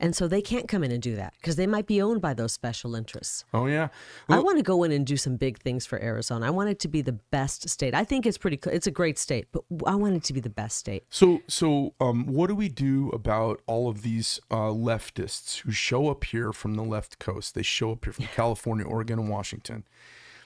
[0.00, 2.34] And so they can't come in and do that because they might be owned by
[2.34, 3.44] those special interests.
[3.54, 3.88] Oh yeah.
[4.28, 6.46] I want to go in and do some big things for Arizona.
[6.46, 7.94] I want it to be the best state.
[7.94, 8.58] I think it's pretty.
[8.66, 11.04] It's a great state, but I want it to be the best state.
[11.10, 16.08] So, so um, what do we do about all of these uh, leftists who show
[16.08, 17.54] up here from the left coast?
[17.54, 19.84] They show up here from California, Oregon, and Washington.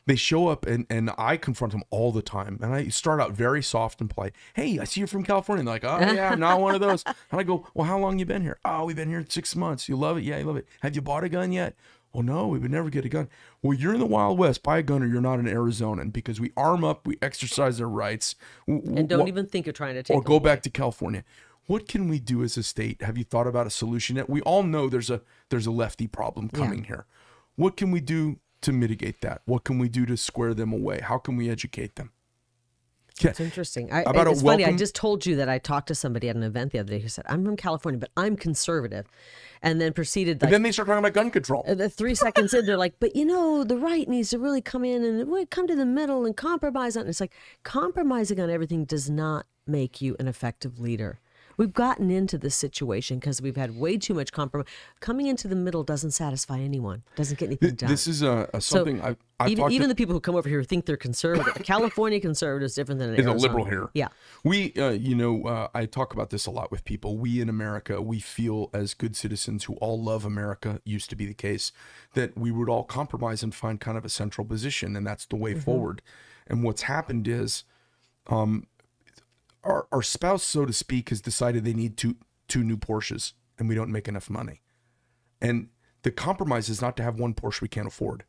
[0.09, 2.59] They show up, and, and I confront them all the time.
[2.63, 4.35] And I start out very soft and polite.
[4.55, 5.61] Hey, I see you're from California.
[5.61, 7.05] And they're like, oh, yeah, I'm not one of those.
[7.31, 8.59] And I go, well, how long you been here?
[8.65, 9.87] Oh, we've been here six months.
[9.87, 10.25] You love it?
[10.25, 10.67] Yeah, you love it.
[10.81, 11.77] Have you bought a gun yet?
[12.13, 13.29] Well, no, we would never get a gun.
[13.63, 14.63] Well, you're in the Wild West.
[14.63, 17.89] Buy a gun or you're not an Arizonan because we arm up, we exercise our
[17.89, 18.35] rights.
[18.67, 20.17] And don't even think of trying to take.
[20.17, 20.45] or go away.
[20.45, 21.23] back to California.
[21.67, 23.03] What can we do as a state?
[23.03, 24.31] Have you thought about a solution yet?
[24.31, 25.21] We all know there's a
[25.51, 27.05] there's a lefty problem coming here.
[27.57, 29.43] What can we do to mitigate that?
[29.45, 31.01] What can we do to square them away?
[31.03, 32.13] How can we educate them?
[33.25, 33.93] It's interesting.
[33.93, 34.65] I, about it's funny.
[34.65, 37.01] I just told you that I talked to somebody at an event the other day
[37.01, 39.07] who said, "I'm from California, but I'm conservative,"
[39.63, 41.65] and then proceeded like then they start talking about gun control.
[41.67, 44.61] uh, the three seconds in, they're like, "But you know, the right needs to really
[44.61, 48.51] come in and come to the middle and compromise on." it." It's like compromising on
[48.51, 51.19] everything does not make you an effective leader.
[51.59, 54.69] We've gotten into this situation because we've had way too much compromise.
[55.01, 57.03] Coming into the middle doesn't satisfy anyone.
[57.17, 57.91] Doesn't get anything done.
[57.91, 60.49] This is a, a something I've, I've even even to, the people who come over
[60.49, 61.63] here think they're conservative.
[61.65, 63.91] California conservative is different than is a liberal here.
[63.93, 64.09] Yeah.
[64.45, 67.19] We, uh, you know, uh, I talk about this a lot with people.
[67.19, 71.27] We in America, we feel as good citizens who all love America, used to be
[71.27, 71.73] the case,
[72.15, 75.37] that we would all compromise and find kind of a central position, and that's the
[75.37, 75.61] way Mm-hmm.
[75.61, 76.03] forward.
[76.47, 77.65] And what's happened is,
[78.29, 78.69] um,
[79.69, 82.17] our, our spouse, so to speak, has decided they need two
[82.49, 84.63] two new Porsches, and we don't make enough money.
[85.41, 85.69] And
[86.03, 88.25] the compromise is not to have one Porsche we can't afford.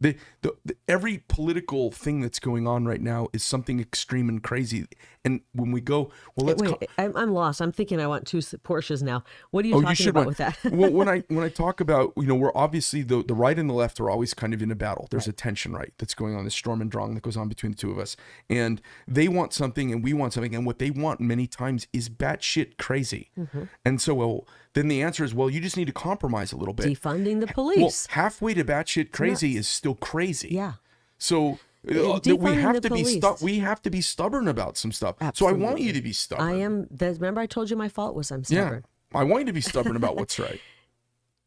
[0.00, 4.42] The, the, the every political thing that's going on right now is something extreme and
[4.42, 4.86] crazy.
[5.24, 6.62] And when we go, well, let's.
[6.62, 7.60] Wait, co- I'm, I'm lost.
[7.60, 9.24] I'm thinking I want two Porsches now.
[9.50, 10.58] What are you Oh, talking you about want- with that?
[10.72, 13.68] well, when I when I talk about you know we're obviously the the right and
[13.68, 15.08] the left are always kind of in a battle.
[15.10, 17.72] There's a tension right that's going on, this storm and drang that goes on between
[17.72, 18.16] the two of us,
[18.48, 22.08] and they want something and we want something, and what they want many times is
[22.08, 23.30] batshit crazy.
[23.38, 23.64] Mm-hmm.
[23.84, 24.46] And so, well,
[24.78, 26.86] then the answer is, well, you just need to compromise a little bit.
[26.86, 28.06] Defunding the police.
[28.08, 30.48] well, halfway to batshit crazy is still crazy.
[30.50, 30.74] yeah.
[31.18, 31.58] So
[31.92, 33.16] uh, Uh, we have to be police.
[33.16, 35.16] stu- we have to be stubborn about some stuff.
[35.34, 36.48] So I want you to be stubborn.
[36.48, 36.86] I am.
[37.00, 38.84] Remember, I told you my fault was I'm stubborn.
[39.12, 39.20] Yeah.
[39.20, 40.60] I want you to be stubborn about what's right.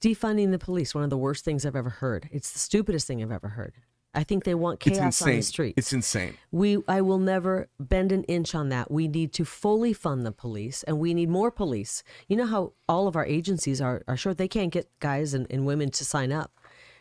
[0.01, 2.27] Defunding the police, one of the worst things I've ever heard.
[2.31, 3.73] It's the stupidest thing I've ever heard.
[4.13, 5.75] I think they want chaos on the street.
[5.77, 6.35] It's insane.
[6.51, 8.91] We, I will never bend an inch on that.
[8.91, 12.03] We need to fully fund the police, and we need more police.
[12.27, 15.47] You know how all of our agencies are are short; they can't get guys and,
[15.49, 16.51] and women to sign up.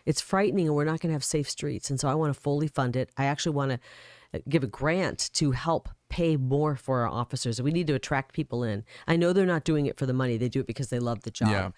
[0.07, 1.91] It's frightening, and we're not going to have safe streets.
[1.91, 3.11] And so, I want to fully fund it.
[3.17, 3.81] I actually want to
[4.33, 7.61] uh, give a grant to help pay more for our officers.
[7.61, 8.85] We need to attract people in.
[9.09, 11.23] I know they're not doing it for the money; they do it because they love
[11.23, 11.51] the job.
[11.51, 11.71] Yeah.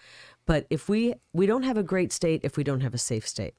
[0.44, 3.26] But if we we don't have a great state if we don't have a safe
[3.26, 3.54] state.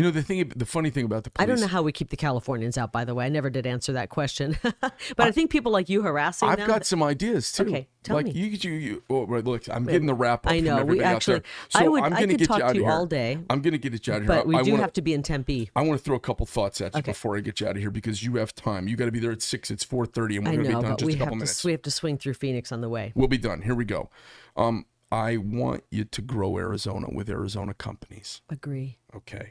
[0.00, 0.50] You know the thing.
[0.56, 1.44] The funny thing about the police.
[1.44, 3.26] I don't know how we keep the Californians out, by the way.
[3.26, 4.56] I never did answer that question.
[4.62, 6.52] but I, think people like you harassing me.
[6.52, 6.68] I've them.
[6.68, 7.64] got some ideas too.
[7.64, 8.32] Okay, tell like me.
[8.32, 9.02] you, you, you.
[9.10, 10.52] Oh, right, look, I'm getting the wrap up.
[10.52, 11.42] I know, From we everybody out actually- there.
[11.68, 12.90] So I would- I'm I could get talk you to you here.
[12.90, 13.40] all day.
[13.50, 14.26] I'm gonna get you out of here.
[14.26, 15.70] but we I, do wanna, have to be in Tempe.
[15.76, 17.10] I want to throw a couple thoughts at you Okay.
[17.10, 18.88] before I get you out of here because you have time.
[18.88, 19.70] You got to be there at six.
[19.70, 21.62] It's 4:30, and we're gonna be done just a couple have to minutes.
[21.62, 23.12] we have to swing through Phoenix on the way.
[23.14, 23.60] We'll be done.
[23.60, 24.08] Here we go.
[24.56, 28.40] Um, I want you to grow Arizona with Arizona companies.
[28.48, 28.98] Agree.
[29.14, 29.50] Okay.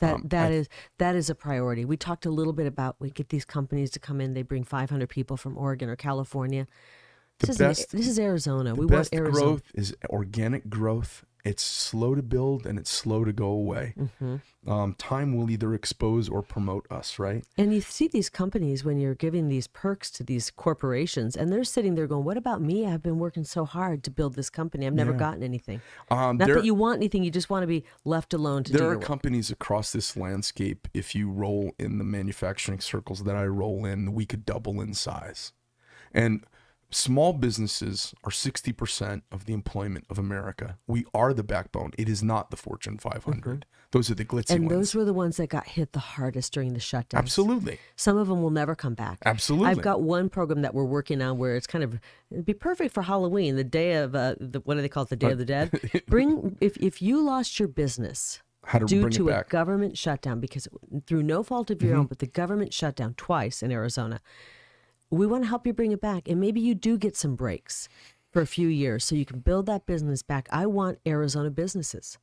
[0.00, 0.68] That Um, that I- is
[0.98, 1.84] that is a priority.
[1.84, 4.34] We talked a little bit about we get these companies to come in.
[4.34, 6.66] They bring 500 people from Oregon or California.
[7.38, 8.74] This, best- is, this is Arizona.
[8.74, 9.30] We want Arizona.
[9.46, 11.24] growth is organic growth.
[11.44, 13.94] It's slow to build and it's slow to go away.
[13.98, 14.70] Mm-hmm.
[14.70, 17.44] Um, time will either expose or promote us, right?
[17.56, 21.64] And you see these companies when you're giving these perks to these corporations, and they're
[21.64, 22.86] sitting there going, "What about me?
[22.86, 24.86] I've been working so hard to build this company.
[24.86, 25.18] I've never Yeah.
[25.18, 25.80] gotten anything.
[26.10, 27.24] Um, Not there, that you want anything.
[27.24, 30.16] You just want to be left alone to do there are work." companies across this
[30.16, 30.88] landscape.
[30.92, 34.92] If you roll in the manufacturing circles that I roll in, we could double in
[34.92, 35.52] size.
[36.12, 36.44] And
[36.90, 40.78] small businesses are 60% of the employment of America.
[40.86, 41.92] We are the backbone.
[41.98, 43.66] It is not the Fortune 500.
[43.92, 44.54] Those are the glitzy Mm-hmm.
[44.54, 44.76] and ones.
[44.78, 47.18] those were the ones that got hit the hardest during the shutdown.
[47.18, 47.78] Absolutely.
[47.96, 49.18] Some of them will never come back.
[49.24, 49.68] Absolutely.
[49.68, 51.98] I've got one program that we're working on where it's kind of
[52.30, 55.08] it'd be perfect for Halloween, the day of uh, the, what do they call it,
[55.08, 56.02] the Day of the Dead.
[56.06, 59.46] Bring if if you lost your business How to due bring to it a back.
[59.46, 59.56] Mm-hmm.
[59.56, 60.68] government shutdown because
[61.08, 64.20] through no fault of your own, but the government shut down twice in Arizona.
[65.10, 67.88] We want to help you bring it back, and maybe you do get some breaks
[68.32, 70.48] for a few years so you can build that business back.
[70.52, 72.16] I want Arizona businesses.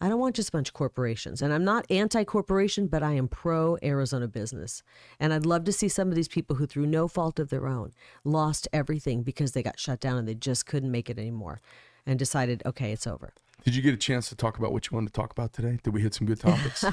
[0.00, 1.40] I don't want just a bunch of corporations.
[1.40, 4.82] And I'm not anti corporation, but I am pro Arizona business.
[5.20, 7.66] And I'd love to see some of these people who, through no fault of their
[7.66, 7.92] own,
[8.24, 11.60] lost everything because they got shut down and they just couldn't make it anymore
[12.04, 13.32] and decided, okay, it's over.
[13.64, 15.78] Did you get a chance to talk about what you wanted to talk about today?
[15.82, 16.84] Did we hit some good topics?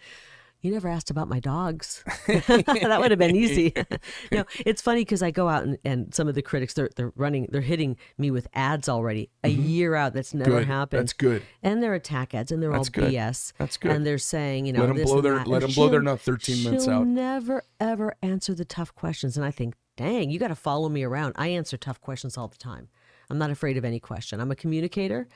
[0.60, 2.02] You never asked about my dogs.
[2.26, 3.72] that would have been easy.
[4.32, 7.12] no, it's funny because I go out and, and some of the critics they're they're
[7.14, 10.14] running they're hitting me with ads already a year out.
[10.14, 10.58] That's never Mm-hmm.
[10.58, 10.66] Good.
[10.66, 11.00] happened.
[11.00, 11.42] That's good.
[11.62, 13.12] And they're attack ads and they're That's all good.
[13.12, 13.52] BS.
[13.58, 13.92] That's good.
[13.92, 16.02] And they're saying you know Let 'em this blow their- let And 'em blow their
[16.02, 17.06] nut 13 minutes she'll out.
[17.06, 19.36] Never ever answer the tough questions.
[19.36, 21.34] And I think, dang, you got to follow me around.
[21.36, 22.88] I answer tough questions all the time.
[23.30, 24.40] I'm not afraid of any question.
[24.40, 25.28] I'm a communicator.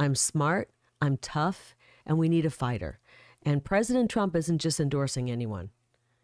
[0.00, 0.70] I'm smart.
[1.00, 1.76] I'm tough,
[2.06, 2.98] and we need a fighter.
[3.44, 5.70] And President Trump isn't just endorsing anyone.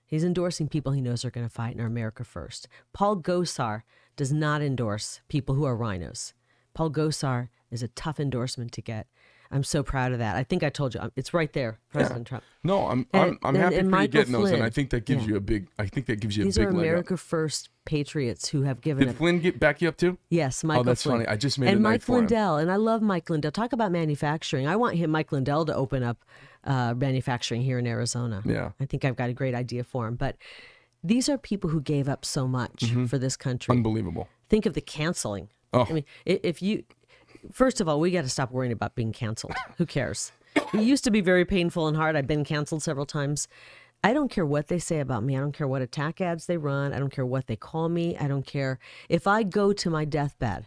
[0.07, 2.67] He's endorsing people he knows are going to fight in are America first.
[2.93, 3.83] Paul Gosar
[4.17, 6.35] does not endorse people who are rhinos.
[6.75, 9.07] Paul Gosar is a tough endorsement to get.
[9.53, 10.37] I'm so proud of that.
[10.37, 12.45] I think I told you um, it's right there, President Trump.
[12.63, 14.91] No, I'm And- I'm, I'm and- happy and for you getting those, and I think
[14.91, 15.31] that gives Yeah.
[15.31, 15.67] you a big.
[15.77, 16.89] I think that gives you These a are big leg up.
[16.93, 20.19] America First patriots who have given Did a Flynn get back you up too?
[20.29, 21.19] Yes, Michael that's Flynn.
[21.19, 21.27] funny.
[21.29, 22.09] I just made and Mike.
[22.09, 23.51] Lindell, and I love Mike Lindell.
[23.51, 24.69] Talk about manufacturing.
[24.69, 26.25] I want him, Mike Lindell, to open up
[26.65, 28.43] uh, manufacturing here in Arizona.
[28.45, 28.73] Yeah.
[28.81, 30.17] I think I've got a great idea for him.
[30.17, 30.37] But
[31.03, 33.75] these are people who gave up so much for this country.
[33.75, 34.29] Unbelievable.
[34.49, 35.49] Think of the canceling.
[35.73, 35.87] Oh.
[35.89, 36.85] I mean, if you,
[37.53, 39.55] first of all, we got to stop worrying about being canceled.
[39.79, 40.33] Who cares?
[40.75, 42.17] It used to be very painful and hard.
[42.17, 43.47] I've been canceled several times.
[44.03, 45.37] I don't care what they say about me.
[45.37, 46.93] I don't care what attack ads they run.
[46.93, 48.17] I don't care what they call me.
[48.17, 48.79] I don't care
[49.09, 50.67] if I go to my deathbed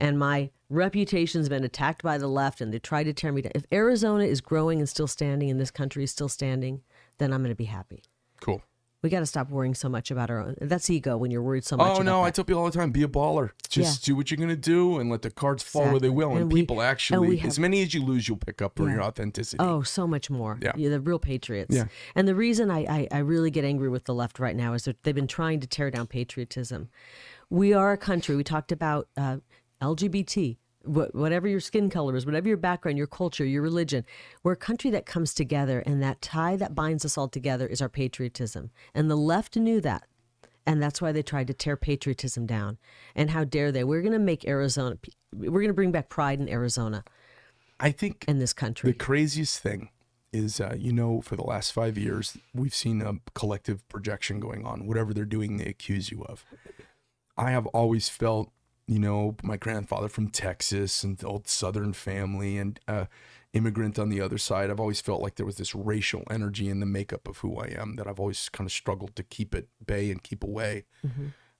[0.00, 3.52] and my reputation's been attacked by the left and they try to tear me down.
[3.54, 6.82] If Arizona is growing and still standing and this country is still standing,
[7.18, 8.02] then I'm going to be happy.
[8.40, 8.62] Cool.
[9.02, 10.56] We got to stop worrying so much about our own.
[10.60, 11.98] That's ego when you're worried so much.
[11.98, 13.52] Oh no, I tell people all the time: be a baller.
[13.70, 16.32] Just do what you're gonna do, and let the cards fall where they will.
[16.32, 18.86] And, And we- people and actually, as many as you lose, you'll pick up for
[18.88, 18.96] Yeah.
[18.96, 19.56] your authenticity.
[19.58, 20.58] Oh, so much more.
[20.60, 20.72] Yeah.
[20.76, 21.74] You're the real patriots.
[21.74, 21.86] Yeah.
[22.14, 24.84] And the reason I, I, I really get angry with the left right now is
[24.84, 26.90] that they've been trying to tear down patriotism.
[27.48, 29.38] We are a country, we talked about uh,
[29.80, 34.04] LGBT, wh- whatever your skin color is, whatever your background, your culture, your religion.
[34.42, 37.80] We're a country that comes together, and that tie that binds us all together is
[37.80, 38.70] our patriotism.
[38.94, 40.06] And the left knew that.
[40.66, 42.78] And that's why they tried to tear patriotism down.
[43.14, 43.82] And how dare they?
[43.82, 44.98] We're going to make Arizona,
[45.34, 47.02] we're going to bring back pride in Arizona
[47.80, 49.88] I think in this country, the craziest thing
[50.32, 54.64] is, uh, you know, for the last five years, we've seen a collective projection going
[54.64, 54.86] on.
[54.86, 56.44] Whatever they're doing, they accuse you of.
[57.36, 58.52] I have always felt,
[58.90, 63.04] you know, my grandfather from Texas and the old Southern family and uh,
[63.52, 64.68] immigrant on the other side.
[64.68, 67.68] I've always felt like there was this racial energy in the makeup of who I
[67.68, 70.86] am that I've always kind of struggled to keep at bay and keep away.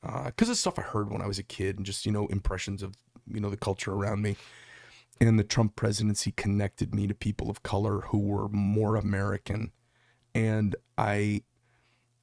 [0.02, 2.82] Because of stuff I heard when I was a kid and just, you know, impressions
[2.82, 2.96] of,
[3.32, 4.36] you know, the culture around me.
[5.20, 9.70] And the Trump presidency connected me to people of color who were more American.
[10.34, 11.42] And I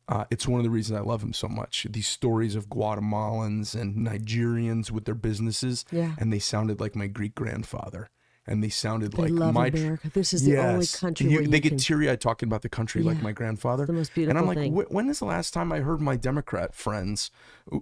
[0.10, 1.86] uh, it's one of the reasons I love him so much.
[1.90, 6.16] These stories of Guatemalans and Nigerians with their businesses, Yeah.
[6.18, 8.10] and they sounded like my Greek grandfather,
[8.46, 10.10] and they sounded They like love my America.
[10.14, 12.70] This is the only country you- they you get can- teary eyed talking about the
[12.70, 13.86] country like my grandfather.
[13.86, 14.30] the most beautiful.
[14.38, 14.96] and I'm beautiful like, thing.
[14.96, 17.30] When is the last time I heard my Democrat friends,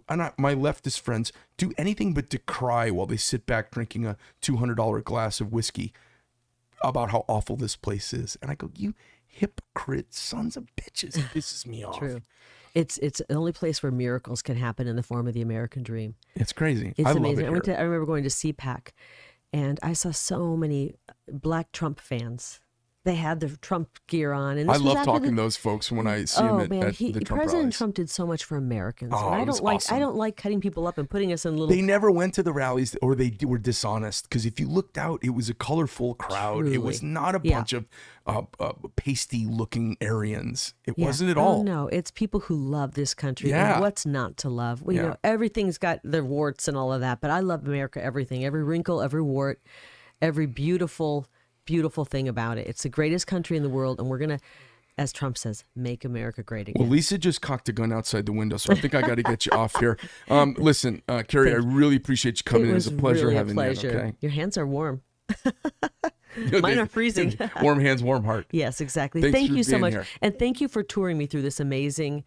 [0.10, 4.18] and I, my leftist friends, do anything but decry while they sit back drinking a
[4.42, 5.94] two hundred dollar glass of whiskey
[6.82, 8.36] about how awful this place is?
[8.42, 8.96] And I go, you
[9.36, 11.18] hypocrite sons of bitches!
[11.18, 12.00] It pisses me off.
[12.00, 12.22] True.
[12.74, 15.84] It's it's the only place where miracles can happen in the form of the American
[15.84, 16.16] dream.
[16.36, 16.94] It's crazy.
[16.98, 17.46] It's I amazing.
[17.46, 18.90] it I went to I remember going to CPAC
[19.54, 22.60] and I saw so many uh, black Trump fans.
[23.06, 26.08] They had their Trump gear on and I love talking the, to those folks when
[26.08, 27.78] I see them Oh at, man, at he, the Trump President rallies.
[27.78, 29.14] Trump did so much for Americans.
[29.16, 29.96] Oh, I don't like awesome.
[29.96, 32.44] I don't like cutting people up and putting us in little They never went to
[32.44, 36.16] the rallies or they were dishonest because if you looked out, it was a colorful
[36.16, 36.66] crowd.
[36.66, 37.58] It was not a Yeah.
[37.60, 37.86] bunch of
[38.28, 40.74] uh, uh, pasty looking Aryans.
[40.86, 41.06] It Yeah.
[41.06, 41.64] wasn't at Oh, all.
[41.64, 43.52] no, it's people who love this country.
[43.52, 43.80] Yeah.
[43.80, 44.82] What's not to love?
[44.82, 45.02] Well, Yeah.
[45.04, 48.44] you know, everything's got their warts and all of that, but I love America, everything,
[48.44, 49.62] every wrinkle, every wart,
[50.24, 51.28] every beautiful,
[51.66, 52.68] beautiful thing about it.
[52.68, 54.40] It's the greatest country in the world, and we're gonna,
[54.98, 56.82] as Trump says, make America great again.
[56.82, 59.24] Well, Lisa just cocked a gun outside the window, so I think I got to
[59.24, 59.98] get you off here.
[60.30, 62.76] Um, listen, uh, Kari, I really appreciate you coming it in.
[62.76, 63.92] was It's a pleasure really having a pleasure.
[63.92, 63.98] you.
[63.98, 65.02] Okay, Your hands are warm.
[66.36, 67.38] Mine Mine are freezing.
[67.62, 68.48] warm hands, warm heart.
[68.52, 69.22] Yes, exactly.
[69.22, 69.94] Thanks thank you so much.
[69.94, 70.06] here.
[70.22, 72.24] And thank you for touring me through this amazing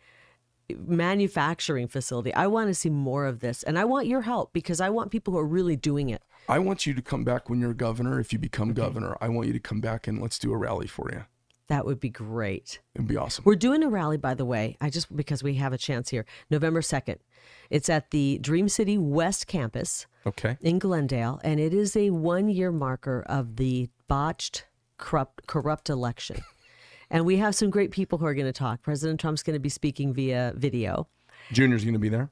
[0.76, 2.32] manufacturing facility.
[2.34, 3.62] I want to see more of this.
[3.62, 6.22] And I want your help because I want people who are really doing it.
[6.48, 8.20] I want you to come back when you're governor.
[8.20, 10.86] If you become governor, I want you to come back and let's do a rally
[10.86, 11.24] for you.
[11.68, 12.80] That would be great.
[12.94, 13.44] It'd be awesome.
[13.44, 14.78] We're doing a rally, by the way.
[14.80, 17.18] I just because we have a chance here, November second.
[17.68, 20.56] It's at the Dream City West Campus Okay.
[20.62, 24.64] in Glendale, and it is a one-year marker of the botched,
[24.96, 26.40] corrupt, corrupt election.
[27.10, 28.82] And we have some great people who are going to talk.
[28.82, 31.08] President Trump's going to be speaking via video.
[31.52, 32.30] Junior's going to be there.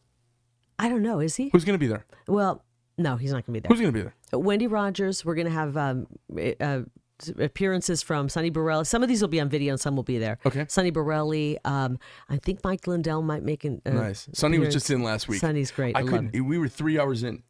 [0.78, 1.48] I don't know, is he?
[1.52, 2.04] Who's going to be there?
[2.28, 2.62] Well,
[2.98, 3.68] no, he's not going to be there.
[3.68, 4.38] Who's going to be there?
[4.38, 5.24] Wendy Rogers.
[5.24, 6.06] We're going to have um,
[6.60, 6.80] uh,
[7.38, 8.84] appearances from Sonny Borrelli.
[8.86, 10.38] Some of these will be on video, and some will be there.
[10.44, 10.66] Okay.
[10.68, 11.56] Sonny Borrelli.
[11.64, 11.98] Um,
[12.28, 13.80] I think Mike Lindell might make an.
[13.86, 14.28] Uh, Nice.
[14.34, 15.40] Sonny was just in last week.
[15.40, 15.96] Sonny's great.
[15.96, 16.32] I I couldn't.
[16.44, 17.42] We were three hours in.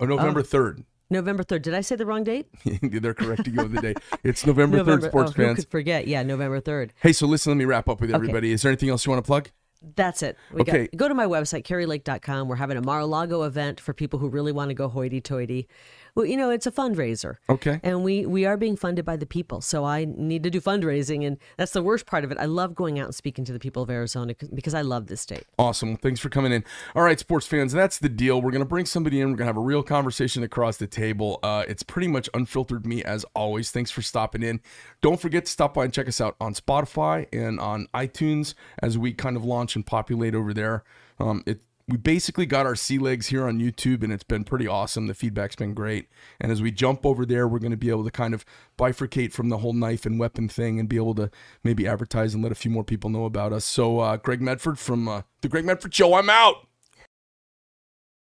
[0.00, 0.84] Oh, November third.
[1.10, 1.62] November third.
[1.62, 2.48] Did I say the wrong date?
[2.82, 3.94] They're correcting you on the day.
[4.24, 5.56] It's November third, sports oh, fans.
[5.56, 6.06] could forget?
[6.06, 6.92] Yeah, November third.
[7.00, 8.52] Hey, so listen, let me wrap up with everybody.
[8.52, 9.50] Is there anything else you want to plug?
[9.94, 10.36] That's it.
[10.52, 10.88] We Okay.
[10.88, 12.48] Got, go to my website, karilake.com.
[12.48, 15.68] We're having a Mar-a-Lago event for people who really want to go hoity-toity.
[16.16, 17.36] Well, you know, it's a fundraiser.
[17.48, 17.78] Okay.
[17.84, 21.24] And we we are being funded by the people, so I need to do fundraising,
[21.26, 22.38] and that's the worst part of it.
[22.40, 25.06] I love going out and speaking to the people of Arizona 'cause- because I love
[25.06, 25.44] this state.
[25.58, 25.96] Awesome.
[25.96, 26.64] Thanks for coming in.
[26.94, 28.42] All right, sports fans, that's the deal.
[28.42, 29.30] We're going to bring somebody in.
[29.30, 31.38] We're going to have a real conversation across the table.
[31.42, 33.70] Uh, it's pretty much unfiltered me as always.
[33.70, 34.60] Thanks for stopping in.
[35.02, 38.96] Don't forget to stop by and check us out on Spotify and on iTunes as
[38.96, 40.82] we kind of launch and populate over there.
[41.20, 44.66] Um, it we basically got our sea legs here on YouTube, and it's been pretty
[44.66, 45.06] awesome.
[45.06, 46.08] The feedback's been great.
[46.40, 48.44] And as we jump over there, we're going to be able to kind of
[48.76, 51.30] bifurcate from the whole knife and weapon thing and be able to
[51.62, 53.64] maybe advertise and let a few more people know about us.
[53.64, 56.65] So, uh, Greg Medford from uh, the Greg Medford Show, I'm out.